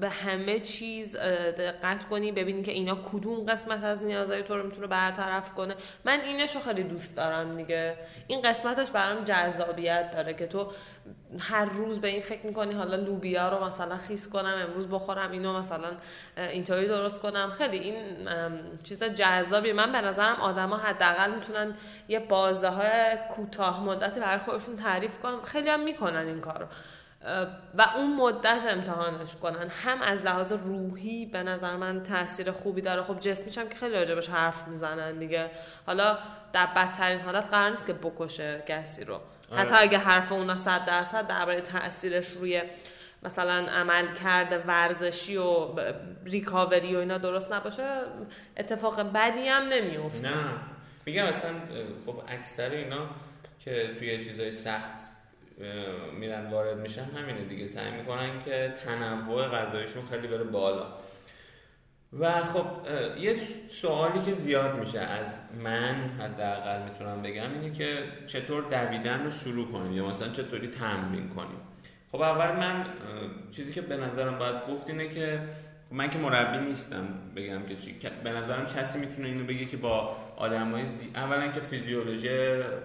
به 0.00 0.08
همه 0.08 0.60
چیز 0.60 1.16
دقت 1.58 2.04
کنی 2.04 2.32
ببینی 2.32 2.62
که 2.62 2.72
اینا 2.72 2.94
کدوم 3.12 3.46
قسمت 3.46 3.84
از 3.84 4.02
نیازهای 4.02 4.42
تو 4.42 4.56
رو 4.56 4.62
می‌تونه 4.66 4.86
برطرف 4.86 5.54
کنه. 5.54 5.74
من 6.04 6.20
اینشو 6.20 6.60
خیلی 6.60 6.82
دوست 6.82 7.16
دارم 7.16 7.56
دیگه. 7.56 7.96
این 8.26 8.42
قسمتش 8.42 8.90
برام 8.90 9.24
جذابیت 9.24 10.10
داره 10.10 10.34
که 10.34 10.46
تو 10.46 10.72
هر 11.38 11.64
روز 11.64 12.00
به 12.00 12.08
این 12.08 12.22
فکر 12.22 12.46
می‌کنی 12.46 12.74
حالا 12.74 12.96
لوبیا 12.96 13.48
رو 13.48 13.64
مثلا 13.64 13.96
خیس 13.96 14.28
کنم 14.28 14.54
امروز 14.68 14.88
بخورم 14.88 15.30
اینو 15.30 15.58
مثلا 15.58 15.90
اینطوری 16.36 16.88
درست 16.88 17.20
کنم. 17.20 17.50
خیلی 17.58 17.78
این 17.78 17.96
چیز 18.84 19.04
جذابی 19.04 19.72
من 19.72 19.92
به 19.92 20.00
نظرم 20.00 20.36
آدما 20.40 20.76
حداقل 20.76 21.30
می‌تونن 21.30 21.74
یه 22.08 22.18
بازه 22.18 22.68
های 22.68 23.18
کوتاه 23.36 23.84
مدتی 23.84 24.20
برای 24.20 24.38
خودشون 24.38 24.76
تعریف 24.76 25.18
کنن 25.18 25.42
خیلی 25.42 25.68
هم 25.68 25.80
می‌کنن 25.80 26.26
این 26.26 26.40
کارو. 26.40 26.66
و 27.74 27.86
اون 27.96 28.16
مدت 28.16 28.62
امتحانش 28.70 29.36
کنن. 29.36 29.68
هم 29.68 30.02
از 30.02 30.24
لحاظ 30.24 30.52
روحی 30.52 31.26
به 31.26 31.42
نظر 31.42 31.76
من 31.76 32.02
تاثیر 32.02 32.50
خوبی 32.50 32.80
داره. 32.80 33.02
خب 33.02 33.20
جسمیش 33.20 33.58
هم 33.58 33.68
که 33.68 33.74
خیلی 33.74 33.94
راجبش 33.94 34.28
حرف 34.28 34.68
می‌زنن 34.68 35.18
دیگه. 35.18 35.50
حالا 35.86 36.18
در 36.52 36.66
بدترین 36.66 37.20
حالت 37.20 37.48
قرار 37.50 37.70
نیست 37.70 37.86
که 37.86 37.92
بکشه 37.92 38.62
کسی 38.66 39.04
رو. 39.04 39.14
آره. 39.14 39.60
حتی 39.62 39.74
اگه 39.78 39.98
حرف 39.98 40.32
اونا 40.32 40.56
صد 40.56 40.84
درصد 40.84 41.26
درباره 41.26 41.60
تاثیرش 41.60 42.28
روی 42.28 42.62
مثلا 43.22 43.52
عمل 43.52 44.06
کرده 44.14 44.58
ورزشی 44.58 45.36
و 45.36 45.68
ریکاوری 46.24 46.96
و 46.96 46.98
اینا 46.98 47.18
درست 47.18 47.52
نباشه 47.52 48.00
اتفاق 48.56 49.00
بدی 49.12 49.48
هم 49.48 49.62
نمیفته 49.62 50.28
نه. 50.28 50.34
میگم 51.06 51.26
مثلا 51.26 51.50
خب 52.06 52.22
اکثر 52.28 52.70
اینا 52.70 53.06
که 53.58 53.94
توی 53.98 54.24
چیزای 54.24 54.52
سخت 54.52 55.13
میرن 56.18 56.50
وارد 56.50 56.78
میشن 56.78 57.04
همینه 57.04 57.44
دیگه. 57.44 57.66
سعی 57.66 57.90
می‌کنن 57.90 58.44
که 58.44 58.74
تنوع 58.84 59.48
غذایشون 59.48 60.06
خیلی 60.10 60.28
بره 60.28 60.44
بالا. 60.44 60.86
و 62.18 62.42
خب 62.42 62.66
یه 63.18 63.36
سوالی 63.70 64.22
که 64.22 64.32
زیاد 64.32 64.78
میشه 64.78 65.00
از 65.00 65.40
من 65.64 65.94
حداقل 66.20 66.82
می‌تونم 66.82 67.22
بگم 67.22 67.52
اینه 67.52 67.76
که 67.76 68.04
چطور 68.26 68.62
دویدن 68.62 69.24
رو 69.24 69.30
شروع 69.30 69.72
کنیم 69.72 69.92
یا 69.92 70.06
مثلا 70.06 70.28
چطوری 70.28 70.68
تمرین 70.68 71.28
کنیم. 71.28 71.60
خب 72.12 72.20
اول 72.20 72.56
من 72.56 72.86
چیزی 73.50 73.72
که 73.72 73.80
به 73.80 73.96
نظرم 73.96 74.38
باید 74.38 74.56
گفت 74.70 74.90
اینه 74.90 75.08
که 75.08 75.40
من 75.90 76.10
که 76.10 76.18
مربی 76.18 76.58
نیستم 76.58 77.08
بگم 77.36 77.62
که 77.62 77.76
چی. 77.76 77.96
به 78.24 78.32
نظرم 78.32 78.66
کسی 78.66 78.98
می‌تونه 78.98 79.28
اینو 79.28 79.44
بگه 79.44 79.64
که 79.64 79.76
با 79.76 80.16
آدمای 80.36 80.86
زی... 80.86 81.10
اولا 81.14 81.48
که 81.48 81.60
فیزیولوژی 81.60 82.28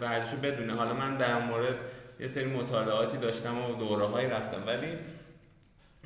ورزش 0.02 0.34
رو 0.34 0.40
بدونه. 0.40 0.74
حالا 0.74 0.94
من 0.94 1.18
در 1.18 1.40
مورد 1.40 1.76
یه 2.20 2.28
سری 2.28 2.46
مطالعاتی 2.46 3.18
داشتم 3.18 3.62
و 3.62 3.76
دوره 3.76 4.06
هایی 4.06 4.28
رفتم. 4.28 4.64
ولی 4.68 4.98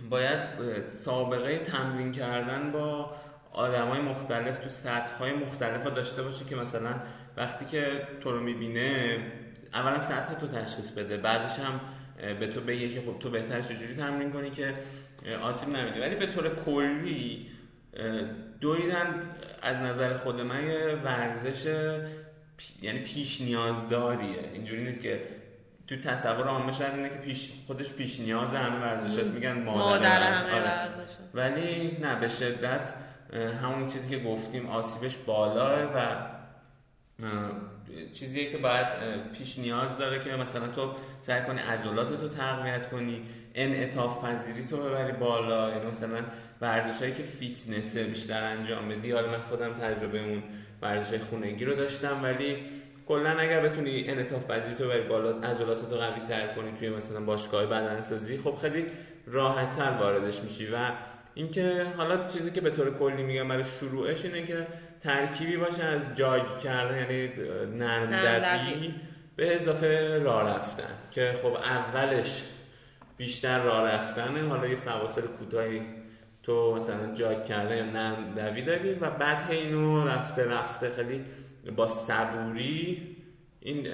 باید 0.10 0.40
سابقه 0.88 1.58
تمرین 1.58 2.12
کردن 2.12 2.72
با 2.72 3.16
آدم 3.52 3.88
های 3.88 4.02
مختلف 4.02 4.58
تو 4.58 4.70
سطح 4.70 5.14
های 5.20 5.34
مختلف 5.34 5.88
داشته 5.88 6.24
باشه 6.24 6.46
که 6.46 6.56
مثلا 6.56 6.96
وقتی 7.38 7.66
که 7.66 8.08
تو 8.22 8.32
رو 8.32 8.40
می‌بینه 8.40 9.18
اولا 9.74 10.00
سطح 10.00 10.34
تو 10.34 10.48
تشخیص 10.48 10.92
بده 10.92 11.18
بعدش 11.18 11.60
هم 11.60 11.82
به 12.40 12.48
تو 12.48 12.62
بگه 12.62 12.90
که 12.90 13.02
خب 13.02 13.20
تو 13.20 13.30
بهتر 13.30 13.62
چجوری 13.62 13.94
تمرین 13.94 14.32
کنی 14.32 14.50
که 14.50 14.74
آسیب 15.42 15.70
نمیدی 15.70 16.00
ولی 16.00 16.16
به 16.16 16.28
طور 16.28 16.56
کلی 16.56 17.48
دویدن 18.62 19.20
از 19.62 19.78
نظر 19.78 20.14
خود 20.14 20.42
من 20.42 20.62
ورزش 21.04 21.66
یعنی 22.82 23.00
پیش 23.00 23.42
نیازداریه. 23.42 24.50
اینجوری 24.54 24.84
نیست 24.84 25.02
که 25.02 25.22
تو 25.88 25.96
تصور 25.96 26.48
عامه 26.48 26.72
شاید 26.72 26.94
اینه 26.96 27.10
که 27.10 27.16
پیش 27.16 27.52
خودش 27.68 27.94
پیش 27.94 28.20
نیاز 28.20 28.56
همه 28.56 28.80
ورزش 28.80 29.20
هست 29.20 29.32
میگن 29.32 29.64
مادر, 29.64 29.80
مادر 29.80 30.24
همه 30.24 30.54
آره. 30.54 30.90
ولی 31.34 31.98
نه 32.02 32.20
به 32.20 32.28
شدت 32.28 32.94
همون 33.64 33.88
چیزی 33.88 34.10
که 34.10 34.24
گفتیم 34.24 34.70
آسیبش 34.70 35.18
بالاه 35.18 35.84
و 35.84 36.34
چیزیه 38.14 38.52
که 38.52 38.58
باید 38.58 38.88
پیش 39.38 39.60
نیاز 39.60 39.98
داره 39.98 40.24
که 40.24 40.36
مثلا 40.36 40.68
تو 40.68 40.92
سعی 41.22 41.42
کنی 41.42 41.60
عضلات 41.60 42.20
تو 42.20 42.30
تقویت 42.30 42.90
کنی 42.90 43.22
انعطاف 43.56 44.26
پذیری 44.26 44.68
تو 44.68 44.78
ببری 44.78 45.12
بالا. 45.12 45.70
یعنی 45.70 45.86
مثلا 45.86 46.20
ورزش 46.62 47.02
هایی 47.02 47.14
که 47.14 47.24
فیتنسه 47.24 48.04
بیشتر 48.04 48.44
انجام 48.44 48.90
بدی 48.90 49.12
حالا 49.12 49.32
من 49.32 49.40
خودم 49.40 49.74
تجربه 49.74 50.20
اون 50.20 50.44
ورزش 50.82 51.20
خونگی 51.20 51.66
رو 51.66 51.76
داشتم 51.76 52.24
ولی 52.24 52.58
کلا 53.08 53.30
اگر 53.30 53.62
بتونی 53.62 54.06
انعطاف 54.08 54.46
پذیری 54.48 54.76
تو 54.76 54.88
بری 54.88 55.02
بالا 55.02 55.30
عضلات 55.30 55.90
تو 55.90 55.96
قوی 55.96 56.20
تر 56.20 56.48
کنی 56.48 56.72
توی 56.80 56.90
مثلا 56.90 57.22
باشگاه 57.22 57.66
بدن 57.66 58.02
سازی 58.02 58.38
خب 58.38 58.56
خیلی 58.62 58.86
راحت 59.28 59.78
تر 59.78 59.92
واردش 60.00 60.40
میشی 60.40 60.68
و 60.68 60.78
اینکه 61.34 61.86
حالا 61.98 62.28
چیزی 62.28 62.52
که 62.52 62.62
به 62.62 62.70
طور 62.70 62.98
کلی 62.98 63.24
میگم 63.24 63.48
برای 63.48 63.64
شروعش 63.64 64.26
اینه 64.26 64.44
که 64.44 64.68
ترکیبی 65.00 65.58
باشه 65.58 65.84
از 65.84 66.02
جاگ 66.16 66.60
کردن 66.60 66.98
یعنی 66.98 67.30
نرم 67.78 68.10
به 69.36 69.56
اضافه 69.56 70.20
راه 70.24 70.50
رفتن 70.50 70.94
که 71.12 71.34
خب 71.42 71.54
اولش 71.54 72.44
بیشتر 73.18 73.64
راه 73.64 73.92
رفتنه. 73.92 74.48
حالا 74.48 74.68
یه 74.68 74.76
فواصل 74.76 75.22
کوتاهی 75.22 75.82
تو 76.44 76.76
مثلا 76.76 77.14
جاگ 77.14 77.46
کرده 77.46 77.78
یا 77.78 77.86
نرم 77.86 78.34
دوی 78.36 78.62
داری 78.62 78.94
و 78.94 79.10
بعد 79.10 79.52
اینو 79.52 80.08
رفته 80.08 80.46
رفته 80.46 80.90
خیلی 80.90 81.26
با 81.72 81.88
صبوری 81.88 83.08
این 83.60 83.88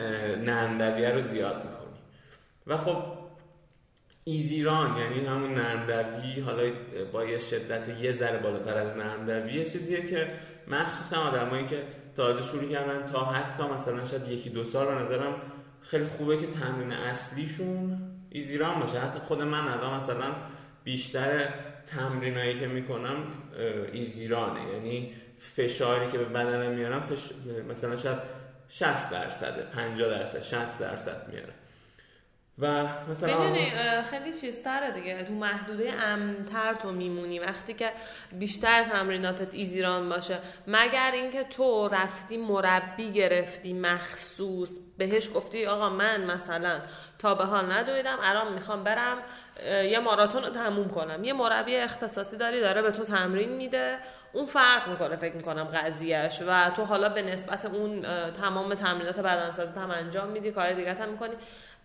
نرمدویه 0.43 1.09
رو 1.09 1.21
زیاد 1.21 1.55
می‌کنی 1.55 1.99
و 2.67 2.77
خب 2.77 3.03
ایزیران 4.23 4.97
یعنی 4.97 5.25
همون 5.25 5.53
نرمدوی 5.53 6.39
حالا 6.39 6.71
با 7.11 7.25
یه 7.25 7.37
شدت 7.37 8.01
یه 8.01 8.11
ذره 8.11 8.37
بالاتر 8.37 8.77
از 8.77 8.97
نرمدوی 8.97 9.53
یه 9.53 9.65
چیزیه 9.65 10.05
که 10.05 10.27
مخصوصا 10.67 11.21
آدمایی 11.21 11.65
که 11.65 11.83
تازه 12.15 12.43
شروع 12.43 12.69
کردن 12.69 13.05
تا 13.05 13.25
حتی 13.25 13.63
مثلا 13.63 14.05
شاید 14.05 14.27
یکی 14.27 14.49
دو 14.49 14.63
سال 14.63 14.85
به 14.85 15.01
نظرم 15.01 15.41
خیلی 15.81 16.05
خوبه 16.05 16.37
که 16.37 16.47
تمرین 16.47 16.91
اصلیشون 16.91 17.97
ایزیران 18.29 18.79
باشه. 18.79 18.99
حتی 18.99 19.19
خود 19.19 19.41
من 19.41 19.67
الان 19.67 19.95
مثلا 19.95 20.35
بیشتر 20.83 21.49
تمرینایی 21.85 22.59
که 22.59 22.67
می‌کنم 22.67 23.15
ایزیرانه 23.93 24.59
یعنی 24.73 25.11
فشاری 25.39 26.11
که 26.11 26.17
به 26.17 26.25
بدنم 26.25 26.71
میارم 26.71 27.01
فش... 27.01 27.29
مثلا 27.69 27.97
شاید 27.97 28.19
60 28.69 29.11
درصده 29.11 29.63
50 29.63 30.09
درصد 30.09 30.41
60 30.41 30.79
درصد 30.79 31.27
میاره. 31.27 31.53
و 32.61 32.87
مثلا 33.11 33.53
خیلی 34.09 34.33
چیزتره 34.33 34.91
دیگه. 34.91 35.23
تو 35.23 35.33
محدوده 35.33 35.93
امنتر 35.93 36.73
تو 36.73 36.91
میمونی. 36.91 37.39
وقتی 37.39 37.73
که 37.73 37.91
بیشتر 38.31 38.83
تمریناتت 38.83 39.53
ایزیران 39.53 40.09
باشه. 40.09 40.37
مگر 40.67 41.11
اینکه 41.13 41.43
تو 41.43 41.87
رفتی 41.87 42.37
مربی 42.37 43.11
گرفتی 43.11 43.73
مخصوص. 43.73 44.79
بهش 44.97 45.29
گفتی 45.33 45.65
آقا 45.65 45.89
من 45.89 46.25
مثلا 46.25 46.81
تا 47.19 47.35
به 47.35 47.45
حال 47.45 47.71
ندویدم 47.71 48.17
الان 48.21 48.53
می‌خوام 48.53 48.83
برم 48.83 49.17
یه 49.65 49.99
ماراتون 49.99 50.43
رو 50.43 50.49
تموم 50.49 50.87
کنم. 50.87 51.23
یه 51.23 51.33
مربی 51.33 51.75
اختصاصی 51.75 52.37
داری 52.37 52.59
داره 52.59 52.81
به 52.81 52.91
تو 52.91 53.03
تمرین 53.03 53.49
میده. 53.49 53.97
اون 54.33 54.45
فرق 54.45 54.89
می‌کنه 54.89 55.15
فکر 55.15 55.35
می‌کنم 55.35 55.63
قضیهش 55.63 56.41
و 56.47 56.69
تو 56.69 56.83
حالا 56.83 57.09
به 57.09 57.21
نسبت 57.21 57.65
اون 57.65 58.01
تمام 58.31 58.73
تمرینات 58.73 59.19
بدنسازی 59.19 59.79
هم 59.79 59.91
انجام 59.91 60.29
میدی 60.29 60.51
کار 60.51 60.73
دیگه 60.73 60.93
هم 60.93 61.09
می‌کنی. 61.09 61.33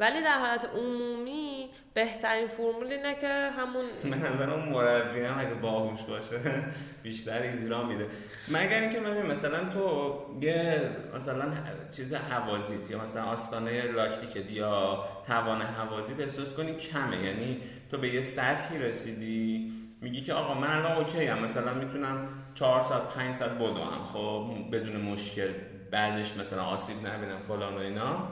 ولی 0.01 0.23
در 0.23 0.39
حالت 0.39 0.65
عمومی 0.65 1.71
بهترین 1.95 2.49
فرمول 2.49 2.87
اینه 2.87 3.15
که 3.15 3.51
همون 3.59 3.85
من 4.11 4.19
نظر 4.19 4.51
اون 4.51 4.69
مربی 4.69 5.21
هم 5.21 5.39
اگه 5.39 5.55
باهوش 5.55 6.03
باشه 6.03 6.41
بیشتر 7.03 7.43
ایزیرا 7.43 7.83
میده. 7.83 8.07
مگر 8.49 8.81
اینکه 8.81 9.01
ببین 9.01 9.27
مثلا 9.27 9.69
تو 9.69 10.15
یه 10.41 10.91
مثلا 11.15 11.53
چیز 11.97 12.15
حوازیت 12.15 12.91
یا 12.91 13.03
مثلا 13.03 13.25
آستانه 13.25 13.83
لاکتیکت 13.83 14.51
یا 14.51 15.05
توان 15.27 15.63
حوازیت 15.63 16.21
احساس 16.21 16.55
کنی 16.55 16.77
کمه. 16.77 17.25
یعنی 17.25 17.61
تو 17.91 17.99
به 17.99 18.15
یه 18.15 18.21
سطحی 18.21 18.79
رسیدی 18.79 19.73
میگی 20.05 20.21
که 20.21 20.33
آقا 20.35 20.55
من 20.55 20.71
الان 20.71 20.93
اوکی 20.93 21.27
هم 21.27 21.39
مثلا 21.39 21.75
می‌تونم 21.75 22.29
4 22.55 22.83
ساعت 22.83 23.03
5 23.03 23.35
ساعت 23.35 23.51
بدوم 23.51 24.05
خب 24.13 24.47
بدون 24.73 24.97
مشکل. 24.97 25.49
بعدش 25.91 26.37
مثلا 26.37 26.63
آسیب 26.63 26.97
نبینم 27.07 27.39
فلان 27.49 27.75
و 27.75 27.79
اینا. 27.79 28.29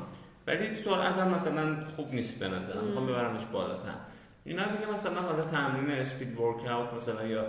ولی 0.47 0.75
سرعت 0.75 1.15
هم 1.19 1.29
مثلا 1.29 1.77
خوب 1.97 2.15
نیست 2.15 2.39
به 2.39 2.49
نظرم. 2.49 2.85
می‌خوام 2.85 3.07
ببرمش 3.07 3.45
بالاتر. 3.45 3.95
اینا 4.45 4.65
دیگه 4.65 4.93
مثلا 4.93 5.21
حالا 5.21 5.43
تمرین 5.43 5.91
اسپید 5.91 6.41
ورک 6.41 6.71
اوت 6.71 6.95
مثلا 6.95 7.27
یا 7.27 7.45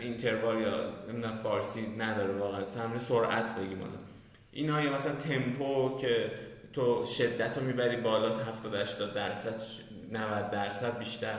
اینتروال 0.00 0.58
یا 0.58 0.90
نمی‌دونم 1.08 1.36
فارسی 1.36 1.86
نداره 1.98 2.34
واقعا. 2.34 2.62
تمرین 2.62 2.98
سرعت 2.98 3.54
بگیم 3.54 3.78
حالا. 3.78 3.98
اینا 4.52 4.80
یا 4.80 4.92
مثلا 4.92 5.14
تمپو 5.14 5.98
که 5.98 6.30
تو 6.72 7.04
شدت 7.04 7.58
رو 7.58 7.64
می‌بری 7.64 7.96
بالا 7.96 8.28
70 8.28 8.74
80 8.74 9.14
درصد 9.14 9.62
90 10.12 10.50
درصد 10.50 10.98
بیشتر. 10.98 11.38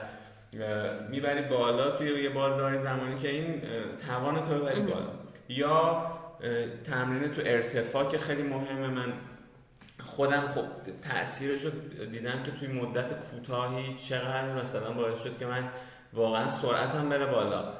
می‌بری 1.10 1.42
بالا 1.42 1.90
توی 1.90 2.22
یه 2.22 2.28
بازه 2.28 2.76
زمانی 2.76 3.16
که 3.16 3.28
این 3.28 3.62
توان 4.06 4.42
تو 4.42 4.54
ببری 4.54 4.80
بالا. 4.80 5.10
یا 5.48 6.06
تمرین 6.84 7.30
تو 7.30 7.42
ارتفاع 7.44 8.04
که 8.04 8.18
خیلی 8.18 8.42
مهمه. 8.42 8.88
من 8.88 9.12
خودم 10.04 10.48
خب 10.48 10.64
تاثیرش 11.10 11.62
رو 11.64 11.70
دیدم 12.10 12.42
که 12.42 12.50
توی 12.50 12.68
مدت 12.68 13.12
کوتاهی 13.12 13.94
چقدر 13.94 14.54
مثلا 14.54 14.92
باعث 14.92 15.22
شد 15.22 15.38
که 15.38 15.46
من 15.46 15.68
واقعا 16.12 16.48
سرعتم 16.48 17.08
بره 17.08 17.26
بالا. 17.26 17.72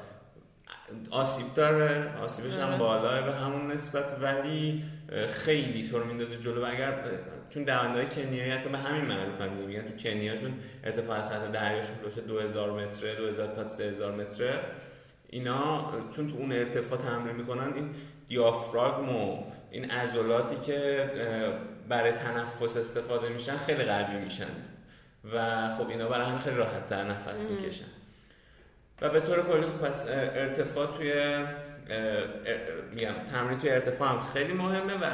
آسیب 1.11 1.53
داره 1.53 2.13
آسیبش 2.23 2.57
هم. 2.57 2.77
بالاه 2.77 3.21
به 3.21 3.33
همون 3.33 3.71
نسبت. 3.71 4.17
ولی 4.21 4.83
خیلی 5.29 5.87
تو 5.87 5.99
رو 5.99 6.05
میندازه 6.05 6.37
جلو. 6.37 6.61
و 6.61 6.65
اگر 6.69 7.03
چون 7.49 7.63
دوندهای 7.63 8.05
کنیایی 8.05 8.51
هستن 8.51 8.71
به 8.71 8.77
همین 8.77 9.05
معروفن 9.05 9.47
دیگه. 9.47 9.67
میگن 9.67 9.81
تو 9.81 9.95
کنیاشون 10.03 10.53
ارتفاع 10.83 11.21
سطح 11.21 11.47
دریاشون 11.47 11.95
دو 11.97 12.21
2000 12.21 12.71
متره 12.71 13.15
2000 13.15 13.47
تا 13.47 13.67
3000 13.67 14.11
متره. 14.11 14.59
اینا 15.29 15.91
چون 16.15 16.27
تو 16.27 16.35
اون 16.35 16.51
ارتفاع 16.51 16.99
تمرین 16.99 17.35
می‌کنن 17.35 17.73
این 17.73 17.89
دیافراگم 18.27 19.15
و 19.15 19.43
این 19.71 19.91
عضلاتی 19.91 20.55
که 20.55 21.09
برای 21.89 22.11
تنفس 22.11 22.77
استفاده 22.77 23.29
میشن 23.29 23.57
خیلی 23.57 23.83
قوی 23.83 24.17
میشن. 24.17 24.49
و 25.33 25.69
خب 25.71 25.89
اینا 25.89 26.07
برای 26.07 26.25
همین 26.25 26.39
خیلی 26.39 26.55
راحت 26.55 26.85
تر 26.85 27.03
نفس 27.03 27.49
می‌کشن. 27.49 27.85
و 29.01 29.09
به 29.09 29.19
طور 29.19 29.43
کلی 29.43 29.61
خب 29.61 29.77
پس 29.87 30.05
ارتفاع 30.09 30.97
توی 30.97 31.13
میگم 32.91 33.13
تمرین 33.31 33.57
توی 33.57 33.69
ارتفاع 33.69 34.09
هم 34.09 34.19
خیلی 34.19 34.53
مهمه 34.53 34.93
و 34.93 35.05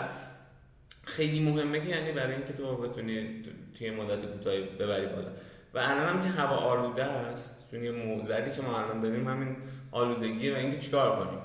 خیلی 1.03 1.39
مهمه 1.39 1.79
که 1.79 1.89
یعنی 1.89 2.11
برای 2.11 2.35
اینکه 2.35 2.53
تو 2.53 2.77
بتونی 2.77 3.43
توی 3.77 3.91
مدت 3.91 4.25
کوتاهی 4.25 4.61
ببری 4.61 5.05
بالا. 5.05 5.29
و 5.73 5.77
الان 5.77 6.07
هم 6.07 6.21
که 6.21 6.27
هوا 6.27 6.55
آلوده 6.55 7.03
است 7.03 7.67
چون 7.71 7.83
یه 7.83 7.91
موزلی 7.91 8.51
که 8.51 8.61
ما 8.61 8.79
الان 8.79 9.01
داریم 9.01 9.27
همین 9.27 9.57
آلودگیه 9.91 10.53
و 10.53 10.57
اینکه 10.57 10.77
چیکار 10.77 11.25
کنیم؟ 11.25 11.39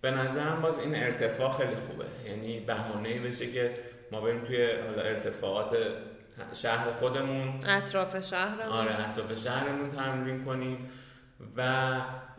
به 0.00 0.10
نظرم 0.10 0.60
باز 0.62 0.78
این 0.78 0.94
ارتفاع 0.94 1.52
خیلی 1.52 1.76
خوبه. 1.76 2.04
یعنی 2.26 2.60
بهانه 2.60 3.20
بشه 3.20 3.52
که 3.52 3.74
ما 4.12 4.20
بریم 4.20 4.40
توی 4.40 4.66
حالا 4.86 5.02
ارتفاعات 5.02 5.76
شهر 6.52 6.92
خودمون. 6.92 7.60
اطراف 7.66 8.26
شهرمون. 8.26 8.72
آره 8.72 9.08
اطراف 9.08 9.44
شهرمون 9.44 9.88
تمرین 9.88 10.44
کنیم. 10.44 10.78
و 11.56 11.92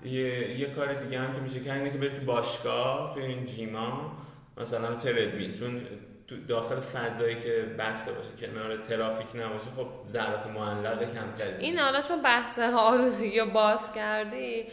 یه, 0.05 0.60
یه 0.60 0.66
کار 0.66 0.93
دیگه 0.93 1.20
هم 1.20 1.34
که 1.34 1.39
میشه 1.39 1.60
کرد 1.60 1.78
اینه 1.78 1.89
که 1.89 1.97
بری 1.97 2.10
تو 2.10 2.26
باشگاه 2.26 3.14
توی 3.14 3.24
این 3.24 3.45
جیما 3.45 4.18
مثلا 4.58 4.95
تردمیل. 4.95 5.53
چون 5.53 5.82
داخل 6.47 6.80
فضایی 6.80 7.36
که 7.36 7.75
بسته 7.80 8.11
باشه 8.11 8.30
کنار 8.39 8.78
ترافیک 8.78 9.28
نباشه 9.36 9.65
خب 9.78 9.88
ذرات 10.07 10.47
معلقه 10.47 11.05
کمتر 11.05 11.57
این 11.59 11.80
حالا 11.80 12.01
چون 12.01 12.21
بحث 12.21 12.59
آلودگی 12.59 13.41
باز 13.41 13.93
کردی 13.93 14.65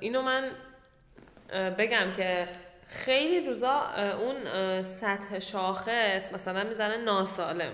اینو 0.00 0.22
من 0.22 0.50
بگم 1.78 2.12
که 2.16 2.48
خیلی 2.88 3.46
روزا 3.46 3.82
اون 4.20 4.36
سطح 4.82 5.38
شاخص 5.38 6.32
مثلا 6.32 6.64
می‌زنه 6.64 6.96
ناسالم. 6.96 7.72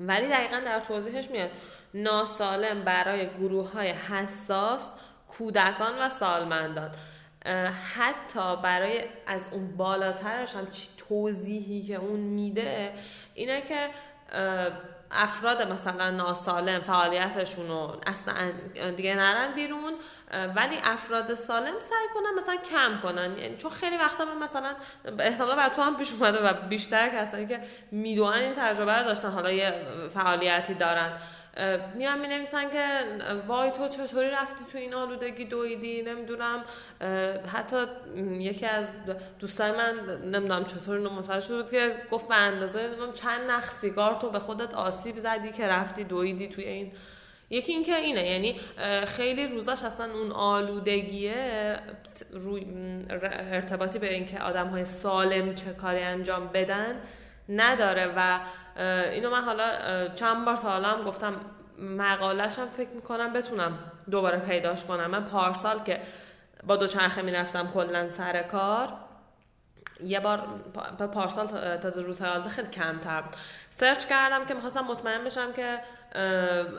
ولی 0.00 0.28
دقیقا 0.28 0.60
در 0.60 0.80
توضیحش 0.80 1.30
میاد 1.30 1.50
ناسالم 1.94 2.84
برای 2.84 3.28
گروه 3.28 3.72
های 3.72 3.88
حساس 3.88 4.92
کودکان 5.28 5.98
و 5.98 6.08
سالمندان. 6.08 6.90
حتی 7.94 8.56
برای 8.62 9.04
از 9.26 9.46
اون 9.50 9.76
بالاترش 9.76 10.54
هم 10.54 10.70
چی 10.70 10.88
توضیحی 11.08 11.82
که 11.82 11.94
اون 11.94 12.20
میده 12.20 12.92
اینه 13.34 13.60
که 13.60 13.88
افراد 15.12 15.62
مثلا 15.62 16.10
ناسالم 16.10 16.80
فعالیتشون 16.80 17.68
رو 17.68 18.00
اصلا 18.06 18.34
دیگه 18.96 19.14
نرن 19.14 19.54
بیرون 19.54 19.92
ولی 20.56 20.76
افراد 20.82 21.34
سالم 21.34 21.80
سعی 21.80 22.06
کنن 22.14 22.38
مثلا 22.38 22.56
کم 22.56 23.00
کنن. 23.02 23.38
یعنی 23.38 23.56
چون 23.56 23.70
خیلی 23.70 23.96
وقتا 23.96 24.24
من 24.24 24.38
مثلا 24.38 24.74
احتمالا 25.18 25.56
بر 25.56 25.68
تو 25.68 25.82
هم 25.82 25.96
پیش 25.96 26.12
اومده 26.12 26.38
و 26.38 26.52
بیشتر 26.68 27.08
کسانی 27.08 27.46
که 27.46 27.60
می‌دونن 27.90 28.38
این 28.38 28.54
تجربه 28.54 28.92
رو 28.92 29.04
داشتن 29.04 29.30
حالا 29.30 29.52
یه 29.52 29.74
فعالیتی 30.14 30.74
دارن. 30.74 31.12
میان 31.94 32.20
می 32.20 32.28
نویسن 32.28 32.70
که 32.70 33.00
وای 33.46 33.70
تو 33.70 33.88
چطوری 33.88 34.30
رفتی 34.30 34.64
تو 34.72 34.78
این 34.78 34.94
آلودگی 34.94 35.44
دویدی؟ 35.44 36.02
نمی‌دونم. 36.02 36.64
حتی 37.52 37.76
یکی 38.38 38.66
از 38.66 38.88
دوستای 39.38 39.72
من 39.72 40.20
نمی‌دونم 40.24 40.64
چطور 40.64 40.96
اینو 40.96 41.10
متوجه 41.10 41.46
شد 41.46 41.70
که 41.70 41.94
گفت 42.10 42.28
به 42.28 42.34
اندازه 42.34 42.90
چند 43.14 43.50
نخ 43.50 43.70
سیگار 43.70 44.18
تو 44.20 44.30
به 44.30 44.38
خودت 44.38 44.74
آسیب 44.74 45.16
زدی 45.16 45.52
که 45.52 45.66
رفتی 45.66 46.04
دویدی 46.04 46.48
توی 46.48 46.64
این. 46.64 46.92
یکی 47.52 47.72
اینکه 47.72 47.96
اینه 47.96 48.30
یعنی 48.30 48.60
خیلی 49.06 49.46
روزاش 49.46 49.82
اصلا 49.82 50.12
اون 50.12 50.32
آلودگیه 50.32 51.76
روی 52.32 52.66
ارتباطی 53.52 53.98
به 53.98 54.14
اینکه 54.14 54.38
آدم 54.38 54.66
های 54.66 54.84
سالم 54.84 55.54
چه 55.54 55.72
کاری 55.72 56.00
انجام 56.00 56.50
بدن 56.54 57.00
نداره 57.50 58.12
و 58.16 58.40
اینو 59.10 59.30
من 59.30 59.42
حالا 59.42 60.08
چند 60.08 60.44
بار 60.44 60.56
تا 60.56 60.70
حالا 60.70 60.88
هم 60.88 61.02
گفتم 61.02 61.34
مقالشم 61.78 62.66
فکر 62.76 62.90
می‌کنم 62.90 63.32
بتونم 63.32 63.78
دوباره 64.10 64.38
پیداش 64.38 64.84
کنم. 64.84 65.06
من 65.06 65.24
پارسال 65.24 65.82
که 65.82 66.00
با 66.66 66.76
دوچرخه 66.76 67.22
می‌رفتم 67.22 67.70
کلا 67.74 68.08
سر 68.08 68.42
کار 68.42 68.88
یه 70.04 70.20
بار 70.20 70.42
پارسال 71.14 71.76
تازه 71.76 72.02
روزهای 72.02 72.30
آلده 72.30 72.48
خیلی 72.48 72.68
کمتر 72.68 73.22
سرچ 73.70 74.04
کردم 74.04 74.44
که 74.44 74.54
می‌خواستم 74.54 74.84
مطمئن 74.84 75.24
بشم 75.24 75.52
که 75.52 75.78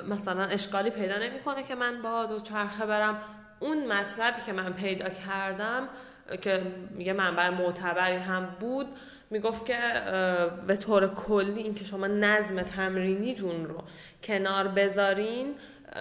مثلا 0.08 0.44
اشکالی 0.44 0.90
پیدا 0.90 1.18
نمی‌کنه 1.18 1.64
که 1.64 1.76
من 1.76 2.02
با 2.02 2.26
دوچرخه 2.26 2.86
برم. 2.86 3.22
اون 3.60 3.88
مطلبی 3.88 4.42
که 4.46 4.54
من 4.54 4.74
پیدا 4.74 5.10
کردم 5.10 5.90
که 6.42 6.62
یه 6.98 7.14
منبع 7.14 7.50
معتبری 7.50 8.18
هم 8.18 8.46
بود 8.60 8.88
می‌گفت 9.32 9.66
که 9.66 9.78
به 10.68 10.76
طور 10.78 11.08
کلی 11.08 11.62
اینکه 11.62 11.86
شما 11.86 12.08
نظم 12.08 12.62
تمرینیتون 12.62 13.66
رو 13.66 13.84
کنار 14.24 14.68
بذارین 14.68 15.56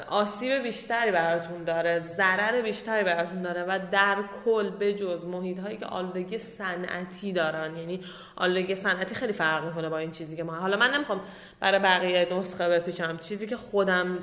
آسیب 0.09 0.53
بیشتری 0.53 1.11
براتون 1.11 1.65
داره 1.65 1.99
ضرر 1.99 2.63
بیشتری 2.63 3.05
براتون 3.05 3.43
داره 3.43 3.63
و 3.63 3.79
در 3.91 4.17
کل 4.45 4.71
به 4.71 4.95
جز 4.95 5.25
محیط 5.25 5.59
هایی 5.59 5.77
که 5.77 5.87
آلودگی 5.87 6.39
صنعتی 6.39 7.33
دارن 7.33 7.77
یعنی 7.77 8.01
آلودگی 8.37 8.75
صنعتی 8.75 9.15
خیلی 9.15 9.33
فرق 9.33 9.65
می‌کنه 9.65 9.89
با 9.89 9.99
این 9.99 10.11
چیزی 10.11 10.37
که 10.37 10.45
ما 10.45 10.55
حالا 10.55 10.77
من 10.77 10.95
نمی‌خوام 10.95 11.21
برای 11.61 11.79
بقیه 11.79 12.29
نسخه 12.33 12.69
بپیچم 12.69 13.19
چیزی 13.19 13.47
که 13.47 13.57
خودم 13.57 14.19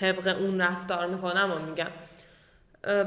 طبق 0.00 0.36
اون 0.40 0.60
رفتار 0.60 1.06
می‌کنم 1.06 1.52
و 1.52 1.70
میگم. 1.70 1.90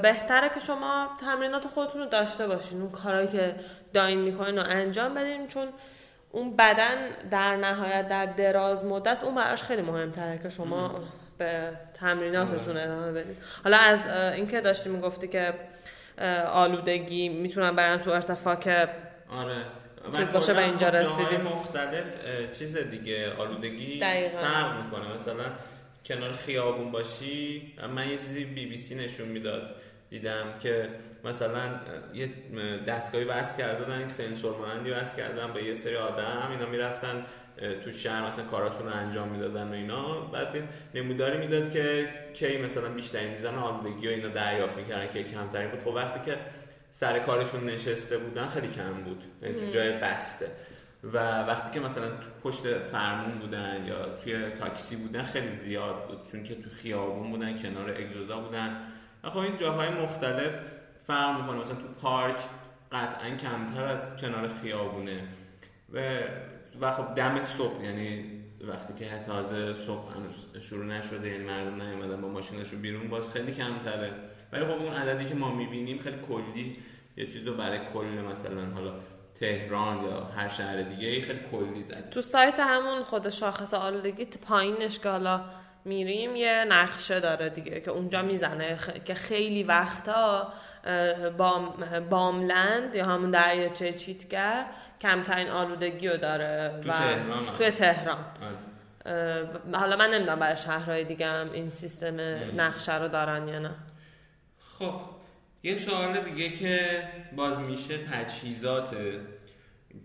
بهتره 0.01 0.49
که 0.49 0.59
شما 0.59 1.09
تمرینات 1.21 1.67
خودتون 1.67 2.01
رو 2.01 2.07
داشته 2.07 2.47
باشین 2.47 2.81
اون 2.81 2.91
کارهایی 2.91 3.27
که 3.27 3.55
داین 3.95 4.21
می‌کنین 4.21 4.57
رو 4.57 4.63
انجام 4.63 5.13
بدین 5.13 5.47
چون 5.47 5.67
اون 6.31 6.55
بدن 6.55 7.11
در 7.31 7.55
نهایت 7.55 8.07
در 8.09 8.25
دراز 8.25 8.85
مدت 8.85 9.23
اون 9.23 9.35
براش 9.35 9.63
خیلی 9.63 9.81
مهمتره 9.81 10.39
که 10.43 10.49
شما 10.49 11.03
به 11.37 11.71
تمریناتتون 11.93 12.77
ادامه 12.77 13.11
بدین 13.11 13.35
حالا 13.63 13.77
از 13.77 14.07
اینکه 14.33 14.61
داشتی 14.61 14.89
می‌گفتی 14.89 15.27
که 15.27 15.53
آلودگی 16.51 17.29
می‌تونن 17.29 17.71
برن 17.71 17.97
تو 17.97 18.11
ارتفاع 18.11 18.55
که 18.55 18.89
آره. 19.29 19.55
چیز 20.17 20.31
باشه 20.31 20.53
به 20.53 20.63
اینجا 20.63 20.89
رسیدیم. 20.89 21.41
مختلف 21.41 22.17
چیز 22.59 22.77
دیگه 22.77 23.33
آلودگی 23.33 23.99
فرق 24.41 24.83
می‌کنه. 24.83 25.13
مثلا 25.13 25.45
کنار 26.05 26.33
خیابون 26.33 26.91
باشی 26.91 27.73
من 27.95 28.09
یه 28.09 28.17
چیزی 28.17 28.45
بی 28.45 28.65
بی 28.65 28.77
سی 28.77 28.95
نشون 28.95 29.27
می‌داد. 29.27 29.75
دیدم 30.09 30.45
که 30.59 30.89
مثلا 31.25 31.61
یه 32.13 32.29
دستگاهی 32.87 33.25
بس 33.25 33.57
کردن 33.57 34.01
یک 34.01 34.07
سنسور 34.07 34.57
مانندی 34.57 34.91
بس 34.91 35.15
کردن 35.15 35.53
با 35.53 35.59
یه 35.59 35.73
سری 35.73 35.95
آدم 35.95 36.47
اینا 36.51 36.65
می‌رفتن 36.65 37.25
تو 37.83 37.91
شهر 37.91 38.27
مثلا 38.27 38.45
کاراشون 38.45 38.87
رو 38.87 38.93
انجام 38.93 39.27
می‌دادن 39.27 39.67
و 39.67 39.71
اینا. 39.71 40.19
بعد 40.19 40.55
نموداری 40.95 41.37
می‌داد 41.37 41.71
که 41.71 42.09
کی 42.33 42.57
مثلا 42.57 42.89
بیشترین 42.89 43.29
میزان 43.29 43.55
آلودگی 43.55 44.07
و 44.07 44.11
اینا 44.11 44.27
دریافت 44.27 44.77
می‌کردن 44.77 45.07
که 45.07 45.23
کمتری 45.23 45.67
بود. 45.67 45.81
خب 45.81 45.87
وقتی 45.87 46.31
که 46.31 46.37
سر 46.89 47.19
کارشون 47.19 47.65
نشسته 47.65 48.17
بودن 48.17 48.47
خیلی 48.47 48.67
کم 48.67 48.93
بود. 48.93 49.23
یعنی 49.41 49.55
تو 49.55 49.65
جای 49.67 49.91
بسته. 49.91 50.47
و 51.03 51.17
وقتی 51.43 51.71
که 51.71 51.79
مثلا 51.79 52.07
تو 52.07 52.27
پشت 52.43 52.63
فرمون 52.73 53.39
بودن 53.39 53.85
یا 53.87 54.05
توی 54.05 54.49
تاکسی 54.49 54.95
بودن 54.95 55.23
خیلی 55.23 55.47
زیاد 55.47 56.07
بود. 56.07 56.31
چون 56.31 56.43
که 56.43 56.55
تو 56.55 56.69
خیابون 56.69 57.31
بودن 57.31 57.57
کنار 57.57 57.89
اگزوزا 57.89 58.39
بودن. 58.39 58.77
خب 59.23 59.37
این 59.37 59.55
جاهای 59.55 59.89
مختلف 59.89 60.59
فرق 61.07 61.39
می‌کنه. 61.39 61.59
مثلا 61.59 61.75
تو 61.75 61.87
پارک 61.87 62.39
قطعا 62.91 63.29
کمتر 63.29 63.83
از 63.83 64.15
کنار 64.15 64.47
خیابونه. 64.47 65.27
و 65.93 65.99
و 66.81 66.91
خب 66.91 67.13
دم 67.13 67.41
صبح 67.41 67.83
یعنی 67.83 68.31
وقتی 68.61 68.93
که 68.93 69.19
تازه 69.19 69.73
صبح 69.73 70.03
شروع 70.61 70.85
نشده 70.85 71.29
یعنی 71.29 71.43
مردم 71.43 71.81
نیومدن 71.81 72.21
با 72.21 72.27
ماشینشون 72.27 72.81
بیرون 72.81 73.07
باز 73.07 73.29
خیلی 73.29 73.51
کمتره. 73.51 74.11
ولی 74.51 74.65
خب 74.65 74.71
اون 74.71 74.93
عددی 74.93 75.25
که 75.25 75.35
ما 75.35 75.55
می‌بینیم 75.55 75.99
خیلی 75.99 76.17
کلی 76.17 76.77
یه 77.17 77.25
چیزو 77.25 77.53
برای 77.53 77.79
کل 77.93 78.05
مثلا 78.05 78.65
حالا 78.73 78.93
تهران 79.35 80.03
یا 80.03 80.23
هر 80.25 80.47
شهر 80.47 80.81
دیگه 80.81 81.21
خیلی 81.21 81.39
کلی 81.51 81.81
زد 81.81 82.09
تو 82.09 82.21
سایت 82.21 82.59
همون 82.59 83.03
خود 83.03 83.29
شاخص 83.29 83.73
آلودگی 83.73 84.25
پایینش 84.25 84.99
که 84.99 85.09
حالا 85.09 85.41
میریم 85.85 86.35
یه 86.35 86.65
نقشه 86.67 87.19
داره 87.19 87.49
دیگه 87.49 87.81
که 87.81 87.91
اونجا 87.91 88.21
می‌زنه. 88.21 88.77
که 89.05 89.13
خیلی 89.13 89.63
وقتا 89.63 90.53
بام 91.37 91.73
باملند 92.09 92.95
یا 92.95 93.05
همون 93.05 93.31
دریاچه 93.31 93.93
چیتگر 93.93 94.65
کمترین 95.01 95.49
آلودگی 95.49 96.07
رو 96.07 96.17
داره 96.17 96.79
تو 96.83 96.91
تهران. 96.91 97.55
توی 97.57 97.71
تهران. 97.71 98.25
آره. 99.05 99.49
حالا 99.73 99.95
من 99.95 100.09
نمی‌دونم 100.09 100.39
برای 100.39 100.57
شهرهای 100.57 101.03
دیگه 101.03 101.27
هم 101.27 101.51
این 101.51 101.69
سیستم 101.69 102.19
نقشه 102.55 102.97
رو 102.97 103.07
دارن 103.07 103.47
یا 103.47 103.59
نه. 103.59 103.71
خب 104.79 104.93
یه 105.63 105.75
سوال 105.75 106.17
دیگه 106.17 106.49
که 106.49 107.03
باز 107.35 107.59
میشه 107.59 107.97
تجهیزات 107.97 108.95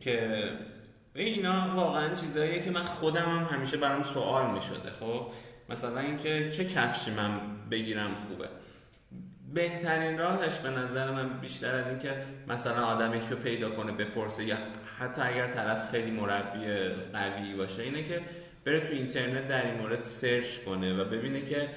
که 0.00 0.48
اینا 1.14 1.74
واقعا 1.74 2.14
چیزاییه 2.14 2.62
که 2.62 2.70
من 2.70 2.82
خودم 2.82 3.24
هم 3.24 3.56
همیشه 3.56 3.76
برام 3.76 4.02
سوال 4.02 4.50
می‌شده. 4.50 4.90
خب 5.00 5.26
مثلا 5.70 6.00
اینکه 6.00 6.50
چه 6.50 6.64
کفشی 6.64 7.10
من 7.10 7.40
بگیرم 7.70 8.14
خوبه. 8.14 8.48
بهترین 9.54 10.18
راهش 10.18 10.58
به 10.58 10.70
نظر 10.70 11.10
من 11.10 11.40
بیشتر 11.40 11.74
از 11.74 11.88
اینکه 11.88 12.14
مثلا 12.48 12.84
آدمی 12.84 13.20
که 13.28 13.34
پیدا 13.34 13.70
کنه 13.70 13.92
بپرسه 13.92 14.44
یا 14.44 14.56
حتی 14.98 15.22
اگر 15.22 15.46
طرف 15.46 15.90
خیلی 15.90 16.10
مربی 16.10 16.66
قوی 17.12 17.54
باشه 17.54 17.82
اینه 17.82 18.04
که 18.04 18.20
بره 18.64 18.80
تو 18.80 18.92
اینترنت 18.92 19.48
در 19.48 19.66
این 19.66 19.74
مورد 19.74 20.02
search 20.02 20.58
کنه 20.58 21.02
و 21.02 21.04
ببینه 21.04 21.40
که 21.40 21.68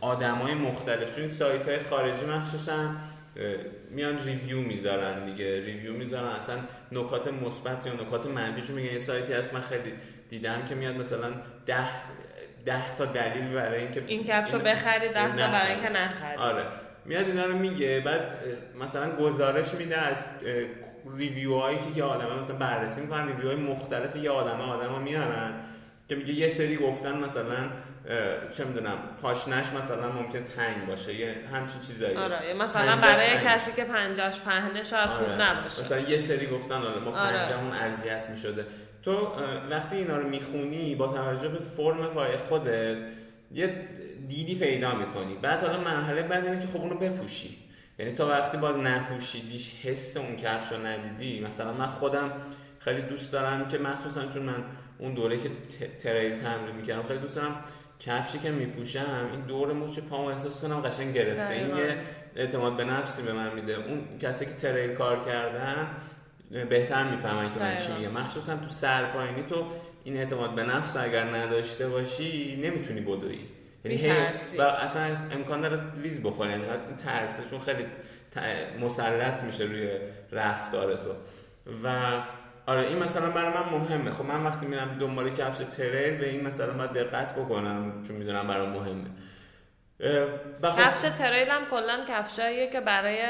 آدمای 0.00 0.54
مختلف. 0.54 1.16
چون 1.16 1.28
سایت 1.28 1.68
های 1.68 1.78
خارجی 1.78 2.26
مخصوصا 2.26 2.90
میان 3.90 4.24
review 4.24 4.60
می‌ذارن 4.60 5.24
دیگه. 5.24 5.60
review 5.64 5.92
می‌ذارن. 5.92 6.28
اصلا 6.28 6.56
نکات 6.92 7.28
مثبت 7.28 7.86
یا 7.86 7.92
نکات 7.92 8.26
منفیشو 8.26 8.74
میگن. 8.74 8.92
یه 8.92 8.98
سایتی 8.98 9.32
هست 9.32 9.54
من 9.54 9.60
خیلی 9.60 9.92
دیدم 10.28 10.64
که 10.68 10.74
میاد 10.74 10.96
مثلا 10.96 11.30
ده 11.66 11.88
ده 12.64 12.94
تا 12.94 13.04
دلیل 13.04 13.54
برای 13.54 13.80
اینکه 13.80 14.04
این 14.06 14.24
کفشو 14.24 14.58
بخری 14.58 15.08
ده 15.08 15.36
تا 15.36 15.46
برای 15.46 15.72
اینکه 15.72 15.88
نخری. 15.88 16.36
آره. 16.36 16.66
میاد 17.04 17.26
اینا 17.26 17.44
رو 17.44 17.58
میگه 17.58 18.00
بعد 18.00 18.30
مثلا 18.80 19.16
گزارش 19.16 19.74
میده 19.74 19.96
از 19.96 20.24
ریویو 21.16 21.58
هایی 21.58 21.78
که 21.78 21.90
یه 21.96 22.04
آدمه 22.04 22.38
مثلا 22.38 22.56
بررسی 22.56 23.00
می‌کنن 23.00 23.26
ریویو 23.26 23.46
های 23.46 23.56
مختلف 23.56 24.16
یه 24.16 24.30
آدمه 24.30 24.62
آدما 24.62 24.98
میارن 24.98 25.52
که 26.08 26.14
میگه 26.14 26.34
یه 26.34 26.48
سری 26.48 26.76
گفتن 26.76 27.18
مثلا 27.18 27.56
چه 28.50 28.64
می‌دونم 28.64 28.96
پاشنش 29.22 29.66
مثلا 29.78 30.12
ممکن 30.12 30.40
تنگ 30.40 30.86
باشه 30.86 31.14
یه 31.14 31.34
همچین 31.52 31.80
چیزایی. 31.80 32.16
آره 32.16 32.54
مثلا 32.54 32.96
برای 32.96 33.28
کسی 33.44 33.72
که 33.72 33.84
پنجاش 33.84 34.40
پهنه 34.40 34.82
شاید 34.82 35.08
آره. 35.08 35.18
خوب 35.18 35.28
نباشه. 35.28 35.80
مثلا 35.80 35.98
یه 35.98 36.18
سری 36.18 36.46
گفتن 36.46 36.74
آره 36.74 37.00
ما 37.04 37.10
آره. 37.10 37.36
پنجمون 37.36 37.72
اذیت 37.72 38.30
می‌شده. 38.30 38.66
تو 39.02 39.28
وقتی 39.70 39.96
اینا 39.96 40.16
رو 40.16 40.28
می‌خونی 40.28 40.94
با 40.94 41.06
توجه 41.06 41.48
به 41.48 41.58
فرم 41.58 42.06
پای 42.06 42.36
خودت 42.36 43.04
یه 43.54 43.88
دیدی 44.28 44.54
پیدا 44.54 44.94
می‌کنی. 44.94 45.34
بعد 45.42 45.62
حالا 45.62 45.80
مرحله 45.80 46.22
بعد 46.22 46.44
اینه 46.44 46.60
که 46.60 46.66
خب 46.66 46.80
اونو 46.80 46.94
بپوشی. 46.94 47.58
یعنی 47.98 48.12
تا 48.12 48.28
وقتی 48.28 48.56
باز 48.56 48.76
نپوشیدیش 48.76 49.70
حس 49.82 50.16
اون 50.16 50.36
کفش 50.36 50.72
رو 50.72 50.86
ندیدی. 50.86 51.40
مثلا 51.40 51.72
من 51.72 51.86
خودم 51.86 52.32
خیلی 52.78 53.02
دوست 53.02 53.32
دارم 53.32 53.68
که 53.68 53.78
مخصوصا 53.78 54.26
چون 54.26 54.42
من 54.42 54.64
اون 54.98 55.14
دوره 55.14 55.36
که 55.36 55.50
تریل 55.98 56.36
تمرین 56.36 56.76
می‌کردم 56.76 57.02
خیلی 57.02 57.20
دوست 57.20 57.36
دارم 57.36 57.60
کفشی 58.00 58.38
که 58.38 58.50
میپوشم 58.50 59.28
این 59.32 59.40
دور 59.40 59.72
مچ 59.72 59.98
پامو 59.98 60.24
احساس 60.24 60.60
کنم 60.60 60.80
قشنگ 60.80 61.14
گرفته. 61.14 61.52
این 61.52 61.76
یه 61.76 61.96
اعتماد 62.36 62.76
به 62.76 62.84
نفسی 62.84 63.22
به 63.22 63.32
من 63.32 63.54
میده. 63.54 63.74
اون 63.74 64.18
کسی 64.18 64.46
که 64.46 64.52
تریل 64.52 64.94
کار 64.94 65.24
کردن 65.24 65.86
بهتر 66.52 67.04
می‌فهمن 67.10 67.50
که 67.50 67.58
من 67.60 67.76
چی 67.76 67.92
میگم. 67.92 68.10
مخصوصا 68.10 68.56
تو 68.56 68.68
سرپاینی 68.68 69.42
تو 69.42 69.66
این 70.04 70.16
اعتماد 70.16 70.54
به 70.54 70.62
نفس 70.62 70.96
اگر 70.96 71.24
نداشته 71.24 71.88
باشی 71.88 72.60
نمی‌تونی 72.64 73.00
بدوی 73.00 73.38
یعنی 73.84 74.26
و 74.58 74.62
اصلا 74.62 75.16
امکان 75.30 75.60
داره 75.60 75.80
لیز 76.02 76.22
بخوری. 76.22 76.52
انقدر 76.52 76.86
این 76.88 76.96
ترسه 76.96 77.50
چون 77.50 77.58
خیلی 77.58 77.86
مسلط 78.80 79.42
میشه 79.44 79.64
روی 79.64 79.98
رفتار 80.32 80.94
تو. 80.94 81.14
و 81.84 82.10
آره 82.66 82.80
این 82.80 82.98
مثلا 82.98 83.30
برای 83.30 83.54
من 83.54 83.78
مهمه. 83.78 84.10
خب 84.10 84.24
من 84.24 84.44
وقتی 84.44 84.66
میرم 84.66 84.98
دنبال 85.00 85.30
کفش 85.30 85.76
تریل 85.76 86.18
به 86.18 86.28
این 86.28 86.46
مثلا 86.46 86.72
باید 86.72 86.92
دقت 86.92 87.34
بکنم 87.34 88.02
چون 88.02 88.16
می‌دونم 88.16 88.46
برای 88.46 88.66
مهمه. 88.66 89.10
کفش 90.62 91.18
تریل 91.18 91.48
هم 91.48 91.64
کلا 91.70 92.04
کفشاییه 92.08 92.70
که 92.70 92.80
برای 92.80 93.22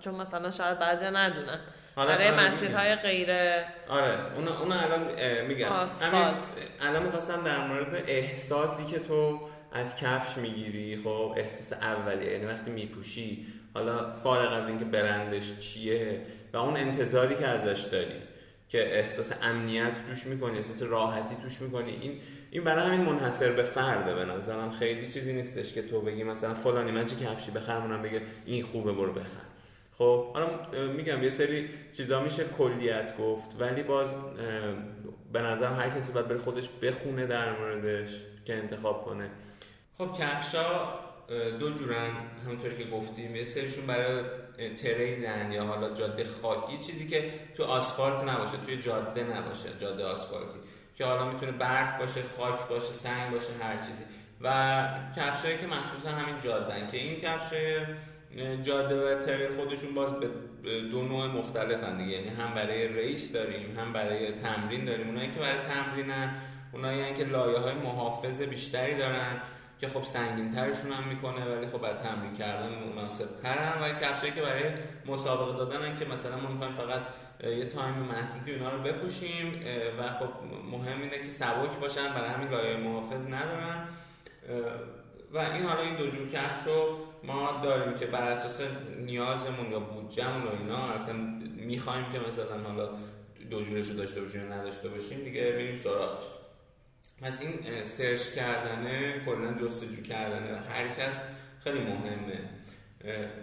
چون 0.00 0.14
مثلا 0.14 0.50
شاید 0.50 0.78
بعضی 0.78 1.06
ندونن. 1.06 1.60
برای 1.96 2.28
آره 2.28 2.46
مسیرهای 2.46 2.94
غیر 2.94 3.30
آره 3.88 4.34
اون 4.36 4.48
اون 4.48 4.72
الان 4.72 5.00
میگم 5.46 5.68
الان 6.80 7.02
می‌خواستم 7.02 7.42
در 7.42 7.66
مورد 7.66 8.04
احساسی 8.06 8.84
که 8.84 8.98
تو 8.98 9.40
از 9.72 9.96
کفش 9.96 10.38
می‌گیری 10.38 11.00
خب 11.04 11.34
احساس 11.36 11.72
اولیه 11.72 12.32
یعنی 12.32 12.44
وقتی 12.44 12.70
میپوشی 12.70 13.46
حالا 13.74 14.12
فارغ 14.12 14.52
از 14.52 14.68
اینکه 14.68 14.84
برندش 14.84 15.58
چیه 15.60 16.20
و 16.52 16.56
اون 16.56 16.76
انتظاری 16.76 17.34
که 17.34 17.46
ازش 17.46 17.80
داری 17.80 18.22
که 18.68 18.98
احساس 18.98 19.32
امنیت 19.42 19.92
توش 20.08 20.26
می‌کنی 20.26 20.56
احساس 20.56 20.82
راحتی 20.82 21.36
توش 21.42 21.60
می‌کنی 21.60 21.98
این 22.00 22.20
این 22.50 22.64
برای 22.64 22.86
همین 22.86 23.00
منحصر 23.00 23.52
به 23.52 23.62
فرده. 23.62 24.14
به 24.14 24.24
نظرم 24.24 24.70
خیلی 24.70 25.08
چیزی 25.08 25.32
نیستش 25.32 25.72
که 25.72 25.82
تو 25.82 26.00
بگی 26.00 26.24
مثلا 26.24 26.54
فلانی 26.54 26.92
من 26.92 27.04
چه 27.04 27.16
کفشی 27.16 27.50
بخرم 27.50 28.02
بگه 28.02 28.22
این 28.46 28.62
خوبه 28.64 28.92
برو 28.92 29.12
بخر. 29.12 29.53
خب 29.98 30.32
حالا 30.32 30.46
میگم 30.86 31.22
یه 31.22 31.30
سری 31.30 31.68
چیزا 31.96 32.20
میشه 32.20 32.44
کلیت 32.44 33.16
گفت 33.18 33.56
ولی 33.58 33.82
باز 33.82 34.14
به 35.32 35.40
نظرم 35.40 35.76
هر 35.76 35.88
کسی 35.88 36.12
باید 36.12 36.28
بره 36.28 36.38
خودش 36.38 36.68
بخونه 36.82 37.26
در 37.26 37.58
موردش 37.58 38.10
که 38.44 38.54
انتخاب 38.54 39.04
کنه. 39.04 39.30
خب 39.98 40.08
کفشا 40.18 41.04
دو 41.58 41.70
جورن 41.70 42.10
همونطوری 42.44 42.76
که 42.76 42.90
گفتیم. 42.90 43.36
یه 43.36 43.44
سریشون 43.44 43.86
برای 43.86 44.24
تریلن 44.74 45.52
یا 45.52 45.64
حالا 45.64 45.90
جاده 45.94 46.24
خاکی 46.24 46.78
چیزی 46.78 47.06
که 47.06 47.30
تو 47.56 47.64
آسفالت 47.64 48.24
نباشه 48.24 48.56
توی 48.56 48.76
جاده 48.76 49.24
نباشه 49.36 49.68
جاده 49.78 50.04
آسفالتی 50.04 50.58
که 50.94 51.04
حالا 51.04 51.30
می‌تونه 51.30 51.52
برف 51.52 52.00
باشه 52.00 52.20
خاک 52.38 52.68
باشه 52.68 52.92
سنگ 52.92 53.30
باشه 53.30 53.52
هر 53.60 53.76
چیزی. 53.76 54.04
و 54.40 54.88
کفشایی 55.16 55.58
که 55.58 55.66
مخصوصا 55.66 56.08
همین 56.08 56.40
جادن 56.40 56.86
که 56.86 56.96
این 56.96 57.20
کفش 57.20 57.54
جاده 58.62 59.16
و 59.16 59.20
خودشون 59.56 59.94
باز 59.94 60.12
به 60.62 60.80
دو 60.80 61.02
نوع 61.02 61.26
مختلفن 61.26 61.96
دیگه. 61.96 62.12
یعنی 62.12 62.28
هم 62.28 62.54
برای 62.54 62.88
race 62.88 63.32
داریم 63.32 63.78
هم 63.78 63.92
برای 63.92 64.32
تمرین 64.32 64.84
داریم. 64.84 65.08
اونایی 65.08 65.30
که 65.30 65.40
برای 65.40 65.58
تمرینن 65.58 66.34
اونایی 66.72 67.14
که 67.14 67.24
لایه 67.24 67.58
های 67.58 67.74
محافظ 67.74 68.42
بیشتری 68.42 68.94
دارن 68.94 69.40
که 69.78 69.88
خب 69.88 70.04
سنگین 70.04 70.50
ترشون 70.50 70.92
هم 70.92 71.08
می‌کنه 71.08 71.44
ولی 71.44 71.66
خب 71.66 71.78
برای 71.78 71.96
تمرین 71.96 72.32
کردن 72.32 72.68
مناسب 72.96 73.36
ترن 73.42 73.82
و 73.82 73.88
کفشایی 73.88 74.32
که 74.32 74.42
برای 74.42 74.64
مسابقه 75.06 75.58
دادن 75.58 75.96
که 75.98 76.04
مثلا 76.04 76.36
ما 76.36 76.48
می‌خوایم 76.48 76.74
فقط 76.74 77.00
یه 77.44 77.64
time 77.64 77.94
محدودی 77.94 78.54
اونا 78.54 78.70
رو 78.70 78.82
بپوشیم 78.82 79.60
و 79.98 80.02
خب 80.02 80.28
مهم 80.70 81.00
اینه 81.00 81.18
که 81.18 81.30
سبک 81.30 81.78
باشن 81.80 82.14
برای 82.14 82.30
همین 82.30 82.48
لایه 82.48 82.76
محافظ 82.76 83.26
ندارن. 83.26 83.88
و 85.34 85.38
این 85.38 85.62
حالا 85.62 85.80
این 85.80 85.96
دو 85.96 86.06
جور 86.06 86.28
کفش 86.28 86.66
رو 86.66 86.98
ما 87.24 87.60
داریم 87.62 87.94
که 87.94 88.06
بر 88.06 88.22
اساس 88.22 88.60
نیازمون 88.98 89.70
یا 89.72 89.80
بودجهمون 89.80 90.42
و 90.42 90.50
اینا 90.60 90.86
اصلا 90.86 91.14
می‌خوایم 91.56 92.12
که 92.12 92.18
مثلا 92.18 92.58
حالا 92.58 92.88
دو 93.50 93.62
جورش 93.62 93.88
رو 93.88 93.96
داشته 93.96 94.20
باشیم 94.20 94.40
یا 94.40 94.56
نداشته 94.56 94.88
باشیم 94.88 95.24
دیگه 95.24 95.54
میریم 95.56 95.76
سراغش. 95.76 96.24
پس 97.22 97.40
این 97.40 97.84
سرچ 97.84 98.30
کردنه 98.30 99.24
کلا 99.26 99.52
جستجو 99.52 100.02
کردنه 100.02 100.60
هر 100.60 100.88
کس 100.88 101.22
خیلی 101.64 101.78
مهمه. 101.78 102.38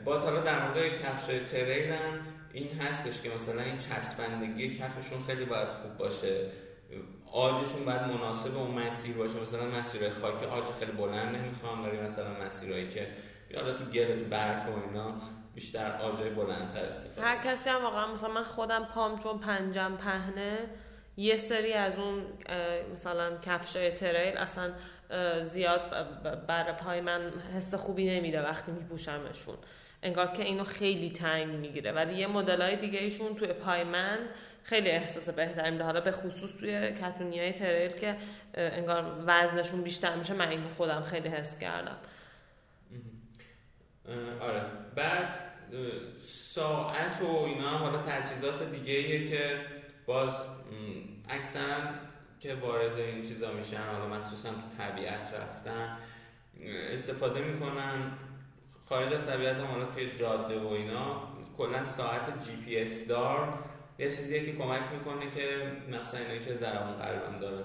باز 0.06 0.24
حالا 0.24 0.40
در 0.40 0.68
مورد 0.68 1.02
کفش 1.02 1.52
تریل 1.52 1.92
هم 1.92 2.20
این 2.54 2.68
هستش 2.80 3.22
که 3.22 3.30
مثلا 3.30 3.62
این 3.62 3.78
چسبندگی 3.78 4.76
کفشون 4.76 5.24
خیلی 5.28 5.46
باید 5.46 5.70
خوب 5.70 5.98
باشه. 5.98 6.52
آجشون 7.32 7.86
باید 7.86 8.02
مناسب 8.02 8.58
اون 8.58 8.72
مسیر 8.72 9.18
باشه. 9.18 9.40
مثلا 9.40 9.66
مسیرهای 9.66 10.12
خاک 10.12 10.44
آج 10.44 10.64
خیلی 10.64 10.92
بلند 10.92 11.36
نمی‌خوام 11.36 11.84
ولی 11.84 11.98
مثلا 11.98 12.46
مسیرهایی 12.46 12.90
که 12.90 13.08
حالا 13.56 13.74
تو 13.74 13.86
گل 13.86 14.20
تو 14.20 14.26
برف 14.26 14.68
و 14.68 14.72
اینا 14.88 15.14
بیشتر 15.56 15.92
آجای 16.02 16.30
بلندتر 16.30 16.86
استفاده 16.86 17.28
هر 17.28 17.38
کسی 17.44 17.70
هم 17.70 17.84
واقعا 17.84 18.14
مثلا 18.14 18.30
من 18.30 18.44
خودم 18.44 18.86
پام 18.86 19.20
چون 19.20 19.40
پنجم 19.40 19.98
پهنه 19.98 20.58
یه 21.18 21.38
سری 21.38 21.74
از 21.74 22.00
اون 22.00 22.24
مثلا 22.94 23.38
کفشای 23.38 23.92
تریل 23.92 24.38
اصلا 24.38 24.72
زیاد 25.42 25.82
بر 26.48 26.72
پای 26.72 27.02
من 27.02 27.32
حس 27.56 27.74
خوبی 27.76 28.10
نمیده 28.10 28.42
وقتی 28.42 28.72
میپوشمشون. 28.72 29.56
انگار 30.04 30.28
که 30.28 30.44
اینو 30.44 30.64
خیلی 30.64 31.10
تنگ 31.10 31.48
می‌گیره. 31.48 31.92
ولی 31.92 32.14
یه 32.14 32.28
مدل 32.28 32.62
های 32.62 32.76
دیگه 32.76 33.00
ایشون 33.00 33.36
توی 33.36 33.54
پای 33.54 33.84
من 33.84 34.18
خیلی 34.64 34.90
احساس 34.90 35.30
بهتری 35.30 35.72
میده. 35.72 35.84
حالا 35.84 36.02
به 36.02 36.12
خصوص 36.12 36.52
توی 36.60 36.92
کتونی 36.92 37.40
های 37.40 37.54
تریل 37.54 37.92
که 37.92 38.16
انگار 38.54 39.24
وزنشون 39.26 39.82
بیشتر 39.82 40.16
میشه 40.16 40.34
من 40.34 40.50
اینو 40.50 40.70
خودم 40.70 41.02
خیلی 41.02 41.30
حس 41.30 41.60
کردم. 41.60 41.98
آره. 44.42 44.64
بعد 44.96 45.28
ساعت 46.28 47.22
و 47.22 47.26
اینا 47.26 47.70
حالا 47.70 47.98
تجهیزات 47.98 48.72
دیگه 48.72 48.94
ایه 48.94 49.30
که 49.30 49.66
باز 50.06 50.34
اکثرا 51.30 51.78
که 52.40 52.56
وارد 52.56 53.00
این 53.00 53.24
چیزا 53.24 53.52
میشن 53.52 53.78
حالا 53.78 54.08
مخصوصا 54.08 54.50
تو 54.50 54.78
طبیعت 54.78 55.34
رفتن 55.34 55.98
استفاده 56.94 57.42
می‌کنن. 57.42 58.12
خارج 58.90 59.14
از 59.14 59.28
طبیعت 59.28 59.58
هم 59.58 59.66
حالا 59.66 59.86
توی 59.86 60.16
جاده 60.16 60.60
و 60.60 60.68
اینا 60.68 61.22
کلا 61.58 61.84
ساعت 61.84 62.46
جی 62.46 62.56
پی 62.66 62.80
اس 62.80 63.08
دار. 63.08 63.60
یه 64.00 64.12
چیزیه 64.12 64.46
که 64.46 64.56
کمک 64.58 64.82
می‌کنه 64.94 65.32
که 65.36 65.72
مثلا 65.90 66.20
اینایی 66.20 66.40
که 66.40 66.56
ضربان 66.56 66.96
قلبم 66.96 67.40
دارن 67.40 67.64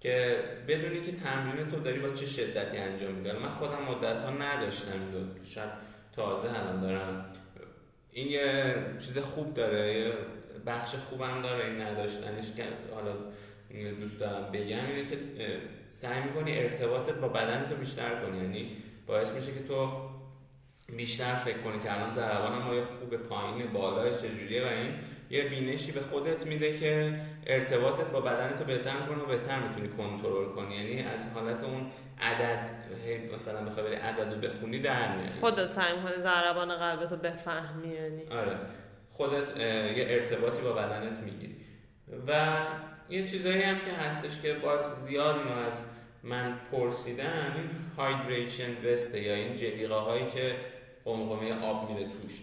که 0.00 0.44
بدونی 0.68 1.00
که 1.00 1.12
تمرین 1.12 1.68
تو 1.68 1.80
داری 1.80 1.98
با 1.98 2.08
چه 2.08 2.26
شدتی 2.26 2.78
انجام 2.78 3.12
میدی. 3.12 3.32
من 3.32 3.48
خودم 3.48 3.82
مدت 3.82 4.22
ها 4.22 4.30
نداشتم 4.30 4.98
شاید 5.44 5.70
تازه 6.12 6.48
الان 6.48 6.80
دارم. 6.80 7.32
این 8.10 8.28
یه 8.28 8.74
چیز 8.98 9.18
خوب 9.18 9.54
داره 9.54 9.98
یه 9.98 10.12
بخش 10.66 10.94
خوبم 10.94 11.42
داره 11.42 11.64
این 11.64 11.80
نداشتنش. 11.80 12.52
که 12.56 12.64
حالا 12.94 13.12
دوست 14.00 14.20
دارم 14.20 14.52
بگم 14.52 14.86
اینه 14.86 15.10
که 15.10 15.18
سعی 15.88 16.22
می‌کنی 16.22 16.58
ارتباطت 16.58 17.12
با 17.12 17.28
بدن 17.28 17.66
تو 17.68 17.74
بیشتر 17.74 18.20
کنی. 18.20 18.38
یعنی 18.38 18.76
باعث 19.06 19.30
میشه 19.30 19.52
که 19.52 19.62
تو 19.62 20.08
بیشتر 20.96 21.34
فکر 21.34 21.58
کنی 21.58 21.78
که 21.78 21.94
الان 21.94 22.12
ضربان 22.12 22.52
ما 22.52 22.82
خوب 22.82 23.16
پایین 23.16 23.72
بالای 23.72 24.14
چجوریه 24.14 24.64
و 24.64 24.68
این. 24.68 24.90
یه 25.32 25.48
بینشی 25.48 25.92
به 25.92 26.00
خودت 26.00 26.46
میده 26.46 26.78
که 26.78 27.20
ارتباطت 27.46 28.10
با 28.10 28.20
بدن 28.20 28.56
تو 28.58 28.64
بهتر 28.64 29.00
می‌کنه 29.00 29.22
و 29.22 29.26
بهتر 29.26 29.58
می‌تونی 29.60 29.88
کنترل 29.88 30.44
کنی. 30.44 30.74
یعنی 30.74 31.02
از 31.02 31.28
حالت 31.34 31.64
اون 31.64 31.86
عدد 32.20 32.70
مثلا 33.34 33.64
بخوای 33.64 33.86
بری 33.86 33.94
عدد 33.94 34.34
رو 34.34 34.40
بخونی 34.40 34.78
در 34.78 35.16
میاری. 35.16 35.40
خودت 35.40 35.70
سعی 35.70 35.96
می‌کنی 35.96 36.18
ضربان 36.18 36.76
قلبتو 36.76 37.16
بفهمی 37.16 37.88
یعنی. 37.88 38.22
آره. 38.30 38.56
خودت 39.10 39.56
یه 39.96 40.06
ارتباطی 40.08 40.62
با 40.62 40.72
بدنت 40.72 41.18
می‌گیری. 41.18 41.56
و 42.26 42.56
یه 43.08 43.26
چیزایی 43.26 43.62
هم 43.62 43.78
که 43.78 43.92
هستش 43.92 44.40
که 44.42 44.54
باز 44.54 44.88
زیاد 45.00 45.36
اینو 45.36 45.52
از 45.52 45.84
من 46.22 46.58
پرسیدم 46.72 47.52
این 47.56 47.70
هایدریشن 47.96 48.76
وسته 48.84 49.22
یا 49.22 49.34
این 49.34 49.54
جلیقه 49.54 49.94
هایی 49.94 50.26
که 50.26 50.56
قمقمه 51.04 51.62
آب 51.62 51.90
میره 51.90 52.08
توش. 52.08 52.40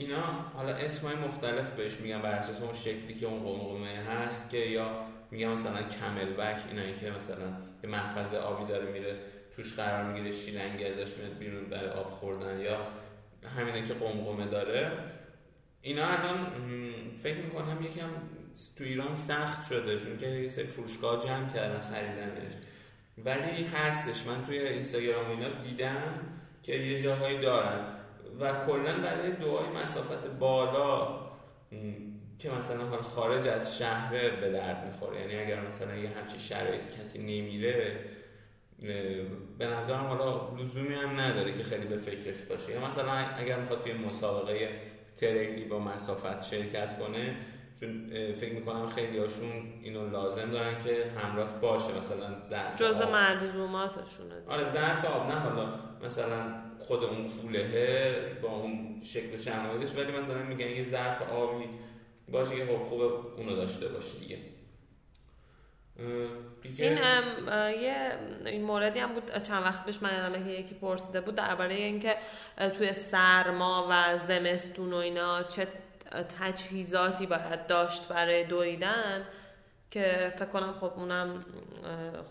اینا 0.00 0.24
حالا 0.54 0.72
اسمای 0.72 1.14
مختلف 1.14 1.70
بهش 1.70 2.00
میگن 2.00 2.22
بر 2.22 2.30
اساس 2.30 2.60
اون 2.60 2.72
شکلی 2.72 3.14
که 3.14 3.26
اون 3.26 3.42
قمقمه 3.44 3.88
هست 3.88 4.50
که 4.50 4.58
یا 4.58 5.04
میگن 5.30 5.48
مثلا 5.48 5.82
کمل 5.82 6.32
بک 6.32 6.56
اینایی 6.68 6.94
که 6.94 7.10
مثلا 7.10 7.52
یه 7.84 7.90
محفظه 7.90 8.36
آبی 8.36 8.72
داره 8.72 8.92
میره 8.92 9.16
توش 9.56 9.74
قرار 9.74 10.04
می‌گیره 10.04 10.30
شیلنگی 10.30 10.84
ازش 10.84 11.16
میاد 11.16 11.38
بیرون 11.38 11.64
برای 11.64 11.90
آب 11.90 12.10
خوردن 12.10 12.60
یا 12.60 12.86
همینه 13.56 13.82
که 13.82 13.94
قمقمه 13.94 14.46
داره. 14.46 14.92
اینا 15.82 16.06
الان 16.06 16.46
فکر 17.22 17.36
می‌کنم 17.36 17.82
یکم 17.82 18.10
تو 18.76 18.84
ایران 18.84 19.14
سخت 19.14 19.66
شده 19.68 19.98
چون 19.98 20.18
که 20.18 20.26
یه 20.26 20.48
سری 20.48 20.66
فروشگاه 20.66 21.24
جمع 21.24 21.48
کردن 21.48 21.80
خریدنش. 21.80 22.52
ولی 23.18 23.64
هستش. 23.64 24.26
من 24.26 24.44
توی 24.44 24.58
اینستاگرام 24.58 25.30
اینا 25.30 25.48
دیدم 25.48 26.14
که 26.62 26.72
یه 26.74 27.02
جاهایی 27.02 27.38
دارن. 27.38 27.99
و 28.40 28.66
کلا 28.66 28.98
برای 28.98 29.32
دعای 29.32 29.68
مسافت 29.84 30.26
بالا 30.26 31.20
که 32.38 32.50
مثلا 32.50 32.84
حال 32.84 33.02
خارج 33.02 33.46
از 33.46 33.78
شهر 33.78 34.30
به 34.30 34.48
درد 34.48 34.84
می‌خوره. 34.86 35.20
یعنی 35.20 35.36
اگر 35.36 35.60
مثلا 35.60 35.96
یه 35.96 36.08
همچین 36.08 36.38
شرایطی 36.38 37.02
کسی 37.02 37.18
نمیره 37.18 38.04
به 39.58 39.66
نظرم 39.66 40.06
حالا 40.06 40.56
لزومی 40.58 40.94
هم 40.94 41.20
نداره 41.20 41.52
که 41.52 41.64
خیلی 41.64 41.86
به 41.86 41.96
فکرش 41.96 42.42
باشه. 42.42 42.72
یا 42.72 42.86
مثلا 42.86 43.12
اگر 43.12 43.60
می‌خواد 43.60 43.82
توی 43.82 43.92
مسابقه 43.92 44.68
تریلی 45.16 45.64
با 45.64 45.78
مسافت 45.78 46.42
شرکت 46.42 46.98
کنه 46.98 47.36
چون 47.80 48.10
فکر 48.32 48.52
می‌کنم 48.52 48.86
خیلی 48.86 49.18
هاشون 49.18 49.72
اینو 49.82 50.10
لازم 50.10 50.50
دارن 50.50 50.74
که 50.84 51.10
همراه 51.20 51.60
باشه 51.60 51.98
مثلا 51.98 52.42
ظرف 52.42 52.80
جز 52.82 53.00
ملزوماتشونه 53.00 54.34
آره 54.48 54.64
ظرف 54.64 55.04
آب 55.04 55.26
نه 55.28 55.34
حالا 55.34 55.74
مثلا 56.04 56.54
خود 56.78 57.04
اون 57.04 57.28
کولهه 57.28 58.16
با 58.42 58.48
اون 58.48 59.00
شکل 59.02 59.36
شمایلش 59.36 59.94
ولی 59.96 60.12
مثلا 60.12 60.42
میگن 60.42 60.66
یه 60.66 60.84
ظرف 60.84 61.32
آبی 61.32 61.64
باشه 62.28 62.56
که 62.56 62.66
خب 62.66 62.82
خوب 62.82 63.02
اونو 63.36 63.56
داشته 63.56 63.88
باشه 63.88 64.18
دیگه. 64.18 64.38
این 66.78 66.98
یه 67.82 68.18
این 68.46 68.62
موردی 68.62 68.98
هم 68.98 69.14
بود 69.14 69.42
چند 69.42 69.62
وقت 69.62 69.86
پیش 69.86 70.02
من 70.02 70.14
یادمه 70.14 70.44
که 70.44 70.50
یکی 70.50 70.74
پرسیده 70.74 71.20
بود 71.20 71.34
درباره 71.34 71.74
اینکه 71.74 72.16
توی 72.78 72.92
سرما 72.92 73.86
و 73.90 74.16
زمستون 74.16 74.92
و 74.92 74.96
اینا 74.96 75.42
چه 75.42 75.66
تجهیزاتی 76.40 77.26
باید 77.26 77.66
داشت 77.66 78.08
برای 78.08 78.44
دویدن 78.44 79.24
که 79.90 80.32
فکر 80.36 80.48
کنم 80.48 80.72
خب 80.72 80.92
اونم 80.96 81.44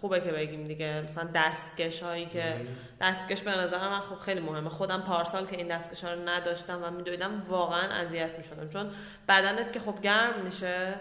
خوبه 0.01 0.19
که 0.19 0.31
بگیم 0.31 0.67
دیگه. 0.67 1.01
مثلا 1.01 1.29
دستکش 1.35 2.03
هایی 2.03 2.25
که 2.25 2.55
دستکش 3.01 3.41
به 3.41 3.51
نظر 3.51 3.89
من 3.89 3.99
خب 3.99 4.15
خیلی 4.15 4.39
مهمه. 4.39 4.69
خودم 4.69 5.01
پارسال 5.01 5.45
که 5.45 5.57
این 5.57 5.67
دستکش 5.67 6.03
ها 6.03 6.13
رو 6.13 6.29
نداشتم 6.29 6.83
و 6.83 6.91
میدویدم 6.91 7.45
واقعا 7.49 7.93
اذیت 7.93 8.37
می‌شدم. 8.37 8.69
چون 8.69 8.91
بدنت 9.27 9.73
که 9.73 9.79
خب 9.79 10.01
گرم 10.01 10.41
میشه 10.43 10.93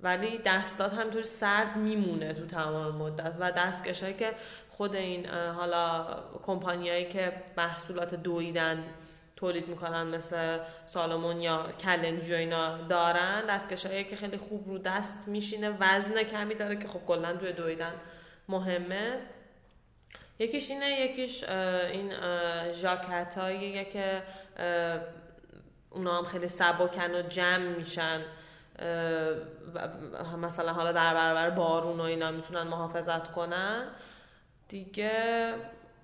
ولی 0.00 0.38
دستات 0.38 0.92
همینطوری 0.92 1.24
سرد 1.24 1.76
میمونه 1.76 2.32
تو 2.32 2.46
تمام 2.46 2.96
مدت. 2.96 3.34
و 3.40 3.52
دستکش 3.52 4.02
هایی 4.02 4.14
که 4.14 4.32
خود 4.70 4.96
این 4.96 5.26
حالا 5.26 6.06
کمپانیایی 6.42 7.04
که 7.04 7.32
محصولات 7.56 8.14
دویدن 8.14 8.84
تولید 9.40 9.68
می‌کنن 9.68 10.02
مثل 10.02 10.58
سالمون 10.86 11.40
یا 11.40 11.66
کلنجی 11.80 12.32
و 12.32 12.36
اینا 12.36 12.76
دارن. 12.76 13.46
دستکشایی 13.46 14.04
که 14.04 14.16
خیلی 14.16 14.36
خوب 14.36 14.68
رو 14.68 14.78
دست 14.78 15.28
میشینه 15.28 15.76
وزن 15.80 16.22
کمی 16.22 16.54
داره 16.54 16.76
که 16.76 16.88
خب 16.88 17.00
کلا 17.06 17.36
توی 17.36 17.52
دویدن 17.52 17.92
مهمه. 18.48 19.18
یکیش 20.38 20.70
اینه 20.70 21.00
یکیش 21.00 21.44
این 21.44 22.12
هاییه 23.36 23.84
که 23.84 24.22
اونا 25.90 26.18
هم 26.18 26.24
خیلی 26.24 26.48
سبکن 26.48 27.14
و 27.14 27.22
جمع 27.22 27.66
میشن. 27.66 28.20
مثلا 30.38 30.72
حالا 30.72 30.92
در 30.92 31.14
برابر 31.14 31.50
بارون 31.50 32.00
و 32.00 32.02
اینا 32.02 32.30
می‌تونن 32.30 32.62
محافظت 32.62 33.32
کنن. 33.32 33.88
دیگه 34.68 35.54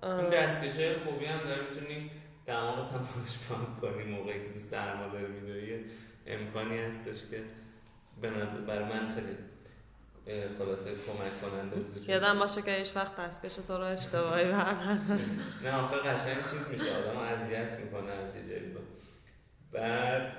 این 0.03 0.29
دستکشه 0.29 0.95
خوبی 1.05 1.25
هم 1.25 1.39
داره. 1.39 1.61
می‌تونی 1.61 2.11
دماغت 2.47 2.91
هم 2.91 3.07
پاک 3.49 3.81
کنی 3.81 4.03
موقعی 4.03 4.43
که 4.43 4.53
تو 4.53 4.59
سرما 4.59 5.07
داره 5.07 5.27
میدوی 5.27 5.85
امکانی 6.27 6.77
هستش 6.77 7.25
که 7.31 7.43
برای 8.67 8.83
من 8.83 9.15
خیلی 9.15 9.37
خلاصه 10.57 10.89
کمک 10.89 11.41
کننده 11.41 11.75
بود. 11.75 12.09
یادم 12.09 12.39
باشه 12.39 12.61
که 12.61 12.71
هیچ 12.71 12.95
وقت 12.95 13.15
دستکش 13.15 13.53
تو 13.53 13.77
رو 13.77 13.83
اشتباهی 13.83 14.43
برمن 14.43 14.99
نه 15.63 15.75
آخه 15.75 15.95
قشنگ 15.97 16.35
چیز 16.35 16.67
میشه. 16.71 16.95
آدم 16.95 17.17
اذیت 17.17 17.79
می‌کنه 17.79 18.11
از 18.11 18.35
یه 18.35 18.41
جایی 18.49 18.75
بعد. 19.71 20.33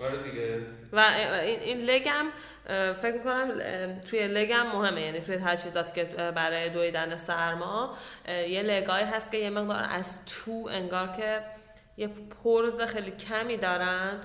آره 0.00 0.22
دیگه. 0.22 0.66
و 0.92 0.98
این 1.40 1.80
لگم 1.80 2.26
فکر 3.02 3.12
می‌کنم 3.12 3.60
توی 4.00 4.28
لگم 4.28 4.66
مهمه. 4.66 5.02
یعنی 5.02 5.20
توی 5.20 5.36
تجهیزاتی 5.36 5.92
که 5.92 6.04
برای 6.04 6.68
دویدن 6.68 7.16
سرما 7.16 7.96
یه 8.28 8.62
لگای 8.62 9.02
هست 9.02 9.32
که 9.32 9.38
یه 9.38 9.50
مقدار 9.50 9.84
از 9.88 10.24
تو 10.24 10.68
انگار 10.70 11.08
که 11.08 11.44
یه 11.96 12.08
پرز 12.44 12.80
خیلی 12.80 13.10
کمی 13.10 13.56
دارن 13.56 14.20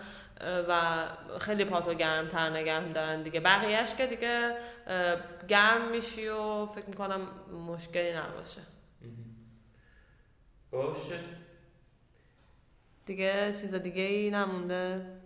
و 0.69 1.05
خیلی 1.39 1.65
پاتو 1.65 1.93
گرم 1.93 2.27
تر 2.27 2.49
نگه 2.49 2.93
دارن 2.93 3.23
دیگه. 3.23 3.39
بقیهش 3.39 3.95
که 3.95 4.07
دیگه 4.07 4.57
گرم 5.47 5.91
میشی 5.91 6.27
و 6.27 6.65
فکر 6.65 6.85
می‌کنم 6.85 7.21
مشکلی 7.67 8.13
نباشه. 8.13 8.61
باشه. 10.71 11.19
دیگه 13.05 13.47
چیز 13.47 13.73
دیگه 13.73 14.01
ای 14.01 14.31
نمونده. 14.31 15.18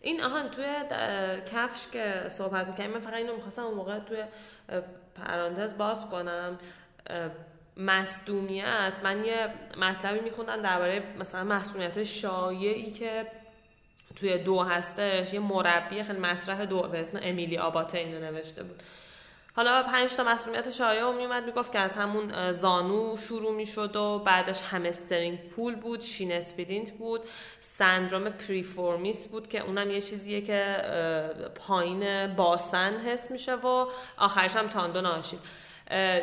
این 0.00 0.22
آهان 0.22 0.50
توی 0.50 0.66
کفش 1.52 1.86
که 1.92 2.24
صحبت 2.28 2.66
می‌کنیم 2.66 2.90
من 2.90 3.00
فقط 3.00 3.14
اینو 3.14 3.36
می‌خواستم 3.36 3.62
اون 3.62 3.74
موقع 3.74 3.98
توی 3.98 4.24
پرانتز 5.14 5.78
باز 5.78 6.10
کنم. 6.10 6.58
مصدومیت 7.76 9.00
من 9.02 9.24
یه 9.24 9.48
مطلبی 9.76 10.20
میخوندم 10.20 10.62
درباره 10.62 11.02
مثلا 11.18 11.44
مصدومیت 11.44 12.02
شایعی 12.02 12.90
که 12.90 13.26
توی 14.16 14.38
دو 14.38 14.62
هستش. 14.62 15.34
یه 15.34 15.40
مربی 15.40 16.02
خیلی 16.02 16.18
مطرح 16.18 16.64
دو 16.64 16.82
به 16.82 17.00
اسم 17.00 17.18
امیلی 17.22 17.58
آباته 17.58 17.98
اینو 17.98 18.20
نوشته 18.20 18.62
بود. 18.62 18.82
حالا 19.58 19.82
پنج 19.82 20.10
تا 20.10 20.24
مصدومیت 20.24 20.70
شایع 20.70 21.10
میومد 21.12 21.44
می‌گفت 21.44 21.72
که 21.72 21.78
از 21.78 21.92
همون 21.92 22.52
زانو 22.52 23.16
شروع 23.16 23.54
می‌شد 23.54 23.96
و 23.96 24.18
بعدش 24.18 24.62
hamstring 24.62 25.48
pull 25.48 25.74
بود 25.74 26.00
shin 26.00 26.32
splint 26.32 26.90
بود 26.90 27.20
سندروم 27.60 28.28
piriformis 28.28 29.26
بود 29.26 29.48
که 29.48 29.60
اونم 29.60 29.90
یه 29.90 30.00
چیزیه 30.00 30.40
که 30.40 30.76
پایین 31.54 32.34
باسن 32.34 32.96
حس 32.96 33.30
میشه 33.30 33.54
و 33.54 33.86
آخرش 34.18 34.56
هم 34.56 34.68
تاندون 34.68 35.06
آشیل 35.06 35.40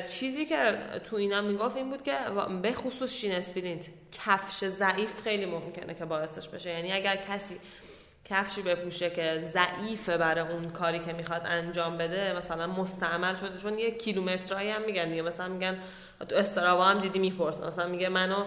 چیزی 0.05 0.45
که 0.45 0.77
تو 1.09 1.15
اینا 1.15 1.41
می‌گفت 1.41 1.75
این 1.75 1.89
بود 1.89 2.03
که 2.03 2.17
به 2.61 2.73
خصوص 2.73 3.13
shin 3.13 3.31
splint 3.31 3.89
کفش 4.11 4.65
ضعیف 4.65 5.21
خیلی 5.21 5.45
ممکنه 5.45 5.93
که 5.93 6.05
باعثش 6.05 6.49
بشه. 6.49 6.69
یعنی 6.69 6.93
اگر 6.93 7.15
کسی 7.15 7.59
کفشی 8.29 8.61
بپوشه 8.61 9.09
که 9.09 9.39
ضعیفه 9.39 10.17
برای 10.17 10.47
اون 10.47 10.69
کاری 10.69 10.99
که 10.99 11.13
می‌خواد 11.13 11.41
انجام 11.45 11.97
بده. 11.97 12.33
مثلا 12.37 12.67
مستعمل 12.67 13.35
شده 13.35 13.57
چون 13.57 13.79
یه 13.79 13.91
کیلومترایی 13.91 14.69
هم 14.69 14.81
میگن 14.81 15.09
دیگه. 15.09 15.21
مثلا 15.21 15.47
میگن 15.47 15.77
تو 16.29 16.35
استرابا 16.35 16.85
هم 16.85 16.99
دیدی 16.99 17.19
می‌پرسن 17.19 17.67
مثلا 17.67 17.87
میگه 17.87 18.09
منو 18.09 18.45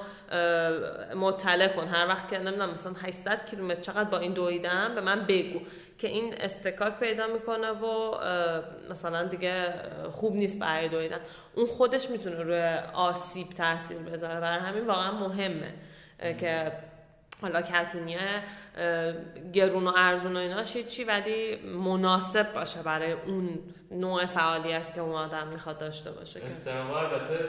مطلع 1.14 1.68
کن. 1.68 1.86
هر 1.86 2.08
وقت 2.08 2.28
که 2.28 2.38
نمی‌دونم 2.38 2.70
مثلا 2.70 2.92
800 3.02 3.46
کیلومتر 3.50 3.80
چقدر 3.80 4.04
با 4.04 4.18
این 4.18 4.32
دویدم؟ 4.32 4.94
به 4.94 5.00
من 5.00 5.26
بگو. 5.26 5.60
که 5.98 6.08
این 6.08 6.34
استکاک 6.40 6.98
پیدا 6.98 7.26
می‌کنه 7.26 7.70
و 7.70 8.14
مثلا 8.90 9.24
دیگه 9.24 9.74
خوب 10.10 10.34
نیست 10.34 10.60
برای 10.60 10.88
دویدن. 10.88 11.20
اون 11.54 11.66
خودش 11.66 12.10
می‌تونه 12.10 12.42
روی 12.42 12.78
آسیب 12.92 13.48
تاثیر 13.48 13.98
بذاره. 13.98 14.40
برای 14.40 14.58
همین 14.58 14.86
واقعا 14.86 15.12
مهمه 15.12 15.74
که 16.40 16.72
حالا 17.42 17.62
کتونیه 17.62 18.42
گرون 19.52 19.86
و 19.86 19.92
ارزون 19.96 20.36
و 20.36 20.38
ایناش 20.38 20.76
چی 20.76 21.04
ولی 21.04 21.56
مناسب 21.56 22.52
باشه 22.52 22.82
برای 22.82 23.12
اون 23.12 23.58
نوع 23.90 24.26
فعالیتی 24.26 24.92
که 24.92 25.00
اون 25.00 25.12
آدم 25.12 25.48
می‌خواد 25.52 25.78
داشته 25.78 26.10
باشه 26.10 26.40
استراوا 26.44 27.00
البته 27.00 27.48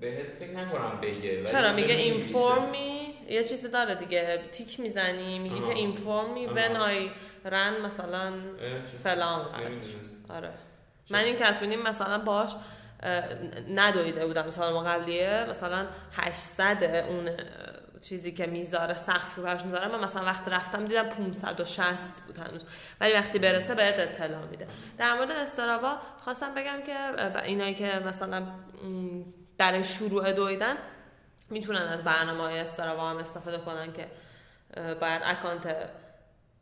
بهت 0.00 0.32
فکر 0.32 0.50
نکنم 0.50 0.98
بگه 1.02 1.44
چرا؟ 1.44 1.72
میگه 1.72 1.94
اینفورمی 1.94 3.14
یه 3.28 3.44
چیزی 3.44 3.68
داره 3.68 3.94
دیگه 3.94 4.42
تیک 4.52 4.80
می‌زنی 4.80 5.38
میگه 5.38 5.60
که 5.66 5.72
اینفورمی 5.74 6.46
ون 6.46 6.76
آی 6.76 7.10
رن 7.44 7.80
مثلا 7.80 8.32
فلان 9.04 9.46
آره. 10.28 10.50
من 11.10 11.18
این 11.18 11.36
کتونی 11.36 11.76
مثلا 11.76 12.18
باش 12.18 12.50
ندویده 13.70 14.26
بودم 14.26 14.50
سال 14.50 14.72
قبلیه 14.72 15.46
مثلا 15.50 15.86
800 16.12 16.84
اون 17.08 17.30
چیزی 18.08 18.32
که 18.32 18.46
می‌ذاره 18.46 18.94
رو 19.36 19.42
براش 19.42 19.64
می‌ذاره 19.64 19.88
من 19.88 20.00
مثلا 20.00 20.24
وقت 20.24 20.48
رفتم 20.48 20.84
دیدم 20.84 21.08
560 21.08 22.20
بود 22.26 22.38
هنوز. 22.38 22.64
ولی 23.00 23.12
وقتی 23.12 23.38
برسه 23.38 23.74
بهت 23.74 23.98
اطلاع 23.98 24.44
میده. 24.46 24.66
در 24.98 25.14
مورد 25.14 25.30
Strava 25.30 25.96
خواستم 26.24 26.54
بگم 26.54 26.82
که 26.86 26.94
اینایی 27.44 27.74
که 27.74 28.02
مثلا 28.06 28.46
برای 29.58 29.84
شروع 29.84 30.32
دویدن 30.32 30.76
می‌تونن 31.50 31.82
از 31.82 32.04
برنامه 32.04 32.42
های 32.42 32.58
Strava 32.58 33.10
هم 33.10 33.16
استفاده 33.16 33.58
کنن 33.58 33.92
که 33.92 34.06
باید 35.00 35.22
account 35.24 35.76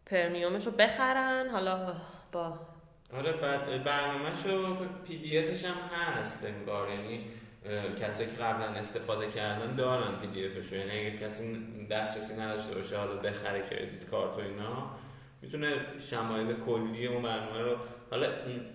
premium 0.06 0.53
ش 0.53 0.66
رو 0.66 0.72
بخرن. 0.72 1.50
حالا 1.50 1.94
با 2.32 2.58
آره 3.16 3.32
برنامهش 3.78 4.46
رو 4.46 4.76
PDF 5.06 5.38
ش 5.38 5.64
هم 5.64 5.74
هست 6.20 6.44
انگار. 6.44 6.90
یعنی 6.90 7.24
کسایی 8.00 8.30
که 8.30 8.36
قبلا 8.36 8.66
استفاده 8.66 9.26
کردن 9.26 9.74
دارن 9.74 10.16
PDF 10.20 10.46
ش 10.46 10.72
یعنی 10.72 10.90
اگه 10.90 11.18
کسی 11.18 11.66
دسترسی 11.90 12.34
نداشته 12.34 12.74
باشه 12.74 12.96
حالا 12.98 13.16
بخره 13.16 13.62
credit 13.70 14.10
card 14.10 14.36
و 14.38 14.40
اینا 14.40 14.90
می‌تونه 15.42 15.86
شمایل 16.10 16.52
کلی 16.66 17.06
اون 17.06 17.22
برنامه 17.22 17.60
رو 17.60 17.76
حالا 18.10 18.26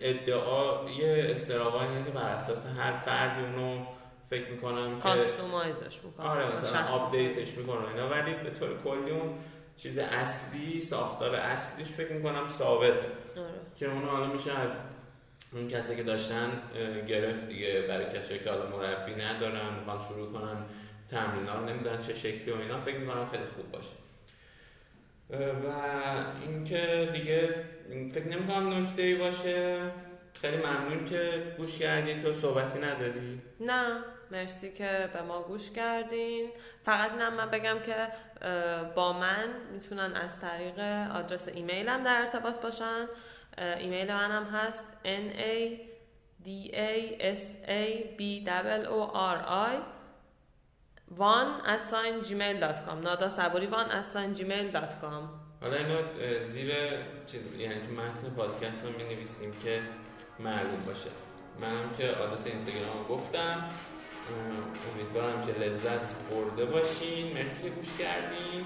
ادعای 0.02 1.32
Strava 1.32 1.82
اینه 1.82 2.04
که 2.06 2.12
بر 2.12 2.30
اساس 2.30 2.66
هر 2.66 2.96
فردی 2.96 3.42
اونو 3.42 3.86
فکر 4.30 4.52
می‌کنم 4.52 4.96
که 4.96 5.04
customize 5.04 5.85
ش 5.85 6.04
می‌کنه. 6.04 6.26
آره 6.28 6.52
مثلا 6.52 6.88
update 6.88 7.40
ش 7.40 7.58
می‌کنه 7.58 7.88
اینا. 7.88 8.10
ولی 8.10 8.34
به 8.34 8.50
طور 8.50 8.78
کلی 8.78 9.12
اون 9.12 9.34
چیز 9.78 9.98
اصلی 9.98 10.82
ساختار 10.82 11.36
اصلیش 11.36 11.88
فکر 11.88 12.14
می‌کنم 12.14 12.48
ثابته. 12.48 13.06
آره. 13.38 13.48
که 13.76 13.86
اونو 13.86 14.08
حالا 14.08 14.28
میشه 14.28 14.60
از 14.60 14.80
اون 15.54 15.68
کسی 15.68 15.96
که 15.96 16.04
داشتن 16.04 16.62
گرفت 17.08 17.48
دیگه. 17.48 17.82
برای 17.82 18.18
کسی 18.18 18.40
که 18.40 18.50
حالا 18.50 18.70
مربی 18.70 19.16
ندارن 19.16 19.74
می‌خوان 19.80 20.00
شروع 20.00 20.34
کنن 20.34 20.66
تمرین 21.10 21.48
ها 21.48 21.60
رو 21.60 21.66
نمی‌دونن 21.66 22.02
چه 22.02 22.14
شکلی 22.14 22.52
و 22.52 22.58
اینا. 22.58 22.80
فکر 22.80 22.98
می‌کنم 22.98 23.30
خیلی 23.32 23.46
خوب 23.46 23.72
باشه. 23.72 23.94
و 25.30 25.72
اینکه 26.48 27.10
دیگه 27.14 27.66
فکر 28.12 28.28
نمی‌کنم 28.28 28.74
نکته 28.74 29.02
ای 29.02 29.16
باشه. 29.16 29.82
خیلی 30.42 30.58
ممنون 30.58 31.06
که 31.06 31.54
گوش 31.58 31.78
کردی. 31.78 32.22
تو 32.22 32.34
صحبتی 32.34 32.80
نداری؟ 32.80 33.42
نه. 33.60 34.04
مرسی 34.32 34.72
که 34.72 35.10
به 35.14 35.22
ما 35.22 35.42
گوش 35.42 35.72
کردین. 35.72 36.50
فقط 36.84 37.12
نه 37.12 37.30
من 37.30 37.50
بگم 37.50 37.80
که 37.80 38.08
با 38.96 39.14
من 39.14 39.50
می‌تونن 39.74 40.16
از 40.16 40.42
طریق 40.42 40.80
آدرس 41.16 41.48
ایمیلم 41.48 42.04
در 42.04 42.22
ارتباط 42.22 42.62
باشن. 42.62 43.08
ایمیل 43.58 44.14
منم 44.14 44.46
هست. 44.46 44.88
N 45.06 45.38
a 45.38 45.80
d 46.46 46.50
a 46.74 46.92
s 47.36 47.44
a 47.68 47.84
b 48.18 48.22
o 48.88 49.02
r 49.16 49.38
i 49.74 49.78
وان 51.18 51.62
at 51.62 51.84
sign 51.92 52.32
نادا 53.04 53.30
صبوری 53.30 53.68
وان 53.68 54.04
at 54.04 54.08
sign 54.14 54.42
حالا 55.62 55.78
اینو 55.78 55.98
زیر 56.44 56.74
چیز 57.26 57.48
یعنی 57.58 57.76
تو 57.76 57.92
متن 57.92 58.30
پادکست 58.30 58.86
رو 58.86 58.92
می 58.92 59.26
که 59.64 59.82
معلوم 60.40 60.84
باشه. 60.86 61.10
منم 61.62 61.90
که 61.98 62.10
آدرس 62.10 62.48
اینستاگرام 62.48 63.04
گفتم. 63.10 63.70
امیدوارم 64.94 65.46
که 65.46 65.60
لذت 65.60 66.16
برده 66.32 66.66
باشین. 66.66 67.34
مرسی 67.34 67.62
که 67.62 67.70
گوش 67.70 67.98
کردین. 68.00 68.66